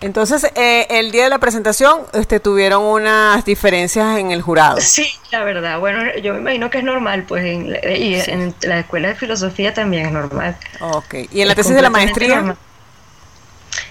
Entonces, 0.00 0.50
eh, 0.54 0.86
el 0.88 1.10
día 1.10 1.24
de 1.24 1.28
la 1.28 1.38
presentación 1.38 2.00
este, 2.14 2.40
tuvieron 2.40 2.82
unas 2.82 3.44
diferencias 3.44 4.18
en 4.18 4.30
el 4.30 4.40
jurado. 4.40 4.78
Sí, 4.80 5.06
la 5.30 5.44
verdad. 5.44 5.78
Bueno, 5.78 6.00
yo 6.22 6.32
me 6.34 6.40
imagino 6.40 6.70
que 6.70 6.78
es 6.78 6.84
normal, 6.84 7.24
pues, 7.24 7.44
en, 7.44 7.66
y 7.68 8.14
en 8.14 8.54
la 8.62 8.80
escuela 8.80 9.08
de 9.08 9.14
filosofía 9.14 9.74
también 9.74 10.06
es 10.06 10.12
normal. 10.12 10.56
Ok. 10.80 11.14
¿Y 11.30 11.42
en 11.42 11.48
la 11.48 11.54
tesis 11.54 11.74
de 11.74 11.82
la 11.82 11.90
maestría? 11.90 12.56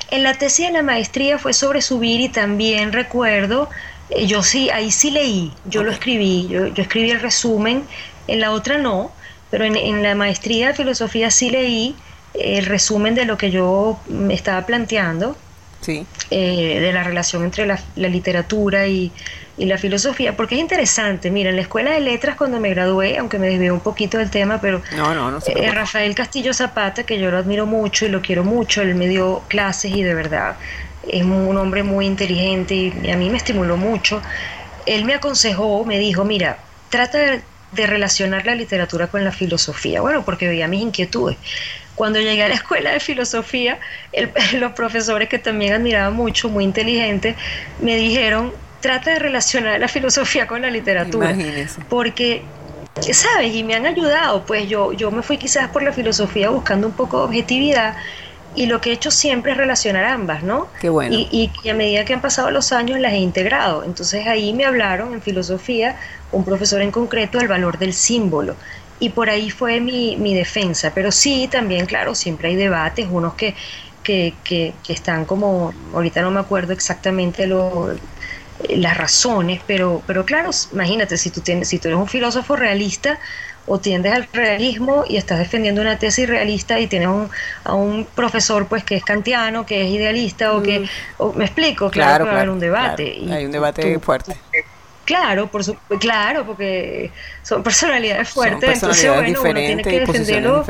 En 0.09 0.23
la 0.23 0.33
tesis 0.33 0.67
de 0.67 0.73
la 0.73 0.81
maestría 0.81 1.37
fue 1.37 1.53
sobre 1.53 1.83
subir 1.83 2.19
y 2.21 2.29
también 2.29 2.91
recuerdo, 2.91 3.69
eh, 4.09 4.25
yo 4.25 4.41
sí, 4.41 4.71
ahí 4.71 4.89
sí 4.89 5.11
leí, 5.11 5.53
yo 5.65 5.83
lo 5.83 5.91
escribí, 5.91 6.47
yo, 6.47 6.65
yo, 6.65 6.81
escribí 6.81 7.11
el 7.11 7.19
resumen, 7.19 7.83
en 8.25 8.39
la 8.39 8.51
otra 8.51 8.79
no, 8.79 9.11
pero 9.51 9.65
en, 9.65 9.75
en 9.75 10.01
la 10.01 10.15
maestría 10.15 10.69
de 10.69 10.73
filosofía 10.73 11.29
sí 11.29 11.51
leí 11.51 11.95
el 12.33 12.65
resumen 12.65 13.13
de 13.13 13.25
lo 13.25 13.37
que 13.37 13.51
yo 13.51 13.99
me 14.07 14.33
estaba 14.33 14.65
planteando 14.65 15.35
sí. 15.81 16.05
eh, 16.29 16.79
de 16.79 16.91
la 16.93 17.03
relación 17.03 17.43
entre 17.43 17.65
la, 17.65 17.79
la 17.95 18.07
literatura 18.07 18.87
y, 18.87 19.11
y, 19.57 19.65
la 19.65 19.77
filosofía, 19.77 20.35
porque 20.35 20.55
es 20.55 20.61
interesante. 20.61 21.31
Mira, 21.31 21.49
en 21.49 21.55
la 21.55 21.61
escuela 21.61 21.91
de 21.91 21.99
letras 21.99 22.35
cuando 22.35 22.59
me 22.59 22.69
gradué, 22.69 23.17
aunque 23.17 23.39
me 23.39 23.47
desvié 23.47 23.71
un 23.71 23.79
poquito 23.79 24.17
del 24.17 24.29
tema, 24.29 24.59
pero 24.61 24.81
no, 24.95 25.13
no, 25.13 25.31
no 25.31 25.39
eh, 25.45 25.71
Rafael 25.71 26.15
Castillo 26.15 26.53
Zapata, 26.53 27.03
que 27.03 27.19
yo 27.19 27.31
lo 27.31 27.37
admiro 27.37 27.65
mucho 27.65 28.05
y 28.05 28.09
lo 28.09 28.21
quiero 28.21 28.43
mucho, 28.43 28.81
él 28.81 28.95
me 28.95 29.07
dio 29.07 29.43
clases 29.47 29.95
y 29.95 30.03
de 30.03 30.13
verdad 30.13 30.55
es 31.07 31.23
un 31.23 31.57
hombre 31.57 31.83
muy 31.83 32.05
inteligente 32.05 32.75
y, 32.75 32.93
y 33.03 33.11
a 33.11 33.17
mí 33.17 33.29
me 33.29 33.37
estimuló 33.37 33.77
mucho. 33.77 34.21
Él 34.85 35.05
me 35.05 35.13
aconsejó, 35.13 35.85
me 35.85 35.97
dijo, 35.99 36.23
mira, 36.23 36.59
trata 36.89 37.17
de, 37.17 37.41
de 37.71 37.87
relacionar 37.87 38.45
la 38.45 38.55
literatura 38.55 39.07
con 39.07 39.23
la 39.23 39.31
filosofía, 39.31 40.01
bueno, 40.01 40.23
porque 40.25 40.47
veía 40.47 40.67
mis 40.67 40.81
inquietudes. 40.81 41.37
Cuando 41.99 42.21
llegué 42.21 42.43
a 42.43 42.47
la 42.47 42.55
escuela 42.55 42.91
de 42.91 43.01
filosofía, 43.01 43.77
el, 44.13 44.31
los 44.61 44.71
profesores 44.71 45.27
que 45.27 45.37
también 45.37 45.73
admiraba 45.73 46.11
mucho, 46.11 46.47
muy 46.47 46.63
inteligentes, 46.63 47.35
me 47.81 47.97
dijeron, 47.97 48.53
trata 48.79 49.11
de 49.11 49.19
relacionar 49.19 49.77
la 49.81 49.89
filosofía 49.89 50.47
con 50.47 50.61
la 50.61 50.71
literatura. 50.71 51.31
Imagínese. 51.31 51.81
Porque, 51.89 52.43
¿sabes? 53.11 53.53
Y 53.53 53.65
me 53.65 53.75
han 53.75 53.85
ayudado, 53.85 54.45
pues 54.45 54.69
yo, 54.69 54.93
yo 54.93 55.11
me 55.11 55.21
fui 55.23 55.35
quizás 55.35 55.67
por 55.71 55.83
la 55.83 55.91
filosofía 55.91 56.49
buscando 56.49 56.87
un 56.87 56.93
poco 56.93 57.17
de 57.17 57.23
objetividad 57.25 57.97
y 58.55 58.67
lo 58.67 58.79
que 58.79 58.91
he 58.91 58.93
hecho 58.93 59.11
siempre 59.11 59.51
es 59.51 59.57
relacionar 59.57 60.05
ambas, 60.05 60.41
¿no? 60.41 60.69
Qué 60.79 60.87
bueno. 60.87 61.13
Y, 61.13 61.51
y, 61.63 61.69
a 61.69 61.73
medida 61.73 62.05
que 62.05 62.13
han 62.13 62.21
pasado 62.21 62.49
los 62.49 62.71
años 62.71 62.97
las 63.01 63.11
he 63.11 63.17
integrado. 63.17 63.83
Entonces 63.83 64.25
ahí 64.25 64.53
me 64.53 64.63
hablaron 64.63 65.13
en 65.13 65.21
filosofía, 65.21 65.97
un 66.31 66.45
profesor 66.45 66.81
en 66.81 66.91
concreto, 66.91 67.41
el 67.41 67.49
valor 67.49 67.77
del 67.77 67.91
símbolo 67.91 68.55
y 68.99 69.09
por 69.09 69.29
ahí 69.29 69.49
fue 69.49 69.79
mi, 69.79 70.17
mi, 70.17 70.33
defensa. 70.33 70.91
Pero 70.93 71.11
sí, 71.11 71.47
también, 71.51 71.85
claro, 71.85 72.15
siempre 72.15 72.49
hay 72.49 72.55
debates, 72.55 73.07
unos 73.09 73.33
que, 73.35 73.55
que, 74.03 74.33
que, 74.43 74.73
que 74.83 74.93
están 74.93 75.25
como, 75.25 75.73
ahorita 75.93 76.21
no 76.21 76.31
me 76.31 76.39
acuerdo 76.39 76.73
exactamente 76.73 77.47
lo, 77.47 77.95
las 78.69 78.97
razones, 78.97 79.61
pero, 79.65 80.01
pero 80.05 80.25
claro, 80.25 80.51
imagínate, 80.73 81.17
si 81.17 81.29
tú, 81.29 81.41
tienes, 81.41 81.69
si 81.69 81.79
tú 81.79 81.87
eres 81.87 81.99
un 81.99 82.07
filósofo 82.07 82.55
realista, 82.55 83.19
o 83.69 83.79
tiendes 83.79 84.11
al 84.11 84.27
realismo 84.33 85.05
y 85.07 85.17
estás 85.17 85.37
defendiendo 85.37 85.81
una 85.81 85.99
tesis 85.99 86.27
realista 86.27 86.79
y 86.79 86.87
tienes 86.87 87.07
un, 87.07 87.29
a 87.63 87.75
un 87.75 88.05
profesor 88.15 88.67
pues 88.67 88.83
que 88.83 88.95
es 88.95 89.03
kantiano, 89.03 89.65
que 89.65 89.83
es 89.83 89.91
idealista 89.91 90.53
o 90.53 90.63
que, 90.63 90.89
o, 91.17 91.33
me 91.33 91.45
explico, 91.45 91.91
claro, 91.91 91.91
claro 91.91 92.25
que 92.25 92.29
va 92.29 92.31
a 92.31 92.37
haber 92.37 92.49
un 92.49 92.59
debate. 92.59 93.17
Claro. 93.19 93.37
Hay 93.37 93.45
un 93.45 93.51
debate 93.51 93.93
tú, 93.93 93.99
fuerte. 93.99 94.35
Claro, 95.09 95.47
por 95.47 95.63
su, 95.63 95.75
claro, 95.99 96.45
porque 96.45 97.09
son 97.41 97.63
personalidades 97.63 98.29
fuertes, 98.29 98.79
son 98.79 98.89
personalidades 98.89 99.29
entonces 99.29 99.41
bueno, 99.41 99.59
uno 99.59 99.59
tiene 99.59 99.81
que 99.81 99.99
defenderlo, 100.01 100.65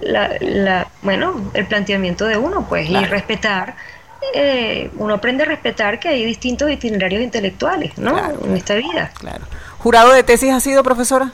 la, 0.00 0.36
la, 0.40 0.88
bueno, 1.02 1.52
el 1.54 1.64
planteamiento 1.66 2.26
de 2.26 2.36
uno, 2.36 2.66
pues, 2.68 2.88
claro. 2.88 3.06
y 3.06 3.08
respetar, 3.08 3.76
eh, 4.34 4.90
uno 4.96 5.14
aprende 5.14 5.44
a 5.44 5.46
respetar 5.46 6.00
que 6.00 6.08
hay 6.08 6.24
distintos 6.24 6.68
itinerarios 6.72 7.22
intelectuales, 7.22 7.96
¿no? 7.96 8.14
Claro, 8.14 8.40
en 8.44 8.56
esta 8.56 8.74
vida. 8.74 9.12
Claro. 9.16 9.44
¿Jurado 9.78 10.12
de 10.12 10.24
tesis 10.24 10.52
ha 10.52 10.58
sido, 10.58 10.82
profesora? 10.82 11.30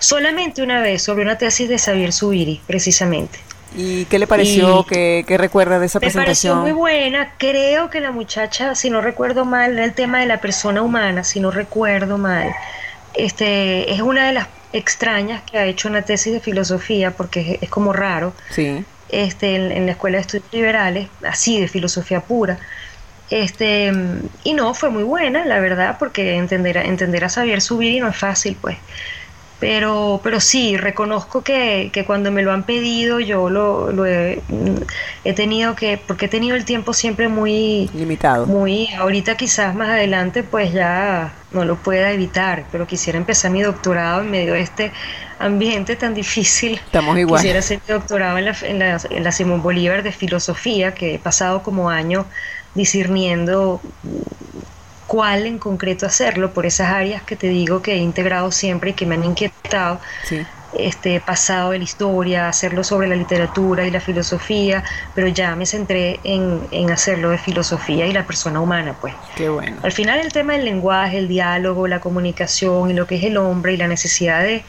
Solamente 0.00 0.62
una 0.62 0.82
vez, 0.82 1.00
sobre 1.00 1.22
una 1.22 1.38
tesis 1.38 1.66
de 1.66 1.78
Xavier 1.78 2.12
Zubiri, 2.12 2.60
precisamente. 2.66 3.38
¿Y 3.74 4.04
qué 4.06 4.18
le 4.18 4.26
pareció? 4.26 4.80
Y 4.80 4.84
¿Qué, 4.84 5.24
¿Qué, 5.26 5.38
recuerda 5.38 5.78
de 5.78 5.86
esa 5.86 5.98
me 5.98 6.06
presentación? 6.06 6.58
Me 6.58 6.62
pareció 6.62 6.74
muy 6.74 6.80
buena. 6.80 7.32
Creo 7.38 7.90
que 7.90 8.00
la 8.00 8.12
muchacha, 8.12 8.74
si 8.74 8.90
no 8.90 9.00
recuerdo 9.00 9.44
mal, 9.44 9.72
era 9.72 9.84
el 9.84 9.94
tema 9.94 10.20
de 10.20 10.26
la 10.26 10.40
persona 10.40 10.82
humana, 10.82 11.24
si 11.24 11.40
no 11.40 11.50
recuerdo 11.50 12.18
mal. 12.18 12.54
Este, 13.14 13.92
es 13.92 14.00
una 14.00 14.26
de 14.26 14.32
las 14.32 14.48
extrañas 14.72 15.42
que 15.42 15.58
ha 15.58 15.66
hecho 15.66 15.88
una 15.88 16.02
tesis 16.02 16.32
de 16.32 16.40
filosofía, 16.40 17.10
porque 17.10 17.52
es, 17.52 17.62
es 17.62 17.70
como 17.70 17.92
raro. 17.92 18.32
Sí. 18.50 18.84
Este, 19.08 19.56
en, 19.56 19.70
en, 19.70 19.86
la 19.86 19.92
Escuela 19.92 20.16
de 20.16 20.22
Estudios 20.22 20.46
Liberales, 20.52 21.08
así 21.22 21.60
de 21.60 21.68
filosofía 21.68 22.20
pura. 22.20 22.58
Este, 23.30 23.92
y 24.44 24.52
no, 24.52 24.74
fue 24.74 24.90
muy 24.90 25.02
buena, 25.02 25.44
la 25.44 25.58
verdad, 25.58 25.96
porque 25.98 26.36
entender, 26.36 26.76
entender 26.76 27.24
a 27.24 27.28
Xavier 27.28 27.60
Zubiri 27.60 28.00
no 28.00 28.08
es 28.08 28.16
fácil, 28.16 28.56
pues 28.60 28.76
Pero, 29.64 30.20
pero 30.22 30.40
sí, 30.40 30.76
reconozco 30.76 31.40
que, 31.40 31.88
que 31.90 32.04
cuando 32.04 32.30
me 32.30 32.42
lo 32.42 32.52
han 32.52 32.64
pedido 32.64 33.18
yo 33.18 33.48
lo, 33.48 33.90
lo 33.92 34.04
he, 34.04 34.42
he, 35.24 35.32
tenido 35.32 35.74
que, 35.74 35.96
porque 35.96 36.26
he 36.26 36.28
tenido 36.28 36.54
el 36.54 36.66
tiempo 36.66 36.92
siempre 36.92 37.28
muy 37.28 37.88
limitado. 37.94 38.44
Muy, 38.44 38.92
ahorita 38.92 39.38
quizás 39.38 39.74
más 39.74 39.88
adelante 39.88 40.42
pues 40.42 40.74
ya 40.74 41.32
no 41.52 41.64
lo 41.64 41.76
pueda 41.76 42.12
evitar, 42.12 42.66
pero 42.70 42.86
quisiera 42.86 43.16
empezar 43.16 43.50
mi 43.52 43.62
doctorado 43.62 44.20
en 44.20 44.30
medio 44.30 44.52
de 44.52 44.60
este 44.60 44.92
ambiente 45.38 45.96
tan 45.96 46.12
difícil. 46.12 46.74
Estamos 46.74 47.16
igual. 47.16 47.40
Quisiera 47.40 47.60
hacer 47.60 47.80
mi 47.88 47.94
doctorado 47.94 48.36
en 48.36 48.44
la, 48.44 48.56
en 48.64 48.78
la, 48.80 49.00
en 49.08 49.24
la 49.24 49.32
Simón 49.32 49.62
Bolívar 49.62 50.02
de 50.02 50.12
filosofía, 50.12 50.92
que 50.92 51.14
he 51.14 51.18
pasado 51.18 51.62
como 51.62 51.88
año 51.88 52.26
discerniendo 52.74 53.80
cuál 55.14 55.46
en 55.46 55.58
concreto 55.60 56.06
hacerlo 56.06 56.52
por 56.52 56.66
esas 56.66 56.88
áreas 56.88 57.22
que 57.22 57.36
te 57.36 57.46
digo 57.46 57.82
que 57.82 57.92
he 57.92 57.98
integrado 57.98 58.50
siempre 58.50 58.90
y 58.90 58.92
que 58.94 59.06
me 59.06 59.14
han 59.14 59.22
inquietado. 59.22 60.00
Sí. 60.24 60.44
Este, 60.76 61.20
pasado 61.20 61.70
de 61.70 61.78
la 61.78 61.84
historia, 61.84 62.48
hacerlo 62.48 62.82
sobre 62.82 63.06
la 63.06 63.14
literatura 63.14 63.86
y 63.86 63.92
la 63.92 64.00
filosofía, 64.00 64.82
pero 65.14 65.28
ya 65.28 65.54
me 65.54 65.66
centré 65.66 66.18
en, 66.24 66.66
en, 66.72 66.90
hacerlo 66.90 67.30
de 67.30 67.38
filosofía 67.38 68.08
y 68.08 68.12
la 68.12 68.26
persona 68.26 68.58
humana, 68.58 68.96
pues. 69.00 69.14
Qué 69.36 69.48
bueno. 69.48 69.76
Al 69.84 69.92
final 69.92 70.18
el 70.18 70.32
tema 70.32 70.54
del 70.54 70.64
lenguaje, 70.64 71.18
el 71.18 71.28
diálogo, 71.28 71.86
la 71.86 72.00
comunicación 72.00 72.90
y 72.90 72.94
lo 72.94 73.06
que 73.06 73.14
es 73.14 73.22
el 73.22 73.36
hombre 73.36 73.74
y 73.74 73.76
la 73.76 73.86
necesidad 73.86 74.42
de, 74.42 74.64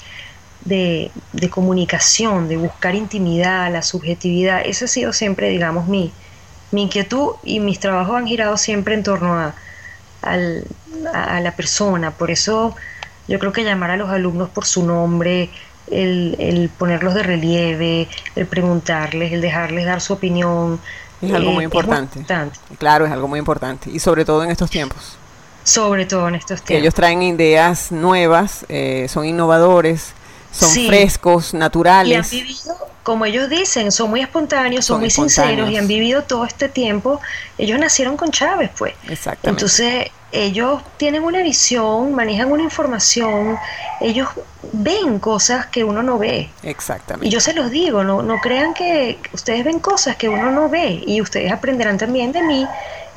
de, 0.64 1.10
de 1.34 1.50
comunicación, 1.50 2.48
de 2.48 2.58
buscar 2.58 2.94
intimidad, 2.94 3.72
la 3.72 3.82
subjetividad, 3.82 4.62
esa 4.64 4.86
ha 4.86 4.88
sido 4.88 5.12
siempre, 5.12 5.50
digamos, 5.50 5.88
mi, 5.88 6.12
mi 6.70 6.84
inquietud 6.84 7.32
y 7.44 7.60
mis 7.60 7.80
trabajos 7.80 8.16
han 8.16 8.28
girado 8.28 8.58
siempre 8.58 8.94
en 8.94 9.02
torno 9.02 9.34
a, 9.34 9.56
al, 10.22 10.64
a, 11.14 11.40
la 11.40 11.56
persona. 11.56 12.12
Por 12.12 12.32
eso 12.32 12.76
yo 13.28 13.40
creo 13.40 13.52
que 13.52 13.64
llamar 13.64 13.92
a 13.92 13.98
los 13.98 14.10
alumnos 14.10 14.50
por 14.50 14.66
su 14.66 14.86
nombre, 14.86 15.50
el, 15.92 16.36
el 16.40 16.70
ponerlos 16.70 17.14
de 17.14 17.24
relieve, 17.24 18.08
el 18.36 18.46
preguntarles, 18.48 19.32
el 19.34 19.42
dejarles 19.42 19.86
dar 19.86 20.02
su 20.02 20.14
opinión. 20.14 20.80
Es 21.22 21.34
algo 21.34 21.52
muy 21.52 21.64
importante. 21.64 22.16
Muy 22.16 22.22
importante. 22.22 22.60
Claro, 22.78 23.06
es 23.06 23.12
algo 23.12 23.28
muy 23.28 23.40
importante. 23.40 23.90
Y 23.90 24.00
sobre 24.00 24.26
todo 24.26 24.44
en 24.44 24.52
estos 24.52 24.70
tiempos. 24.70 25.18
Sobre 25.64 26.06
todo 26.06 26.28
en 26.28 26.36
estos 26.36 26.62
tiempos. 26.62 26.68
Que 26.68 26.78
ellos 26.78 26.94
traen 26.94 27.24
ideas 27.24 27.92
nuevas, 27.92 28.66
eh, 28.70 29.08
son 29.10 29.26
innovadores, 29.26 30.14
son 30.52 30.70
Sí. 30.70 30.88
frescos, 30.88 31.54
Y 31.54 31.56
han 31.56 31.60
naturales. 31.62 32.30
vivido, 32.30 32.76
como 33.06 33.24
ellos 33.26 33.50
dicen, 33.50 33.92
son 33.92 34.10
muy 34.10 34.22
espontáneos, 34.22 34.84
son, 34.84 34.96
Son 34.96 35.02
muy 35.02 35.10
espontáneos. 35.10 35.48
sinceros 35.48 35.70
y 35.70 35.78
han 35.78 35.88
vivido 35.88 36.24
todo 36.24 36.44
este 36.44 36.70
tiempo. 36.70 37.22
Ellos 37.60 37.78
nacieron 37.80 38.18
con 38.18 38.32
Chávez, 38.32 38.72
pues. 38.76 38.96
Exactamente. 39.08 39.50
Entonces, 39.50 40.12
ellos 40.32 40.82
tienen 40.98 41.24
una 41.24 41.44
visión, 41.44 42.16
manejan 42.16 42.52
una 42.52 42.64
información, 42.64 43.58
ellos 44.02 44.30
ven 44.74 45.20
cosas 45.20 45.68
que 45.68 45.84
uno 45.84 46.02
no 46.02 46.18
ve. 46.18 46.50
Exactamente. 46.64 47.28
Y 47.28 47.30
yo 47.30 47.40
se 47.40 47.54
los 47.54 47.70
digo, 47.70 48.04
no, 48.04 48.24
no 48.24 48.42
crean 48.42 48.74
que 48.74 49.20
que 49.22 49.30
ustedes 49.34 49.64
ven 49.64 49.80
cosas 49.80 50.16
que 50.16 50.28
uno 50.28 50.52
no 50.52 50.68
ve 50.68 51.04
y 51.06 51.22
ustedes 51.22 51.52
aprenderán 51.52 52.00
también 52.00 52.32
de 52.32 52.42
mi 52.42 52.68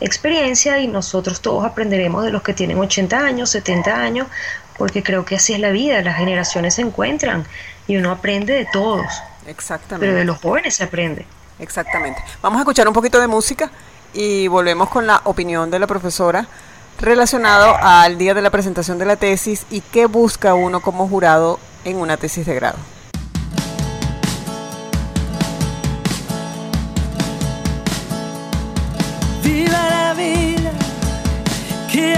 experiencia 0.00 0.78
y 0.80 0.86
nosotros 0.86 1.40
todos 1.40 1.64
aprenderemos 1.64 2.24
de 2.24 2.30
los 2.30 2.42
que 2.42 2.52
tienen 2.52 2.78
80 2.78 3.18
años, 3.18 3.48
70 3.50 3.96
años, 3.96 4.26
porque 4.76 5.02
creo 5.02 5.24
que 5.24 5.36
así 5.36 5.54
es 5.54 5.60
la 5.60 5.70
vida, 5.70 6.02
las 6.02 6.18
generaciones 6.18 6.74
se 6.74 6.82
encuentran 6.82 7.46
y 7.88 7.96
uno 7.96 8.12
aprende 8.12 8.52
de 8.52 8.66
todos, 8.70 9.06
Exactamente. 9.48 10.06
pero 10.06 10.18
de 10.18 10.24
los 10.24 10.38
jóvenes 10.38 10.76
se 10.76 10.84
aprende. 10.84 11.26
Exactamente. 11.58 12.22
Vamos 12.42 12.58
a 12.58 12.60
escuchar 12.62 12.86
un 12.86 12.94
poquito 12.94 13.20
de 13.20 13.26
música 13.26 13.70
y 14.14 14.46
volvemos 14.48 14.88
con 14.88 15.06
la 15.06 15.20
opinión 15.24 15.70
de 15.70 15.78
la 15.78 15.86
profesora 15.86 16.46
relacionado 17.00 17.76
al 17.80 18.18
día 18.18 18.34
de 18.34 18.42
la 18.42 18.50
presentación 18.50 18.98
de 18.98 19.06
la 19.06 19.16
tesis 19.16 19.66
y 19.70 19.80
qué 19.80 20.06
busca 20.06 20.54
uno 20.54 20.80
como 20.80 21.08
jurado 21.08 21.58
en 21.84 21.96
una 21.96 22.16
tesis 22.16 22.46
de 22.46 22.54
grado. 22.54 22.78
Viva 29.42 29.88
la 29.88 30.14
vida 30.14 30.72
que 31.90 32.16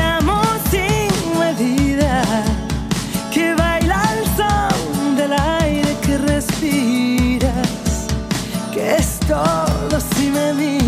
todo 10.40 10.79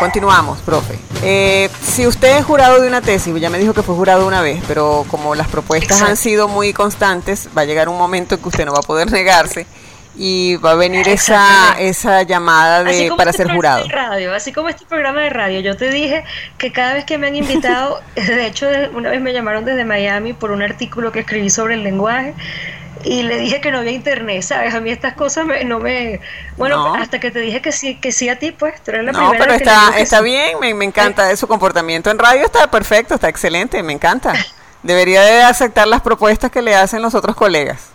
continuamos, 0.00 0.60
profe. 0.60 0.98
Eh, 1.22 1.68
si 1.82 2.06
usted 2.06 2.38
es 2.38 2.44
jurado 2.44 2.80
de 2.80 2.88
una 2.88 3.02
tesis, 3.02 3.38
ya 3.38 3.50
me 3.50 3.58
dijo 3.58 3.74
que 3.74 3.82
fue 3.82 3.94
jurado 3.94 4.26
una 4.26 4.40
vez, 4.40 4.62
pero 4.66 5.04
como 5.08 5.34
las 5.34 5.46
propuestas 5.46 6.00
han 6.00 6.16
sido 6.16 6.48
muy 6.48 6.72
constantes, 6.72 7.50
va 7.56 7.62
a 7.62 7.64
llegar 7.66 7.90
un 7.90 7.98
momento 7.98 8.34
en 8.34 8.40
que 8.40 8.48
usted 8.48 8.64
no 8.64 8.72
va 8.72 8.78
a 8.78 8.82
poder 8.82 9.12
negarse 9.12 9.66
y 10.16 10.56
va 10.56 10.72
a 10.72 10.74
venir 10.74 11.06
esa, 11.06 11.76
esa 11.78 12.22
llamada 12.22 12.82
de 12.82 13.12
para 13.14 13.30
este 13.30 13.44
ser 13.44 13.54
jurado. 13.54 13.84
de 13.84 13.92
radio, 13.92 14.34
así 14.34 14.52
como 14.52 14.70
este 14.70 14.86
programa 14.86 15.20
de 15.20 15.30
radio, 15.30 15.60
yo 15.60 15.76
te 15.76 15.90
dije 15.90 16.24
que 16.56 16.72
cada 16.72 16.94
vez 16.94 17.04
que 17.04 17.18
me 17.18 17.26
han 17.26 17.36
invitado, 17.36 18.00
de 18.16 18.46
hecho 18.46 18.66
una 18.94 19.10
vez 19.10 19.20
me 19.20 19.34
llamaron 19.34 19.66
desde 19.66 19.84
Miami 19.84 20.32
por 20.32 20.50
un 20.50 20.62
artículo 20.62 21.12
que 21.12 21.20
escribí 21.20 21.50
sobre 21.50 21.74
el 21.74 21.84
lenguaje 21.84 22.34
y 23.04 23.22
le 23.22 23.38
dije 23.38 23.60
que 23.60 23.70
no 23.70 23.78
había 23.78 23.92
internet, 23.92 24.42
¿sabes? 24.42 24.74
A 24.74 24.80
mí 24.80 24.90
estas 24.90 25.14
cosas 25.14 25.46
me- 25.46 25.64
no 25.64 25.78
me... 25.78 26.20
Bueno, 26.56 26.76
No. 26.76 26.94
hasta 26.94 27.18
que 27.20 27.30
te 27.30 27.38
dije 27.40 27.60
que 27.62 27.72
sí, 27.72 27.96
que 27.96 28.12
sí 28.12 28.28
a 28.28 28.38
ti, 28.38 28.52
pues, 28.52 28.80
tú 28.82 28.90
eres 28.90 29.04
la 29.04 29.12
No, 29.12 29.18
primera 29.30 29.38
pero 29.38 29.58
que 29.58 29.64
está, 29.64 29.92
que 29.96 30.02
está 30.02 30.18
sí. 30.18 30.24
bien, 30.24 30.58
me, 30.60 30.74
me 30.74 30.84
encanta 30.84 31.34
su 31.36 31.46
comportamiento 31.48 32.10
en 32.10 32.18
radio, 32.18 32.44
está 32.44 32.70
perfecto, 32.70 33.14
está 33.14 33.28
excelente, 33.28 33.82
me 33.82 33.92
encanta. 33.92 34.32
Debería 34.82 35.22
de 35.22 35.42
aceptar 35.42 35.86
las 35.88 36.00
propuestas 36.00 36.50
que 36.50 36.62
le 36.62 36.74
hacen 36.74 37.02
los 37.02 37.14
otros 37.14 37.36
colegas. 37.36 37.90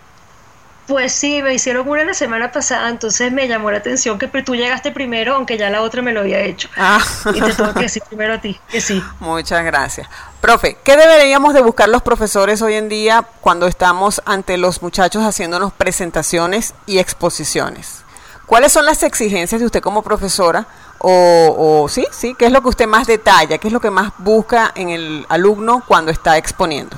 Pues 0.88 1.14
sí, 1.14 1.42
me 1.42 1.54
hicieron 1.54 1.88
una 1.88 2.04
la 2.04 2.14
semana 2.14 2.52
pasada, 2.52 2.90
entonces 2.90 3.32
me 3.32 3.48
llamó 3.48 3.72
la 3.72 3.80
atención 3.80 4.20
que 4.20 4.28
tú 4.28 4.56
llegaste 4.56 4.92
primero, 4.92 5.36
aunque 5.36 5.58
ya 5.58 5.72
la 5.72 5.82
otra 5.82 6.04
me 6.04 6.14
lo 6.14 6.20
había 6.20 6.40
hecho. 6.42 6.70
Ah. 6.78 7.04
Y 7.34 7.42
te 7.42 7.54
tengo 7.54 7.74
que 7.74 7.82
decir 7.82 8.04
primero 8.08 8.36
a 8.36 8.42
ti, 8.42 8.60
que 8.70 8.82
sí. 8.82 9.04
Muchas 9.20 9.66
gracias. 9.66 10.08
Profe, 10.42 10.78
¿qué 10.84 10.96
deberíamos 10.96 11.56
de 11.56 11.64
buscar 11.64 11.90
los 11.90 12.04
profesores 12.04 12.62
hoy 12.62 12.76
en 12.76 12.88
día 12.88 13.26
cuando 13.42 13.66
estamos 13.66 14.22
ante 14.26 14.58
los 14.58 14.84
muchachos 14.84 15.24
haciéndonos 15.24 15.74
presentaciones 15.74 16.76
y 16.86 17.00
exposiciones? 17.00 18.04
¿Cuáles 18.46 18.72
son 18.72 18.86
las 18.86 19.02
exigencias 19.02 19.60
de 19.60 19.66
usted 19.66 19.82
como 19.82 20.04
profesora? 20.04 20.68
O, 21.00 21.82
o 21.84 21.90
sí, 21.90 22.06
sí, 22.12 22.36
¿qué 22.38 22.46
es 22.46 22.52
lo 22.52 22.62
que 22.62 22.70
usted 22.70 22.88
más 22.88 23.08
detalla? 23.08 23.58
¿Qué 23.58 23.68
es 23.68 23.74
lo 23.74 23.80
que 23.80 23.90
más 23.90 24.14
busca 24.20 24.72
en 24.76 24.90
el 24.90 25.26
alumno 25.30 25.84
cuando 25.88 26.12
está 26.12 26.38
exponiendo? 26.38 26.96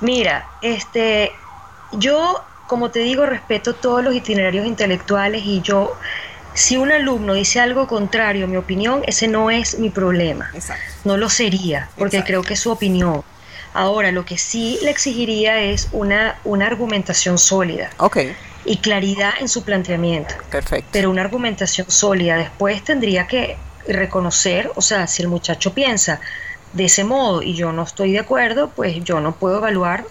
Mira, 0.00 0.48
este, 0.60 1.32
yo, 1.98 2.40
como 2.66 2.90
te 2.90 3.00
digo, 3.00 3.26
respeto 3.26 3.74
todos 3.74 4.02
los 4.04 4.14
itinerarios 4.14 4.66
intelectuales 4.66 5.42
y 5.44 5.60
yo, 5.62 5.92
si 6.54 6.76
un 6.76 6.92
alumno 6.92 7.34
dice 7.34 7.60
algo 7.60 7.86
contrario 7.86 8.44
a 8.44 8.48
mi 8.48 8.56
opinión, 8.56 9.02
ese 9.06 9.26
no 9.28 9.50
es 9.50 9.78
mi 9.78 9.90
problema. 9.90 10.50
Exacto. 10.54 10.84
No 11.04 11.16
lo 11.16 11.28
sería, 11.28 11.88
porque 11.98 12.16
Exacto. 12.18 12.26
creo 12.28 12.42
que 12.42 12.54
es 12.54 12.60
su 12.60 12.70
opinión. 12.70 13.22
Ahora, 13.72 14.12
lo 14.12 14.24
que 14.24 14.38
sí 14.38 14.78
le 14.82 14.90
exigiría 14.90 15.60
es 15.60 15.88
una, 15.90 16.38
una 16.44 16.66
argumentación 16.68 17.38
sólida 17.38 17.90
Ok, 17.98 18.18
y 18.64 18.76
claridad 18.76 19.32
en 19.40 19.48
su 19.48 19.64
planteamiento. 19.64 20.34
perfecto. 20.50 20.88
pero 20.92 21.10
una 21.10 21.22
argumentación 21.22 21.90
sólida. 21.90 22.36
Después 22.36 22.84
tendría 22.84 23.26
que 23.26 23.56
reconocer, 23.88 24.70
o 24.76 24.80
sea, 24.80 25.06
si 25.08 25.22
el 25.22 25.28
muchacho 25.28 25.74
piensa 25.74 26.20
de 26.72 26.84
ese 26.84 27.02
modo 27.04 27.42
y 27.42 27.54
yo 27.54 27.72
no 27.72 27.82
estoy 27.82 28.12
de 28.12 28.20
acuerdo, 28.20 28.70
pues 28.74 29.02
yo 29.04 29.20
no 29.20 29.32
puedo 29.34 29.58
evaluar 29.58 30.04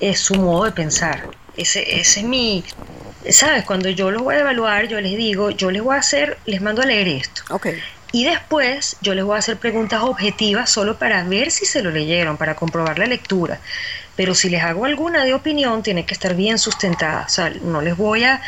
eh, 0.00 0.14
su 0.14 0.34
modo 0.36 0.64
de 0.64 0.72
pensar. 0.72 1.24
Ese, 1.56 2.00
ese 2.00 2.20
es 2.20 2.26
mi, 2.26 2.64
¿sabes? 3.30 3.64
Cuando 3.64 3.88
yo 3.88 4.10
los 4.10 4.22
voy 4.22 4.36
a 4.36 4.40
evaluar, 4.40 4.88
yo 4.88 5.00
les 5.00 5.16
digo, 5.16 5.50
yo 5.50 5.70
les 5.70 5.82
voy 5.82 5.96
a 5.96 6.00
hacer, 6.00 6.38
les 6.46 6.60
mando 6.60 6.82
a 6.82 6.86
leer 6.86 7.08
esto. 7.08 7.42
Y 8.12 8.24
después 8.24 8.96
yo 9.00 9.14
les 9.14 9.24
voy 9.24 9.36
a 9.36 9.38
hacer 9.38 9.56
preguntas 9.58 10.02
objetivas 10.02 10.70
solo 10.70 10.98
para 10.98 11.24
ver 11.24 11.50
si 11.50 11.66
se 11.66 11.82
lo 11.82 11.90
leyeron, 11.90 12.36
para 12.36 12.54
comprobar 12.54 12.98
la 12.98 13.06
lectura. 13.06 13.60
Pero 14.14 14.34
si 14.34 14.48
les 14.48 14.62
hago 14.62 14.84
alguna 14.84 15.24
de 15.24 15.34
opinión, 15.34 15.82
tiene 15.82 16.06
que 16.06 16.14
estar 16.14 16.34
bien 16.34 16.58
sustentada. 16.58 17.24
O 17.26 17.28
sea, 17.28 17.50
no 17.62 17.82
les 17.82 17.96
voy 17.96 18.24
a... 18.24 18.40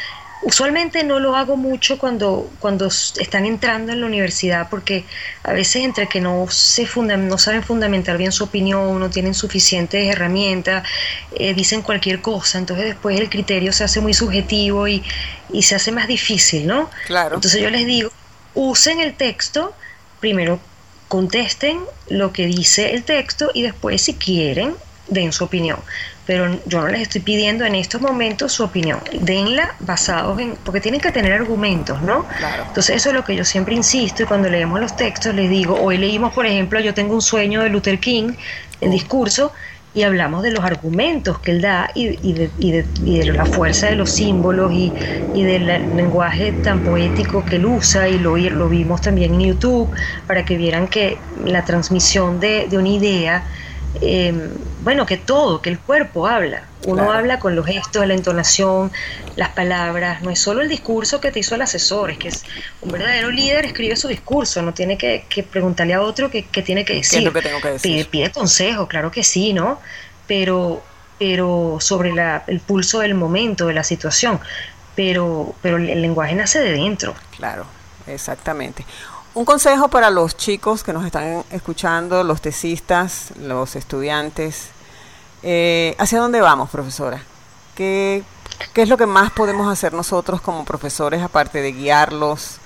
Usualmente 0.43 1.03
no 1.03 1.19
lo 1.19 1.35
hago 1.35 1.57
mucho 1.57 1.99
cuando, 1.99 2.49
cuando 2.61 2.87
están 2.87 3.45
entrando 3.45 3.93
en 3.93 4.01
la 4.01 4.07
universidad 4.07 4.69
porque 4.71 5.05
a 5.43 5.53
veces 5.53 5.85
entre 5.85 6.09
que 6.09 6.21
no, 6.21 6.47
se 6.49 6.87
funda- 6.87 7.17
no 7.17 7.39
saben 7.39 7.63
fundamentar 7.63 8.17
bien 8.17 8.31
su 8.31 8.45
opinión, 8.45 9.01
no 9.01 9.11
tienen 9.11 9.35
suficientes 9.35 10.09
herramientas, 10.09 10.87
eh, 11.35 11.55
dicen 11.55 11.83
cualquier 11.83 12.21
cosa, 12.23 12.59
entonces 12.59 12.87
después 12.87 13.19
el 13.21 13.29
criterio 13.29 13.73
se 13.73 13.83
hace 13.85 14.01
muy 14.01 14.15
subjetivo 14.15 14.87
y, 14.87 15.03
y 15.53 15.63
se 15.63 15.75
hace 15.75 15.91
más 15.91 16.07
difícil, 16.07 16.67
¿no? 16.67 16.89
Claro. 17.07 17.35
Entonces 17.35 17.61
yo 17.61 17.71
les 17.71 17.85
digo, 17.87 18.11
usen 18.55 19.01
el 19.01 19.15
texto, 19.15 19.75
primero 20.21 20.61
contesten 21.09 21.81
lo 22.09 22.33
que 22.33 22.47
dice 22.47 22.95
el 22.95 23.03
texto 23.03 23.51
y 23.55 23.63
después 23.63 24.03
si 24.03 24.15
quieren 24.15 24.75
den 25.09 25.33
su 25.33 25.45
opinión. 25.45 25.81
Pero 26.29 26.61
yo 26.67 26.81
no 26.83 26.89
les 26.89 27.01
estoy 27.03 27.23
pidiendo 27.23 27.65
en 27.65 27.75
estos 27.75 28.03
momentos 28.03 28.53
su 28.53 28.63
opinión. 28.63 29.01
Denla 29.19 29.75
basados 29.81 30.39
en, 30.39 30.57
porque 30.63 30.81
tienen 30.81 31.01
que 31.01 31.11
tener 31.11 31.33
argumentos, 31.33 32.03
¿no? 32.03 32.27
Claro. 32.37 32.65
Entonces 32.67 32.97
eso 32.97 33.09
es 33.09 33.15
lo 33.15 33.25
que 33.25 33.35
yo 33.35 33.45
siempre 33.45 33.75
insisto 33.75 34.23
y 34.23 34.27
cuando 34.27 34.49
leemos 34.51 34.79
los 34.79 34.95
textos 34.95 35.35
les 35.35 35.49
digo, 35.49 35.81
hoy 35.81 35.97
leímos 35.97 36.35
por 36.35 36.47
ejemplo 36.47 36.81
Yo 36.81 36.93
tengo 36.95 37.15
un 37.15 37.23
sueño 37.23 37.63
de 37.63 37.71
Luther 37.71 37.99
King 37.99 38.35
en 38.81 38.91
discurso 38.91 39.53
y 39.95 40.03
hablamos 40.03 40.43
de 40.43 40.51
los 40.53 40.65
argumentos 40.65 41.41
que 41.41 41.51
él 41.53 41.63
da 41.63 41.91
y, 41.95 42.19
y 42.29 42.35
de, 42.35 42.53
y 42.59 42.73
de- 42.73 42.91
y 43.05 43.19
de 43.21 43.33
la 43.33 43.47
fuerza 43.47 43.89
de 43.89 43.97
los 43.97 44.11
símbolos 44.11 44.71
y, 44.73 44.95
y 45.33 45.45
del 45.45 45.67
lenguaje 45.97 46.53
tan 46.53 46.83
poético 46.83 47.45
que 47.45 47.57
él 47.57 47.67
usa 47.67 48.09
y 48.09 48.19
lo, 48.19 48.37
lo 48.37 48.69
vimos 48.69 49.01
también 49.01 49.35
en 49.35 49.41
YouTube 49.41 49.91
para 50.27 50.45
que 50.45 50.57
vieran 50.57 50.89
que 50.89 51.25
la 51.35 51.65
transmisión 51.65 52.39
de, 52.39 52.67
de 52.69 52.77
una 52.79 52.89
idea, 52.91 53.47
eh, 54.01 54.33
bueno, 54.83 55.07
que 55.07 55.17
todo, 55.17 55.61
que 55.63 55.71
el 55.71 55.79
cuerpo 55.79 56.27
habla. 56.27 56.63
Uno 56.85 57.03
Claro. 57.05 57.13
habla 57.19 57.39
con 57.39 57.55
los 57.57 57.67
gestos, 57.67 58.07
la 58.07 58.15
entonación, 58.15 58.93
las 59.37 59.51
palabras, 59.51 60.23
no 60.23 60.31
es 60.31 60.39
solo 60.41 60.63
el 60.63 60.69
discurso 60.69 61.21
que 61.21 61.31
te 61.33 61.41
hizo 61.41 61.55
el 61.55 61.63
asesor, 61.63 62.11
es 62.11 62.19
que 62.19 62.29
es 62.29 62.45
un 62.81 62.91
verdadero 62.93 63.31
líder 63.31 63.65
escribe 63.67 63.97
su 63.97 64.09
discurso, 64.09 64.63
no 64.63 64.73
tiene 64.73 64.97
que, 64.97 65.25
que 65.29 65.43
preguntarle 65.43 65.95
a 65.95 66.01
otro 66.03 66.31
qué, 66.31 66.43
tiene 66.63 66.85
que 66.85 66.95
decir. 66.95 67.23
lo 67.25 67.33
que 67.33 67.43
tengo 67.43 67.61
que 67.61 67.69
decir? 67.71 67.93
Pide, 67.93 68.05
pide 68.07 68.31
consejo, 68.33 68.87
claro 68.89 69.11
que 69.11 69.23
sí, 69.25 69.53
¿no? 69.53 69.81
Pero, 70.27 70.83
pero 71.19 71.79
sobre 71.81 72.13
la- 72.13 72.45
el 72.47 72.61
pulso 72.61 73.01
del 73.01 73.15
momento, 73.15 73.67
de 73.67 73.75
la 73.75 73.83
situación. 73.85 74.41
Pero, 74.95 75.55
pero 75.63 75.77
el 75.77 76.01
lenguaje 76.03 76.35
nace 76.35 76.61
de 76.61 76.73
dentro. 76.73 77.15
Claro, 77.37 77.67
exactamente. 78.07 78.85
Un 79.39 79.45
consejo 79.45 79.87
para 79.87 80.11
los 80.11 80.37
chicos 80.37 80.83
que 80.83 80.93
nos 80.93 81.07
están 81.07 81.45
escuchando, 81.53 82.25
los 82.25 82.41
tesistas, 82.41 83.33
los 83.41 83.77
estudiantes. 83.77 84.71
Eh, 85.45 85.95
¿Hacia 85.97 86.19
dónde 86.19 86.41
vamos, 86.41 86.71
profesora? 86.71 87.23
¿Qué, 87.77 88.25
¿Qué 88.75 88.83
es 88.83 88.89
lo 88.89 88.97
que 88.97 89.07
más 89.07 89.31
podemos 89.31 89.73
hacer 89.73 89.93
nosotros 89.93 90.41
como 90.41 90.65
profesores, 90.65 91.23
aparte 91.23 91.63
de 91.63 91.71
guiarlos, 91.71 92.57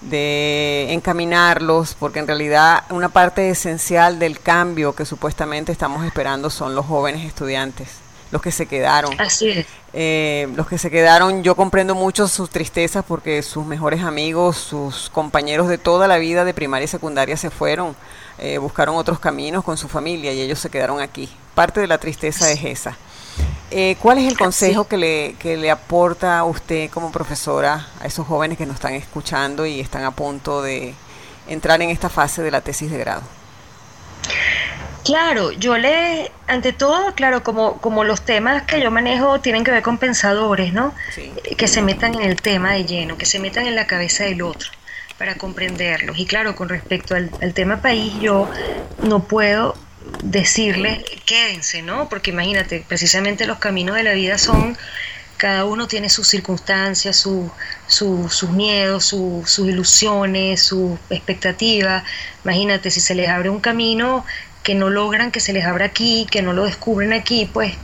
de 0.00 0.92
encaminarlos? 0.92 1.94
Porque 1.94 2.18
en 2.18 2.26
realidad 2.26 2.82
una 2.90 3.08
parte 3.08 3.48
esencial 3.48 4.18
del 4.18 4.40
cambio 4.40 4.96
que 4.96 5.04
supuestamente 5.04 5.70
estamos 5.70 6.04
esperando 6.04 6.50
son 6.50 6.74
los 6.74 6.86
jóvenes 6.86 7.24
estudiantes, 7.24 8.00
los 8.30 8.42
que 8.42 8.52
se 8.52 8.66
quedaron. 8.66 9.18
Así 9.20 9.50
es. 9.50 9.66
Eh, 9.92 10.48
los 10.56 10.66
que 10.66 10.78
se 10.78 10.90
quedaron, 10.90 11.42
yo 11.42 11.54
comprendo 11.54 11.94
mucho 11.94 12.28
sus 12.28 12.50
tristezas 12.50 13.04
porque 13.06 13.42
sus 13.42 13.64
mejores 13.64 14.02
amigos, 14.02 14.56
sus 14.56 15.08
compañeros 15.10 15.68
de 15.68 15.78
toda 15.78 16.06
la 16.06 16.18
vida 16.18 16.44
de 16.44 16.52
primaria 16.52 16.84
y 16.84 16.88
secundaria 16.88 17.36
se 17.36 17.50
fueron, 17.50 17.96
eh, 18.38 18.58
buscaron 18.58 18.96
otros 18.96 19.18
caminos 19.18 19.64
con 19.64 19.76
su 19.76 19.88
familia 19.88 20.32
y 20.32 20.40
ellos 20.40 20.58
se 20.58 20.68
quedaron 20.68 21.00
aquí. 21.00 21.28
Parte 21.54 21.80
de 21.80 21.86
la 21.86 21.98
tristeza 21.98 22.50
es 22.50 22.62
esa. 22.64 22.96
Eh, 23.70 23.96
¿Cuál 24.00 24.18
es 24.18 24.28
el 24.28 24.38
consejo 24.38 24.86
que 24.86 24.96
le, 24.96 25.34
que 25.38 25.56
le 25.56 25.70
aporta 25.70 26.38
a 26.38 26.44
usted 26.44 26.90
como 26.90 27.10
profesora 27.10 27.88
a 28.00 28.06
esos 28.06 28.26
jóvenes 28.26 28.58
que 28.58 28.66
nos 28.66 28.76
están 28.76 28.94
escuchando 28.94 29.66
y 29.66 29.80
están 29.80 30.04
a 30.04 30.10
punto 30.10 30.62
de 30.62 30.94
entrar 31.48 31.80
en 31.82 31.90
esta 31.90 32.08
fase 32.08 32.42
de 32.42 32.50
la 32.50 32.60
tesis 32.60 32.90
de 32.90 32.98
grado? 32.98 33.22
Claro, 35.06 35.52
yo 35.52 35.78
le, 35.78 36.30
ante 36.48 36.72
todo, 36.72 37.14
claro, 37.14 37.42
como, 37.44 37.78
como 37.80 38.02
los 38.04 38.22
temas 38.24 38.64
que 38.64 38.80
yo 38.80 38.90
manejo 38.90 39.40
tienen 39.40 39.62
que 39.64 39.70
ver 39.70 39.82
con 39.82 39.98
pensadores, 39.98 40.72
¿no? 40.72 40.92
Sí. 41.14 41.32
Eh, 41.44 41.54
Que 41.56 41.68
se 41.68 41.80
metan 41.80 42.14
en 42.16 42.22
el 42.22 42.36
tema 42.42 42.72
de 42.72 42.84
lleno, 42.84 43.16
que 43.16 43.24
se 43.26 43.38
metan 43.38 43.66
en 43.66 43.74
la 43.76 43.86
cabeza 43.86 44.24
del 44.24 44.42
otro 44.42 44.70
para 45.18 45.36
comprenderlos. 45.36 46.18
Y 46.18 46.26
claro, 46.26 46.54
con 46.56 46.68
respecto 46.68 47.14
al, 47.14 47.30
al 47.40 47.54
tema 47.54 47.80
país, 47.80 48.12
yo 48.20 48.50
no 49.02 49.22
puedo 49.24 49.76
decirles 50.22 51.02
quédense, 51.24 51.82
¿no? 51.82 52.08
Porque 52.08 52.30
imagínate, 52.30 52.84
precisamente 52.86 53.46
los 53.46 53.58
caminos 53.58 53.96
de 53.96 54.02
la 54.02 54.12
vida 54.12 54.38
son, 54.38 54.76
cada 55.36 55.64
uno 55.64 55.86
tiene 55.88 56.08
sus 56.08 56.28
circunstancias, 56.28 57.16
su, 57.16 57.50
su- 57.86 58.28
sus 58.30 58.50
miedos, 58.50 59.04
su- 59.06 59.42
sus 59.46 59.68
ilusiones, 59.68 60.62
sus 60.62 60.98
expectativas. 61.10 62.04
Imagínate, 62.44 62.90
si 62.90 63.00
se 63.00 63.14
les 63.14 63.28
abre 63.28 63.50
un 63.50 63.60
camino 63.60 64.24
que 64.66 64.74
no 64.74 64.90
logran 64.90 65.30
que 65.30 65.38
se 65.38 65.52
les 65.52 65.64
abra 65.64 65.84
aquí, 65.86 66.26
que 66.28 66.42
no 66.42 66.52
lo 66.52 66.64
descubren 66.64 67.12
aquí, 67.12 67.48
pues, 67.52 67.74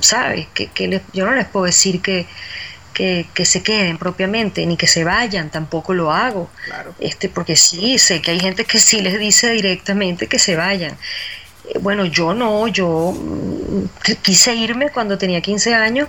¿sabes? 0.00 0.48
Que, 0.52 0.66
que 0.66 0.88
les- 0.88 1.02
yo 1.12 1.24
no 1.26 1.32
les 1.32 1.46
puedo 1.46 1.64
decir 1.66 2.02
que, 2.02 2.26
que, 2.92 3.26
que 3.34 3.44
se 3.44 3.62
queden 3.62 3.98
propiamente, 3.98 4.66
ni 4.66 4.76
que 4.76 4.88
se 4.88 5.04
vayan, 5.04 5.50
tampoco 5.50 5.94
lo 5.94 6.10
hago. 6.12 6.50
Este, 6.98 7.28
porque 7.28 7.54
sí, 7.56 7.98
sé 7.98 8.20
que 8.20 8.32
hay 8.32 8.40
gente 8.40 8.64
que 8.64 8.78
sí 8.80 9.00
les 9.00 9.16
dice 9.18 9.50
directamente 9.52 10.26
que 10.26 10.38
se 10.40 10.56
vayan. 10.56 10.96
Eh, 11.72 11.78
Bueno, 11.80 12.04
yo 12.04 12.34
no, 12.34 12.66
yo 12.68 13.12
mm, 13.12 13.84
qu- 14.04 14.16
quise 14.20 14.54
irme 14.56 14.90
cuando 14.90 15.16
tenía 15.16 15.40
15 15.40 15.72
años 15.74 16.08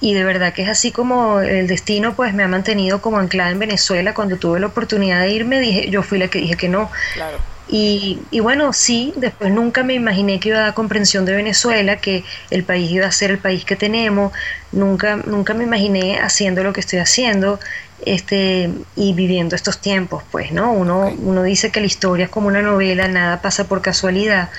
y 0.00 0.14
de 0.14 0.22
verdad 0.24 0.52
que 0.52 0.62
es 0.62 0.68
así 0.68 0.92
como 0.92 1.40
el 1.40 1.66
destino 1.66 2.14
pues 2.14 2.32
me 2.34 2.42
ha 2.44 2.48
mantenido 2.48 3.00
como 3.02 3.18
anclada 3.18 3.50
en 3.50 3.58
Venezuela. 3.58 4.14
Cuando 4.14 4.36
tuve 4.36 4.60
la 4.60 4.66
oportunidad 4.68 5.20
de 5.22 5.30
irme, 5.32 5.58
dije, 5.58 5.90
yo 5.90 6.02
fui 6.04 6.18
la 6.18 6.28
que 6.28 6.38
dije 6.38 6.54
que 6.56 6.68
no. 6.68 6.90
Claro. 7.14 7.38
Y, 7.68 8.28
y 8.30 8.40
bueno, 8.40 8.72
sí, 8.72 9.12
después 9.16 9.50
nunca 9.50 9.82
me 9.82 9.94
imaginé 9.94 10.38
que 10.38 10.50
iba 10.50 10.58
a 10.58 10.62
dar 10.62 10.74
comprensión 10.74 11.24
de 11.24 11.34
Venezuela, 11.34 11.96
que 12.00 12.24
el 12.50 12.64
país 12.64 12.90
iba 12.92 13.06
a 13.06 13.12
ser 13.12 13.30
el 13.32 13.38
país 13.40 13.64
que 13.64 13.74
tenemos, 13.76 14.32
nunca, 14.70 15.16
nunca 15.16 15.52
me 15.54 15.64
imaginé 15.64 16.18
haciendo 16.20 16.62
lo 16.62 16.72
que 16.72 16.80
estoy 16.80 17.00
haciendo 17.00 17.58
este, 17.98 18.70
y 18.94 19.14
viviendo 19.14 19.56
estos 19.56 19.80
tiempos, 19.80 20.22
pues, 20.30 20.52
¿no? 20.52 20.72
Uno, 20.72 21.08
uno 21.18 21.42
dice 21.42 21.72
que 21.72 21.80
la 21.80 21.86
historia 21.86 22.26
es 22.26 22.30
como 22.30 22.46
una 22.48 22.62
novela, 22.62 23.08
nada 23.08 23.42
pasa 23.42 23.66
por 23.68 23.82
casualidad. 23.82 24.50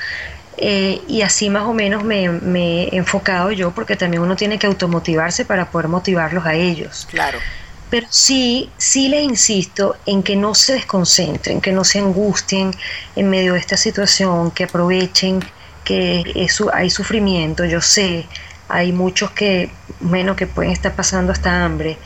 eh, 0.58 1.03
y 1.08 1.22
así 1.22 1.49
más 1.49 1.64
o 1.64 1.74
menos 1.74 2.03
me, 2.03 2.30
me 2.30 2.86
he 2.86 2.97
enfocado 2.97 3.51
yo, 3.51 3.74
porque 3.74 3.95
también 3.95 4.24
uno 4.24 4.36
tiene 4.36 4.60
que 4.60 4.68
automotivarse 4.68 5.45
para 5.45 5.70
poder 5.72 5.88
motivarlos 5.88 6.45
a 6.45 6.55
ellos. 6.55 7.05
Claro. 7.10 7.43
Pero 7.90 8.08
sí, 8.10 8.74
sí 8.78 9.08
les 9.08 9.24
insisto 9.24 9.96
en 10.06 10.22
que 10.24 10.36
no 10.36 10.54
se 10.56 10.74
desconcentren, 10.74 11.62
que 11.62 11.72
no 11.72 11.84
se 11.86 12.00
angustien 12.00 12.72
en 13.16 13.30
medio 13.30 13.54
de 13.54 13.60
esta 13.60 13.78
situación, 13.78 14.52
que 14.52 14.66
aprovechen, 14.66 15.40
que 15.86 16.24
es 16.36 16.54
su- 16.54 16.70
hay 16.74 16.90
sufrimiento, 16.90 17.64
yo 17.66 17.80
sé, 17.82 18.30
hay 18.68 18.92
muchos 18.92 19.32
que, 19.32 19.78
bueno, 20.02 20.36
que 20.36 20.48
pueden 20.48 20.72
estar 20.74 20.96
pasando 20.96 21.32
hasta 21.32 21.64
hambre. 21.64 21.98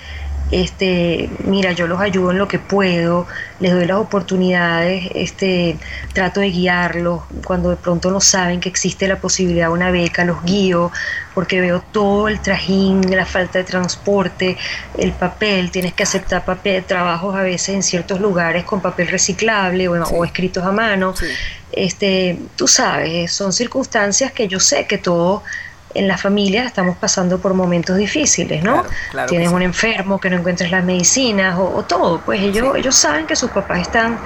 Este, 0.51 1.29
mira, 1.45 1.71
yo 1.71 1.87
los 1.87 2.01
ayudo 2.01 2.31
en 2.31 2.37
lo 2.37 2.47
que 2.47 2.59
puedo, 2.59 3.25
les 3.61 3.71
doy 3.71 3.85
las 3.85 3.97
oportunidades, 3.97 5.09
este, 5.15 5.77
trato 6.13 6.41
de 6.41 6.49
guiarlos 6.49 7.21
cuando 7.45 7.69
de 7.69 7.77
pronto 7.77 8.11
no 8.11 8.19
saben 8.19 8.59
que 8.59 8.67
existe 8.67 9.07
la 9.07 9.15
posibilidad 9.15 9.67
de 9.67 9.73
una 9.73 9.91
beca, 9.91 10.25
los 10.25 10.43
guío 10.43 10.91
porque 11.33 11.61
veo 11.61 11.81
todo 11.93 12.27
el 12.27 12.41
trajín, 12.41 13.01
la 13.15 13.25
falta 13.25 13.59
de 13.59 13.63
transporte, 13.63 14.57
el 14.97 15.13
papel, 15.13 15.71
tienes 15.71 15.93
que 15.93 16.03
aceptar 16.03 16.43
papel, 16.43 16.83
trabajos 16.83 17.33
a 17.35 17.43
veces 17.43 17.69
en 17.75 17.83
ciertos 17.83 18.19
lugares 18.19 18.65
con 18.65 18.81
papel 18.81 19.07
reciclable 19.07 19.87
o, 19.87 19.93
o 19.93 20.25
escritos 20.25 20.65
a 20.65 20.71
mano. 20.73 21.13
Este, 21.71 22.37
tú 22.57 22.67
sabes, 22.67 23.31
son 23.31 23.53
circunstancias 23.53 24.33
que 24.33 24.49
yo 24.49 24.59
sé 24.59 24.85
que 24.85 24.97
todos 24.97 25.43
en 25.93 26.07
las 26.07 26.21
familias 26.21 26.65
estamos 26.65 26.97
pasando 26.97 27.39
por 27.39 27.53
momentos 27.53 27.97
difíciles, 27.97 28.63
¿no? 28.63 28.85
Claro, 29.11 29.29
Tienes 29.29 29.49
sí. 29.49 29.55
un 29.55 29.61
enfermo 29.61 30.19
que 30.19 30.29
no 30.29 30.37
encuentras 30.37 30.71
las 30.71 30.83
medicinas 30.83 31.57
o, 31.57 31.75
o 31.75 31.83
todo, 31.83 32.21
pues 32.21 32.41
ellos, 32.41 32.75
ellos 32.75 32.95
saben 32.95 33.25
que 33.25 33.35
sus 33.35 33.51
papás 33.51 33.81
están 33.81 34.17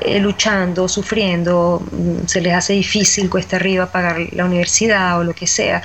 eh, 0.00 0.18
luchando, 0.18 0.88
sufriendo, 0.88 1.82
mm, 1.90 2.26
se 2.26 2.40
les 2.40 2.54
hace 2.54 2.72
difícil, 2.72 3.30
cuesta 3.30 3.56
arriba 3.56 3.86
pagar 3.86 4.18
la 4.32 4.44
universidad 4.44 5.18
o 5.18 5.24
lo 5.24 5.32
que 5.32 5.46
sea. 5.46 5.82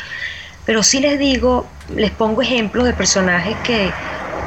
Pero 0.65 0.83
sí 0.83 0.99
les 0.99 1.19
digo, 1.19 1.67
les 1.95 2.11
pongo 2.11 2.41
ejemplos 2.41 2.85
de 2.85 2.93
personajes 2.93 3.55
que, 3.63 3.91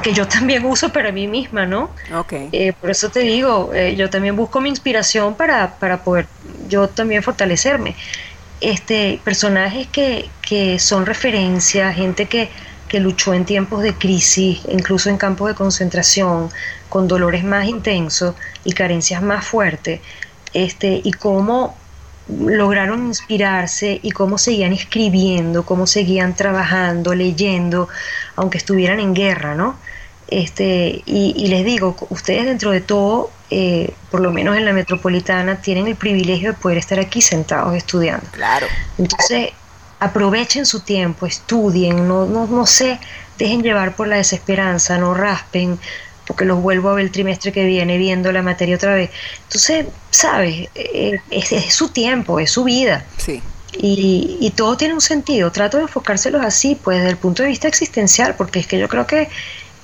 que 0.02 0.12
yo 0.12 0.26
también 0.28 0.64
uso 0.64 0.92
para 0.92 1.12
mí 1.12 1.26
misma, 1.28 1.64
¿no? 1.64 1.90
Ok. 2.14 2.32
Eh, 2.52 2.72
por 2.80 2.90
eso 2.90 3.08
te 3.10 3.20
digo, 3.20 3.70
eh, 3.72 3.94
yo 3.96 4.10
también 4.10 4.36
busco 4.36 4.60
mi 4.60 4.68
inspiración 4.68 5.34
para, 5.34 5.76
para 5.76 6.02
poder 6.02 6.26
yo 6.68 6.88
también 6.88 7.22
fortalecerme. 7.22 7.94
Este, 8.62 9.20
personajes 9.24 9.88
que, 9.88 10.30
que 10.40 10.78
son 10.78 11.04
referencia, 11.04 11.92
gente 11.92 12.26
que, 12.26 12.48
que 12.86 13.00
luchó 13.00 13.34
en 13.34 13.44
tiempos 13.44 13.82
de 13.82 13.94
crisis, 13.94 14.60
incluso 14.68 15.10
en 15.10 15.16
campos 15.16 15.48
de 15.48 15.56
concentración, 15.56 16.48
con 16.88 17.08
dolores 17.08 17.42
más 17.42 17.66
intensos 17.66 18.36
y 18.64 18.72
carencias 18.72 19.20
más 19.20 19.44
fuertes, 19.44 20.00
este, 20.54 21.00
y 21.02 21.10
cómo 21.10 21.76
lograron 22.28 23.06
inspirarse 23.08 23.98
y 24.00 24.12
cómo 24.12 24.38
seguían 24.38 24.72
escribiendo, 24.72 25.64
cómo 25.64 25.88
seguían 25.88 26.36
trabajando, 26.36 27.14
leyendo, 27.14 27.88
aunque 28.36 28.58
estuvieran 28.58 29.00
en 29.00 29.12
guerra, 29.12 29.56
¿no? 29.56 29.76
Este, 30.28 31.02
y, 31.04 31.34
y 31.36 31.48
les 31.48 31.64
digo, 31.64 31.96
ustedes 32.10 32.44
dentro 32.44 32.70
de 32.70 32.80
todo, 32.80 33.30
eh, 33.54 33.92
por 34.10 34.20
lo 34.20 34.32
menos 34.32 34.56
en 34.56 34.64
la 34.64 34.72
metropolitana, 34.72 35.60
tienen 35.60 35.86
el 35.86 35.96
privilegio 35.96 36.52
de 36.52 36.58
poder 36.58 36.78
estar 36.78 36.98
aquí 36.98 37.20
sentados 37.20 37.74
estudiando. 37.74 38.26
Claro. 38.30 38.66
Entonces, 38.98 39.50
aprovechen 40.00 40.64
su 40.64 40.80
tiempo, 40.80 41.26
estudien, 41.26 42.08
no, 42.08 42.24
no, 42.24 42.46
no 42.46 42.66
se 42.66 42.98
dejen 43.38 43.62
llevar 43.62 43.94
por 43.94 44.08
la 44.08 44.16
desesperanza, 44.16 44.96
no 44.96 45.12
raspen, 45.12 45.78
porque 46.26 46.46
los 46.46 46.62
vuelvo 46.62 46.88
a 46.88 46.94
ver 46.94 47.04
el 47.04 47.10
trimestre 47.10 47.52
que 47.52 47.66
viene 47.66 47.98
viendo 47.98 48.32
la 48.32 48.42
materia 48.42 48.76
otra 48.76 48.94
vez. 48.94 49.10
Entonces, 49.44 49.86
¿sabes? 50.10 50.68
Eh, 50.74 51.20
es, 51.30 51.52
es 51.52 51.74
su 51.74 51.88
tiempo, 51.90 52.40
es 52.40 52.50
su 52.50 52.64
vida. 52.64 53.04
Sí. 53.18 53.42
Y, 53.74 54.38
y 54.40 54.50
todo 54.50 54.76
tiene 54.76 54.94
un 54.94 55.00
sentido. 55.00 55.50
Trato 55.52 55.76
de 55.76 55.84
enfocárselos 55.84 56.42
así, 56.44 56.78
pues 56.82 56.98
desde 56.98 57.10
el 57.10 57.16
punto 57.16 57.42
de 57.42 57.50
vista 57.50 57.68
existencial, 57.68 58.34
porque 58.36 58.60
es 58.60 58.66
que 58.66 58.78
yo 58.78 58.88
creo 58.88 59.06
que 59.06 59.28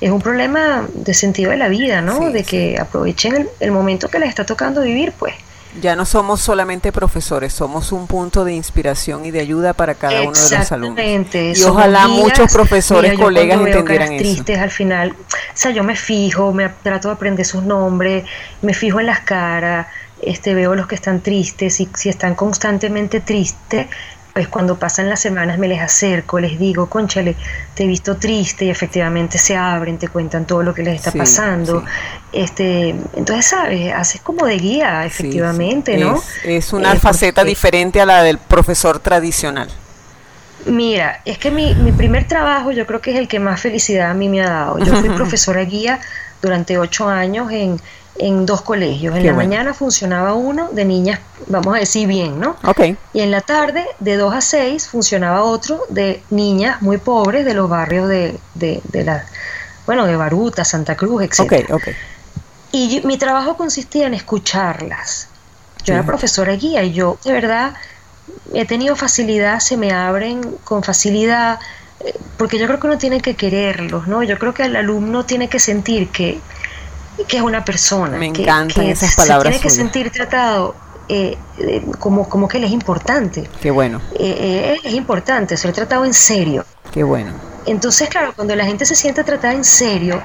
es 0.01 0.11
un 0.11 0.21
problema 0.21 0.87
de 0.95 1.15
sentido 1.15 1.51
de 1.51 1.57
la 1.57 1.69
vida, 1.69 2.01
¿no? 2.01 2.19
Sí, 2.19 2.33
de 2.33 2.45
que 2.45 2.79
aprovechen 2.79 3.35
el, 3.37 3.49
el 3.61 3.71
momento 3.73 4.09
que 4.09 4.19
les 4.19 4.29
está 4.29 4.45
tocando 4.47 4.83
vivir, 4.83 5.13
pues. 5.19 5.35
Ya 5.81 5.95
no 5.95 6.07
somos 6.07 6.41
solamente 6.41 6.93
profesores, 6.93 7.53
somos 7.53 7.93
un 7.93 8.07
punto 8.07 8.45
de 8.45 8.53
inspiración 8.55 9.27
y 9.27 9.31
de 9.31 9.41
ayuda 9.41 9.75
para 9.75 9.95
cada 9.95 10.23
uno 10.23 10.33
de 10.33 10.57
los 10.59 10.73
alumnos. 10.73 10.99
Exactamente. 10.99 11.53
Y 11.55 11.63
ojalá 11.63 12.07
guías. 12.07 12.19
muchos 12.19 12.53
profesores, 12.53 13.13
Mira, 13.13 13.23
colegas 13.23 13.61
entendieran 13.61 14.13
eso. 14.13 14.23
tristes 14.23 14.59
al 14.59 14.71
final, 14.71 15.11
o 15.11 15.17
sea, 15.55 15.71
yo 15.71 15.85
me 15.85 15.95
fijo, 15.95 16.53
me 16.53 16.69
trato 16.69 17.09
de 17.09 17.15
aprender 17.15 17.45
sus 17.45 17.63
nombres, 17.63 18.25
me 18.63 18.75
fijo 18.75 18.99
en 18.99 19.07
las 19.07 19.21
caras, 19.21 19.87
este, 20.23 20.55
veo 20.55 20.75
los 20.75 20.87
que 20.87 20.95
están 20.95 21.21
tristes 21.21 21.81
y 21.81 21.89
si 21.95 22.09
están 22.09 22.35
constantemente 22.35 23.21
tristes, 23.21 23.87
pues 24.39 24.47
cuando 24.47 24.79
pasan 24.79 25.09
las 25.11 25.19
semanas 25.19 25.59
me 25.59 25.67
les 25.67 25.81
acerco, 25.81 26.39
les 26.39 26.61
digo, 26.61 26.89
conchale, 26.89 27.35
te 27.75 27.83
he 27.83 27.87
visto 27.89 28.19
triste 28.19 28.67
y 28.67 28.71
efectivamente 28.71 29.37
se 29.37 29.57
abren, 29.57 29.99
te 29.99 30.07
cuentan 30.07 30.47
todo 30.47 30.63
lo 30.63 30.73
que 30.73 30.85
les 30.85 30.95
está 30.95 31.11
Sí, 31.11 31.19
pasando. 31.19 31.81
sí. 31.81 31.87
Este, 32.35 32.91
entonces, 33.17 33.47
¿sabes? 33.47 33.93
Haces 33.93 34.21
como 34.21 34.47
de 34.47 34.57
guía, 34.59 35.05
efectivamente, 35.05 35.97
sí. 35.97 36.05
¿no? 36.05 36.15
Es, 36.45 36.67
es 36.69 36.73
una 36.73 36.93
Eh, 36.93 37.01
faceta 37.01 37.41
porque- 37.41 37.49
diferente 37.49 38.01
a 38.01 38.07
la 38.07 38.23
del 38.23 38.39
profesor 38.39 39.01
tradicional. 39.01 39.69
Mira, 40.67 41.21
es 41.25 41.37
que 41.39 41.51
mi, 41.51 41.75
mi 41.75 41.91
primer 41.91 42.29
trabajo 42.29 42.71
yo 42.71 42.87
creo 42.87 43.01
que 43.01 43.11
es 43.13 43.17
el 43.19 43.27
que 43.27 43.41
más 43.41 43.61
felicidad 43.61 44.09
a 44.13 44.15
mí 44.15 44.29
me 44.29 44.43
ha 44.43 44.49
dado. 44.51 44.79
Yo 44.79 44.95
fui 44.95 45.09
profesora 45.17 45.63
guía 45.65 45.99
durante 46.41 46.79
ocho 46.79 47.09
años 47.09 47.51
en, 47.51 47.81
en 48.19 48.47
dos 48.47 48.63
colegios. 48.63 49.15
En 49.17 49.23
Qué 49.23 49.29
la 49.29 49.35
bueno. 49.35 49.49
mañana 49.49 49.75
funcionaba 49.75 50.35
uno 50.35 50.69
de 50.73 50.85
niñas, 50.85 51.21
vamos 51.47 51.75
a 51.77 51.79
decir 51.79 52.07
bien, 52.09 52.39
¿no? 52.41 52.57
Ok. 52.65 52.81
Y 53.13 53.21
en 53.21 53.31
la 53.31 53.41
tarde, 53.41 53.85
de 54.01 54.17
2 54.17 54.35
a 54.35 54.41
6, 54.41 54.89
funcionaba 54.89 55.43
otro 55.45 55.83
de 55.89 56.23
niñas 56.31 56.83
muy 56.83 56.99
pobres 56.99 57.45
de 57.45 57.55
los 57.55 57.69
barrios 57.69 58.09
de, 58.09 58.39
de, 58.55 58.81
de 58.85 59.05
la, 59.05 59.25
bueno, 59.87 60.05
de 60.07 60.17
Baruta, 60.17 60.65
Santa 60.65 60.97
Cruz, 60.97 61.23
etc. 61.23 61.41
Ok, 61.41 61.53
ok. 61.75 61.89
Y 62.73 62.89
yo- 63.01 63.07
mi 63.07 63.17
trabajo 63.19 63.57
consistía 63.57 64.07
en 64.07 64.15
escucharlas. 64.15 65.29
Yo 65.85 65.95
era 65.95 66.05
profesora 66.05 66.53
guía 66.55 66.83
y 66.83 66.93
yo, 66.93 67.19
de 67.25 67.33
verdad, 67.33 67.73
he 68.53 68.67
tenido 68.67 68.95
facilidad, 68.97 69.61
se 69.61 69.77
me 69.79 69.93
abren 69.93 70.43
con 70.65 70.83
facilidad, 70.83 71.61
eh, 72.05 72.15
porque 72.37 72.59
yo 72.59 72.67
creo 72.67 72.79
que 72.79 72.87
uno 72.89 72.99
tiene 72.99 73.21
que 73.23 73.37
quererlos, 73.37 74.07
¿no? 74.07 74.23
Yo 74.23 74.39
creo 74.39 74.53
que 74.53 74.65
el 74.65 74.77
alumno 74.77 75.25
tiene 75.25 75.49
que 75.49 75.59
sentir 75.59 76.11
que, 76.11 76.41
que 77.27 77.37
es 77.39 77.43
una 77.43 77.65
persona. 77.65 78.17
Me 78.19 78.33
que- 78.33 78.43
encantan 78.43 78.85
que 78.85 78.91
esas 78.93 79.11
se 79.11 79.17
palabras 79.17 79.51
tiene 79.53 79.63
que 79.63 79.71
sentir 79.71 80.11
tratado 80.11 80.75
eh, 81.09 81.37
eh, 81.59 81.85
como, 81.99 82.29
como 82.29 82.47
que 82.49 82.59
él 82.59 82.65
es 82.65 82.71
importante. 82.71 83.49
Qué 83.63 83.71
bueno, 83.71 84.01
Eh, 84.15 84.75
eh, 84.75 84.81
es 84.85 84.93
importante 84.95 85.57
ser 85.57 85.73
tratado 85.73 86.05
en 86.05 86.13
serio. 86.15 86.65
qué 86.93 87.03
bueno. 87.03 87.33
Entonces, 87.67 88.09
claro, 88.09 88.33
cuando 88.37 88.55
la 88.55 88.65
gente 88.67 88.85
se 88.87 88.95
siente 88.95 89.25
tratada 89.25 89.53
en 89.55 89.65
serio, 89.65 90.23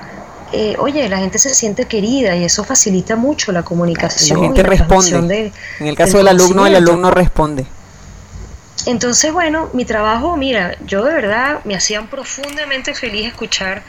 oye, 0.77 1.09
la 1.09 1.17
gente 1.17 1.39
se 1.39 1.53
siente 1.55 1.85
querida 1.85 2.35
y 2.35 2.43
eso 2.43 2.63
facilita 2.63 3.15
mucho 3.15 3.51
la 3.51 3.63
comunicación. 3.63 4.39
la 4.39 4.45
gente 4.45 4.59
y 4.61 4.63
la 4.63 4.69
responde. 4.69 5.21
de- 5.27 5.51
En 5.79 5.87
el 5.87 5.95
caso 5.95 6.17
del 6.17 6.27
del 6.27 6.35
alumno, 6.35 6.67
el 6.67 6.75
alumno 6.75 7.09
responde. 7.11 7.65
Entonces, 8.85 9.31
bueno, 9.31 9.69
mi 9.73 9.85
trabajo, 9.85 10.35
mira, 10.35 10.75
yo 10.85 11.03
de 11.05 11.13
verdad 11.13 11.59
me 11.63 11.75
hacían 11.75 12.07
profundamente 12.07 12.93
feliz 12.93 13.27
escuchar, 13.27 13.83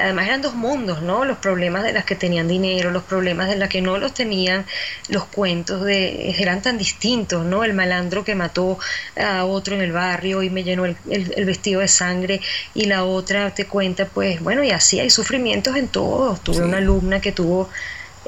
además 0.00 0.26
eran 0.26 0.42
dos 0.42 0.54
mundos, 0.54 1.02
¿no? 1.02 1.24
Los 1.24 1.38
problemas 1.38 1.82
de 1.84 1.92
las 1.92 2.04
que 2.04 2.14
tenían 2.16 2.48
dinero, 2.48 2.90
los 2.90 3.04
problemas 3.04 3.48
de 3.48 3.56
las 3.56 3.68
que 3.68 3.80
no 3.82 3.98
los 3.98 4.14
tenían, 4.14 4.66
los 5.08 5.24
cuentos 5.26 5.84
de 5.84 6.30
eran 6.38 6.62
tan 6.62 6.78
distintos, 6.78 7.44
¿no? 7.44 7.64
El 7.64 7.74
malandro 7.74 8.24
que 8.24 8.34
mató 8.34 8.78
a 9.16 9.44
otro 9.44 9.74
en 9.74 9.82
el 9.82 9.92
barrio 9.92 10.42
y 10.42 10.50
me 10.50 10.64
llenó 10.64 10.84
el, 10.86 10.96
el- 11.10 11.32
el 11.36 11.44
vestido 11.44 11.80
de 11.80 11.88
sangre 11.88 12.40
y 12.74 12.84
la 12.86 13.04
otra 13.04 13.54
te 13.54 13.66
cuenta, 13.66 14.06
pues, 14.08 14.40
bueno, 14.40 14.62
y 14.64 14.70
así 14.70 15.00
hay 15.00 15.10
sufrimientos 15.10 15.76
en 15.76 15.88
todos. 15.88 16.42
Tuve 16.42 16.64
una 16.64 16.78
alumna 16.78 17.20
que 17.20 17.32
tuvo 17.32 17.70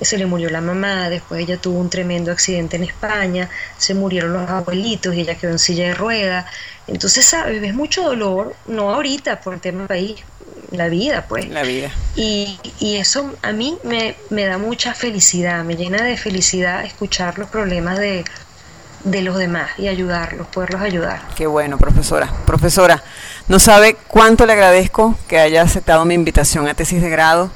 se 0.02 0.16
le 0.16 0.24
murió 0.26 0.48
la 0.48 0.62
mamá, 0.62 1.10
después 1.10 1.42
ella 1.42 1.60
tuvo 1.60 1.78
un 1.78 1.90
tremendo 1.90 2.32
accidente 2.32 2.76
en 2.76 2.84
España, 2.84 3.50
se 3.76 3.94
murieron 3.94 4.32
los 4.32 4.48
abuelitos 4.48 5.14
y 5.14 5.20
ella 5.20 5.36
quedó 5.36 5.50
en 5.50 5.58
silla 5.58 5.88
de 5.88 5.94
ruedas. 5.94 6.46
Entonces, 6.90 7.24
¿sabes? 7.24 7.60
Ves 7.60 7.72
mucho 7.74 8.02
dolor, 8.02 8.54
no 8.66 8.92
ahorita 8.92 9.40
por 9.40 9.54
el 9.54 9.60
tema 9.60 9.86
país, 9.86 10.16
la 10.72 10.88
vida, 10.88 11.24
pues. 11.28 11.48
La 11.48 11.62
vida. 11.62 11.90
Y, 12.16 12.58
y 12.80 12.96
eso 12.96 13.32
a 13.42 13.52
mí 13.52 13.78
me, 13.84 14.16
me 14.28 14.44
da 14.44 14.58
mucha 14.58 14.92
felicidad, 14.94 15.64
me 15.64 15.76
llena 15.76 16.02
de 16.02 16.16
felicidad 16.16 16.84
escuchar 16.84 17.38
los 17.38 17.48
problemas 17.48 17.98
de, 17.98 18.24
de 19.04 19.22
los 19.22 19.38
demás 19.38 19.70
y 19.78 19.88
ayudarlos, 19.88 20.46
poderlos 20.48 20.82
ayudar. 20.82 21.22
Qué 21.36 21.46
bueno, 21.46 21.78
profesora. 21.78 22.28
Profesora, 22.44 23.02
no 23.48 23.58
sabe 23.58 23.96
cuánto 24.08 24.44
le 24.44 24.52
agradezco 24.52 25.16
que 25.28 25.38
haya 25.38 25.62
aceptado 25.62 26.04
mi 26.04 26.14
invitación 26.14 26.66
a 26.68 26.74
tesis 26.74 27.00
de 27.00 27.08
grado. 27.10 27.50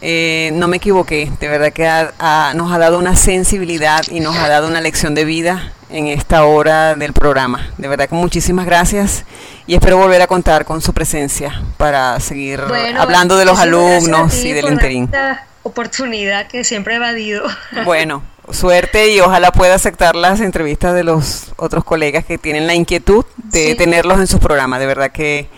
Eh, 0.00 0.50
no 0.54 0.68
me 0.68 0.76
equivoqué, 0.76 1.30
de 1.40 1.48
verdad 1.48 1.72
que 1.72 1.86
ha- 1.88 2.12
ha- 2.20 2.52
nos 2.54 2.70
ha 2.72 2.78
dado 2.78 2.98
una 2.98 3.16
sensibilidad 3.16 4.02
y 4.10 4.20
nos 4.20 4.36
ha 4.36 4.46
dado 4.48 4.68
una 4.68 4.80
lección 4.80 5.14
de 5.16 5.24
vida 5.24 5.72
en 5.90 6.06
esta 6.08 6.44
hora 6.44 6.94
del 6.94 7.12
programa. 7.12 7.70
De 7.78 7.88
verdad 7.88 8.08
que 8.08 8.14
muchísimas 8.14 8.66
gracias 8.66 9.24
y 9.66 9.74
espero 9.74 9.96
volver 9.98 10.20
a 10.22 10.26
contar 10.26 10.64
con 10.64 10.80
su 10.82 10.92
presencia 10.92 11.62
para 11.76 12.18
seguir 12.20 12.60
Bueno, 12.68 13.00
hablando 13.00 13.36
de 13.36 13.44
los 13.44 13.58
alumnos 13.58 14.32
ti 14.32 14.48
y 14.48 14.52
del 14.52 14.62
por 14.64 14.72
interín. 14.72 15.04
esta 15.04 15.46
oportunidad 15.62 16.46
que 16.46 16.64
siempre 16.64 16.94
he 16.94 16.96
evadido. 16.96 17.44
Bueno, 17.84 18.22
suerte 18.50 19.08
y 19.10 19.20
ojalá 19.20 19.50
pueda 19.52 19.74
aceptar 19.74 20.14
las 20.16 20.40
entrevistas 20.40 20.94
de 20.94 21.04
los 21.04 21.52
otros 21.56 21.84
colegas 21.84 22.24
que 22.24 22.38
tienen 22.38 22.66
la 22.66 22.74
inquietud 22.74 23.24
de 23.36 23.68
Sí. 23.70 23.74
tenerlos 23.74 24.18
en 24.18 24.26
sus 24.26 24.40
programas. 24.40 24.80
De 24.80 24.86
verdad 24.86 25.10
que 25.10 25.48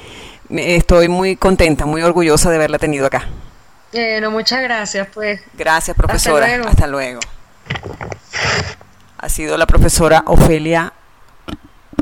estoy 0.51 1.09
muy 1.09 1.37
contenta, 1.37 1.87
muy 1.87 2.03
orgullosa 2.03 2.51
de 2.51 2.57
haberla 2.57 2.79
tenido 2.79 3.07
acá. 3.07 3.27
Bueno, 3.93 4.31
muchas 4.31 4.63
gracias, 4.63 5.09
pues. 5.13 5.41
Gracias, 5.55 5.97
profesora. 5.97 6.47
luego. 6.47 6.69
Hasta 6.69 6.87
luego. 6.87 7.21
Ha 9.23 9.29
sido 9.29 9.59
la 9.59 9.67
profesora 9.67 10.23
Ofelia 10.27 10.95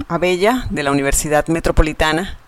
Abella 0.06 0.66
de 0.70 0.84
la 0.84 0.92
Universidad 0.92 1.48
Metropolitana 1.48 2.38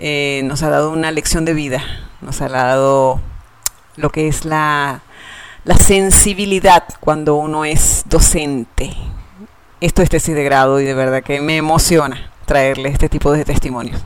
eh, 0.00 0.42
nos 0.44 0.64
ha 0.64 0.70
dado 0.70 0.90
una 0.90 1.12
lección 1.12 1.44
de 1.44 1.54
vida, 1.54 1.84
nos 2.20 2.40
ha 2.40 2.48
dado 2.48 3.20
lo 3.94 4.10
que 4.10 4.26
es 4.26 4.44
la, 4.44 5.02
la 5.64 5.76
sensibilidad 5.76 6.82
cuando 6.98 7.36
uno 7.36 7.64
es 7.64 8.02
docente. 8.06 8.92
Esto 9.80 10.02
es 10.02 10.10
tesis 10.10 10.34
de 10.34 10.42
grado 10.42 10.80
y 10.80 10.84
de 10.84 10.94
verdad 10.94 11.22
que 11.22 11.40
me 11.40 11.56
emociona 11.56 12.32
traerle 12.44 12.88
este 12.88 13.08
tipo 13.08 13.30
de 13.30 13.44
testimonios. 13.44 14.02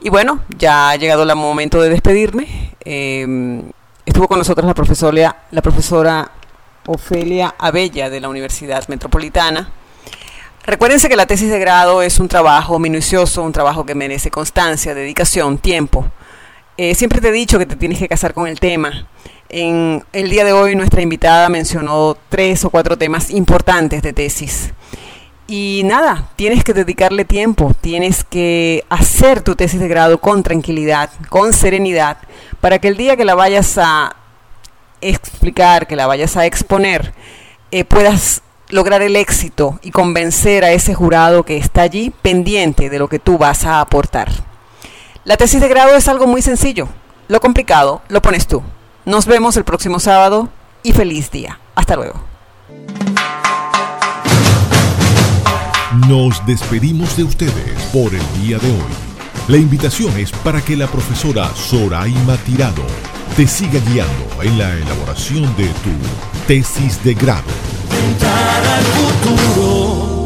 Y 0.00 0.08
bueno, 0.08 0.40
ya 0.58 0.90
ha 0.90 0.96
llegado 0.96 1.22
el 1.22 1.36
momento 1.36 1.80
de 1.80 1.90
despedirme. 1.90 2.74
Eh, 2.84 3.62
estuvo 4.04 4.26
con 4.26 4.38
nosotros 4.38 4.66
la 4.66 4.74
profesora, 4.74 5.44
la 5.52 5.62
profesora 5.62 6.32
Ofelia 6.86 7.54
Abella 7.58 8.10
de 8.10 8.20
la 8.20 8.28
Universidad 8.28 8.86
Metropolitana. 8.88 9.70
Recuérdense 10.64 11.08
que 11.08 11.16
la 11.16 11.26
tesis 11.26 11.50
de 11.50 11.58
grado 11.58 12.02
es 12.02 12.18
un 12.18 12.28
trabajo 12.28 12.78
minucioso, 12.78 13.42
un 13.42 13.52
trabajo 13.52 13.86
que 13.86 13.94
merece 13.94 14.30
constancia, 14.30 14.94
dedicación, 14.94 15.58
tiempo. 15.58 16.06
Eh, 16.76 16.94
siempre 16.94 17.20
te 17.20 17.28
he 17.28 17.32
dicho 17.32 17.58
que 17.58 17.66
te 17.66 17.76
tienes 17.76 17.98
que 17.98 18.08
casar 18.08 18.34
con 18.34 18.48
el 18.48 18.58
tema. 18.58 19.06
En 19.48 20.04
el 20.12 20.28
día 20.28 20.44
de 20.44 20.52
hoy 20.52 20.74
nuestra 20.74 21.02
invitada 21.02 21.48
mencionó 21.48 22.16
tres 22.28 22.64
o 22.64 22.70
cuatro 22.70 22.98
temas 22.98 23.30
importantes 23.30 24.02
de 24.02 24.12
tesis. 24.12 24.72
Y 25.46 25.82
nada, 25.84 26.28
tienes 26.34 26.64
que 26.64 26.72
dedicarle 26.74 27.24
tiempo, 27.24 27.72
tienes 27.80 28.24
que 28.24 28.84
hacer 28.88 29.42
tu 29.42 29.54
tesis 29.54 29.78
de 29.78 29.86
grado 29.86 30.18
con 30.18 30.42
tranquilidad, 30.42 31.10
con 31.28 31.52
serenidad, 31.52 32.18
para 32.60 32.80
que 32.80 32.88
el 32.88 32.96
día 32.96 33.16
que 33.16 33.24
la 33.24 33.36
vayas 33.36 33.78
a 33.78 34.16
explicar, 35.10 35.86
que 35.86 35.96
la 35.96 36.06
vayas 36.06 36.36
a 36.36 36.46
exponer, 36.46 37.14
eh, 37.70 37.84
puedas 37.84 38.42
lograr 38.68 39.02
el 39.02 39.16
éxito 39.16 39.78
y 39.82 39.90
convencer 39.90 40.64
a 40.64 40.72
ese 40.72 40.94
jurado 40.94 41.44
que 41.44 41.56
está 41.56 41.82
allí 41.82 42.12
pendiente 42.22 42.90
de 42.90 42.98
lo 42.98 43.08
que 43.08 43.18
tú 43.18 43.38
vas 43.38 43.64
a 43.64 43.80
aportar. 43.80 44.30
La 45.24 45.36
tesis 45.36 45.60
de 45.60 45.68
grado 45.68 45.96
es 45.96 46.08
algo 46.08 46.26
muy 46.26 46.42
sencillo. 46.42 46.88
Lo 47.28 47.40
complicado 47.40 48.02
lo 48.08 48.22
pones 48.22 48.46
tú. 48.46 48.62
Nos 49.04 49.26
vemos 49.26 49.56
el 49.56 49.64
próximo 49.64 49.98
sábado 49.98 50.48
y 50.82 50.92
feliz 50.92 51.30
día. 51.30 51.58
Hasta 51.74 51.96
luego. 51.96 52.20
Nos 56.08 56.44
despedimos 56.46 57.16
de 57.16 57.24
ustedes 57.24 57.82
por 57.92 58.14
el 58.14 58.42
día 58.42 58.58
de 58.58 58.70
hoy. 58.70 59.05
La 59.48 59.56
invitación 59.58 60.18
es 60.18 60.32
para 60.32 60.60
que 60.60 60.76
la 60.76 60.88
profesora 60.88 61.48
Soraima 61.54 62.36
Tirado 62.38 62.84
te 63.36 63.46
siga 63.46 63.78
guiando 63.88 64.42
en 64.42 64.58
la 64.58 64.74
elaboración 64.74 65.44
de 65.56 65.68
tu 65.68 65.92
tesis 66.48 67.04
de 67.04 67.14
grado. 67.14 67.44
Al 68.22 68.84
futuro 68.96 70.16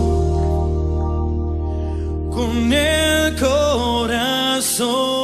con 2.30 2.72
el 2.72 3.36
corazón. 3.38 5.19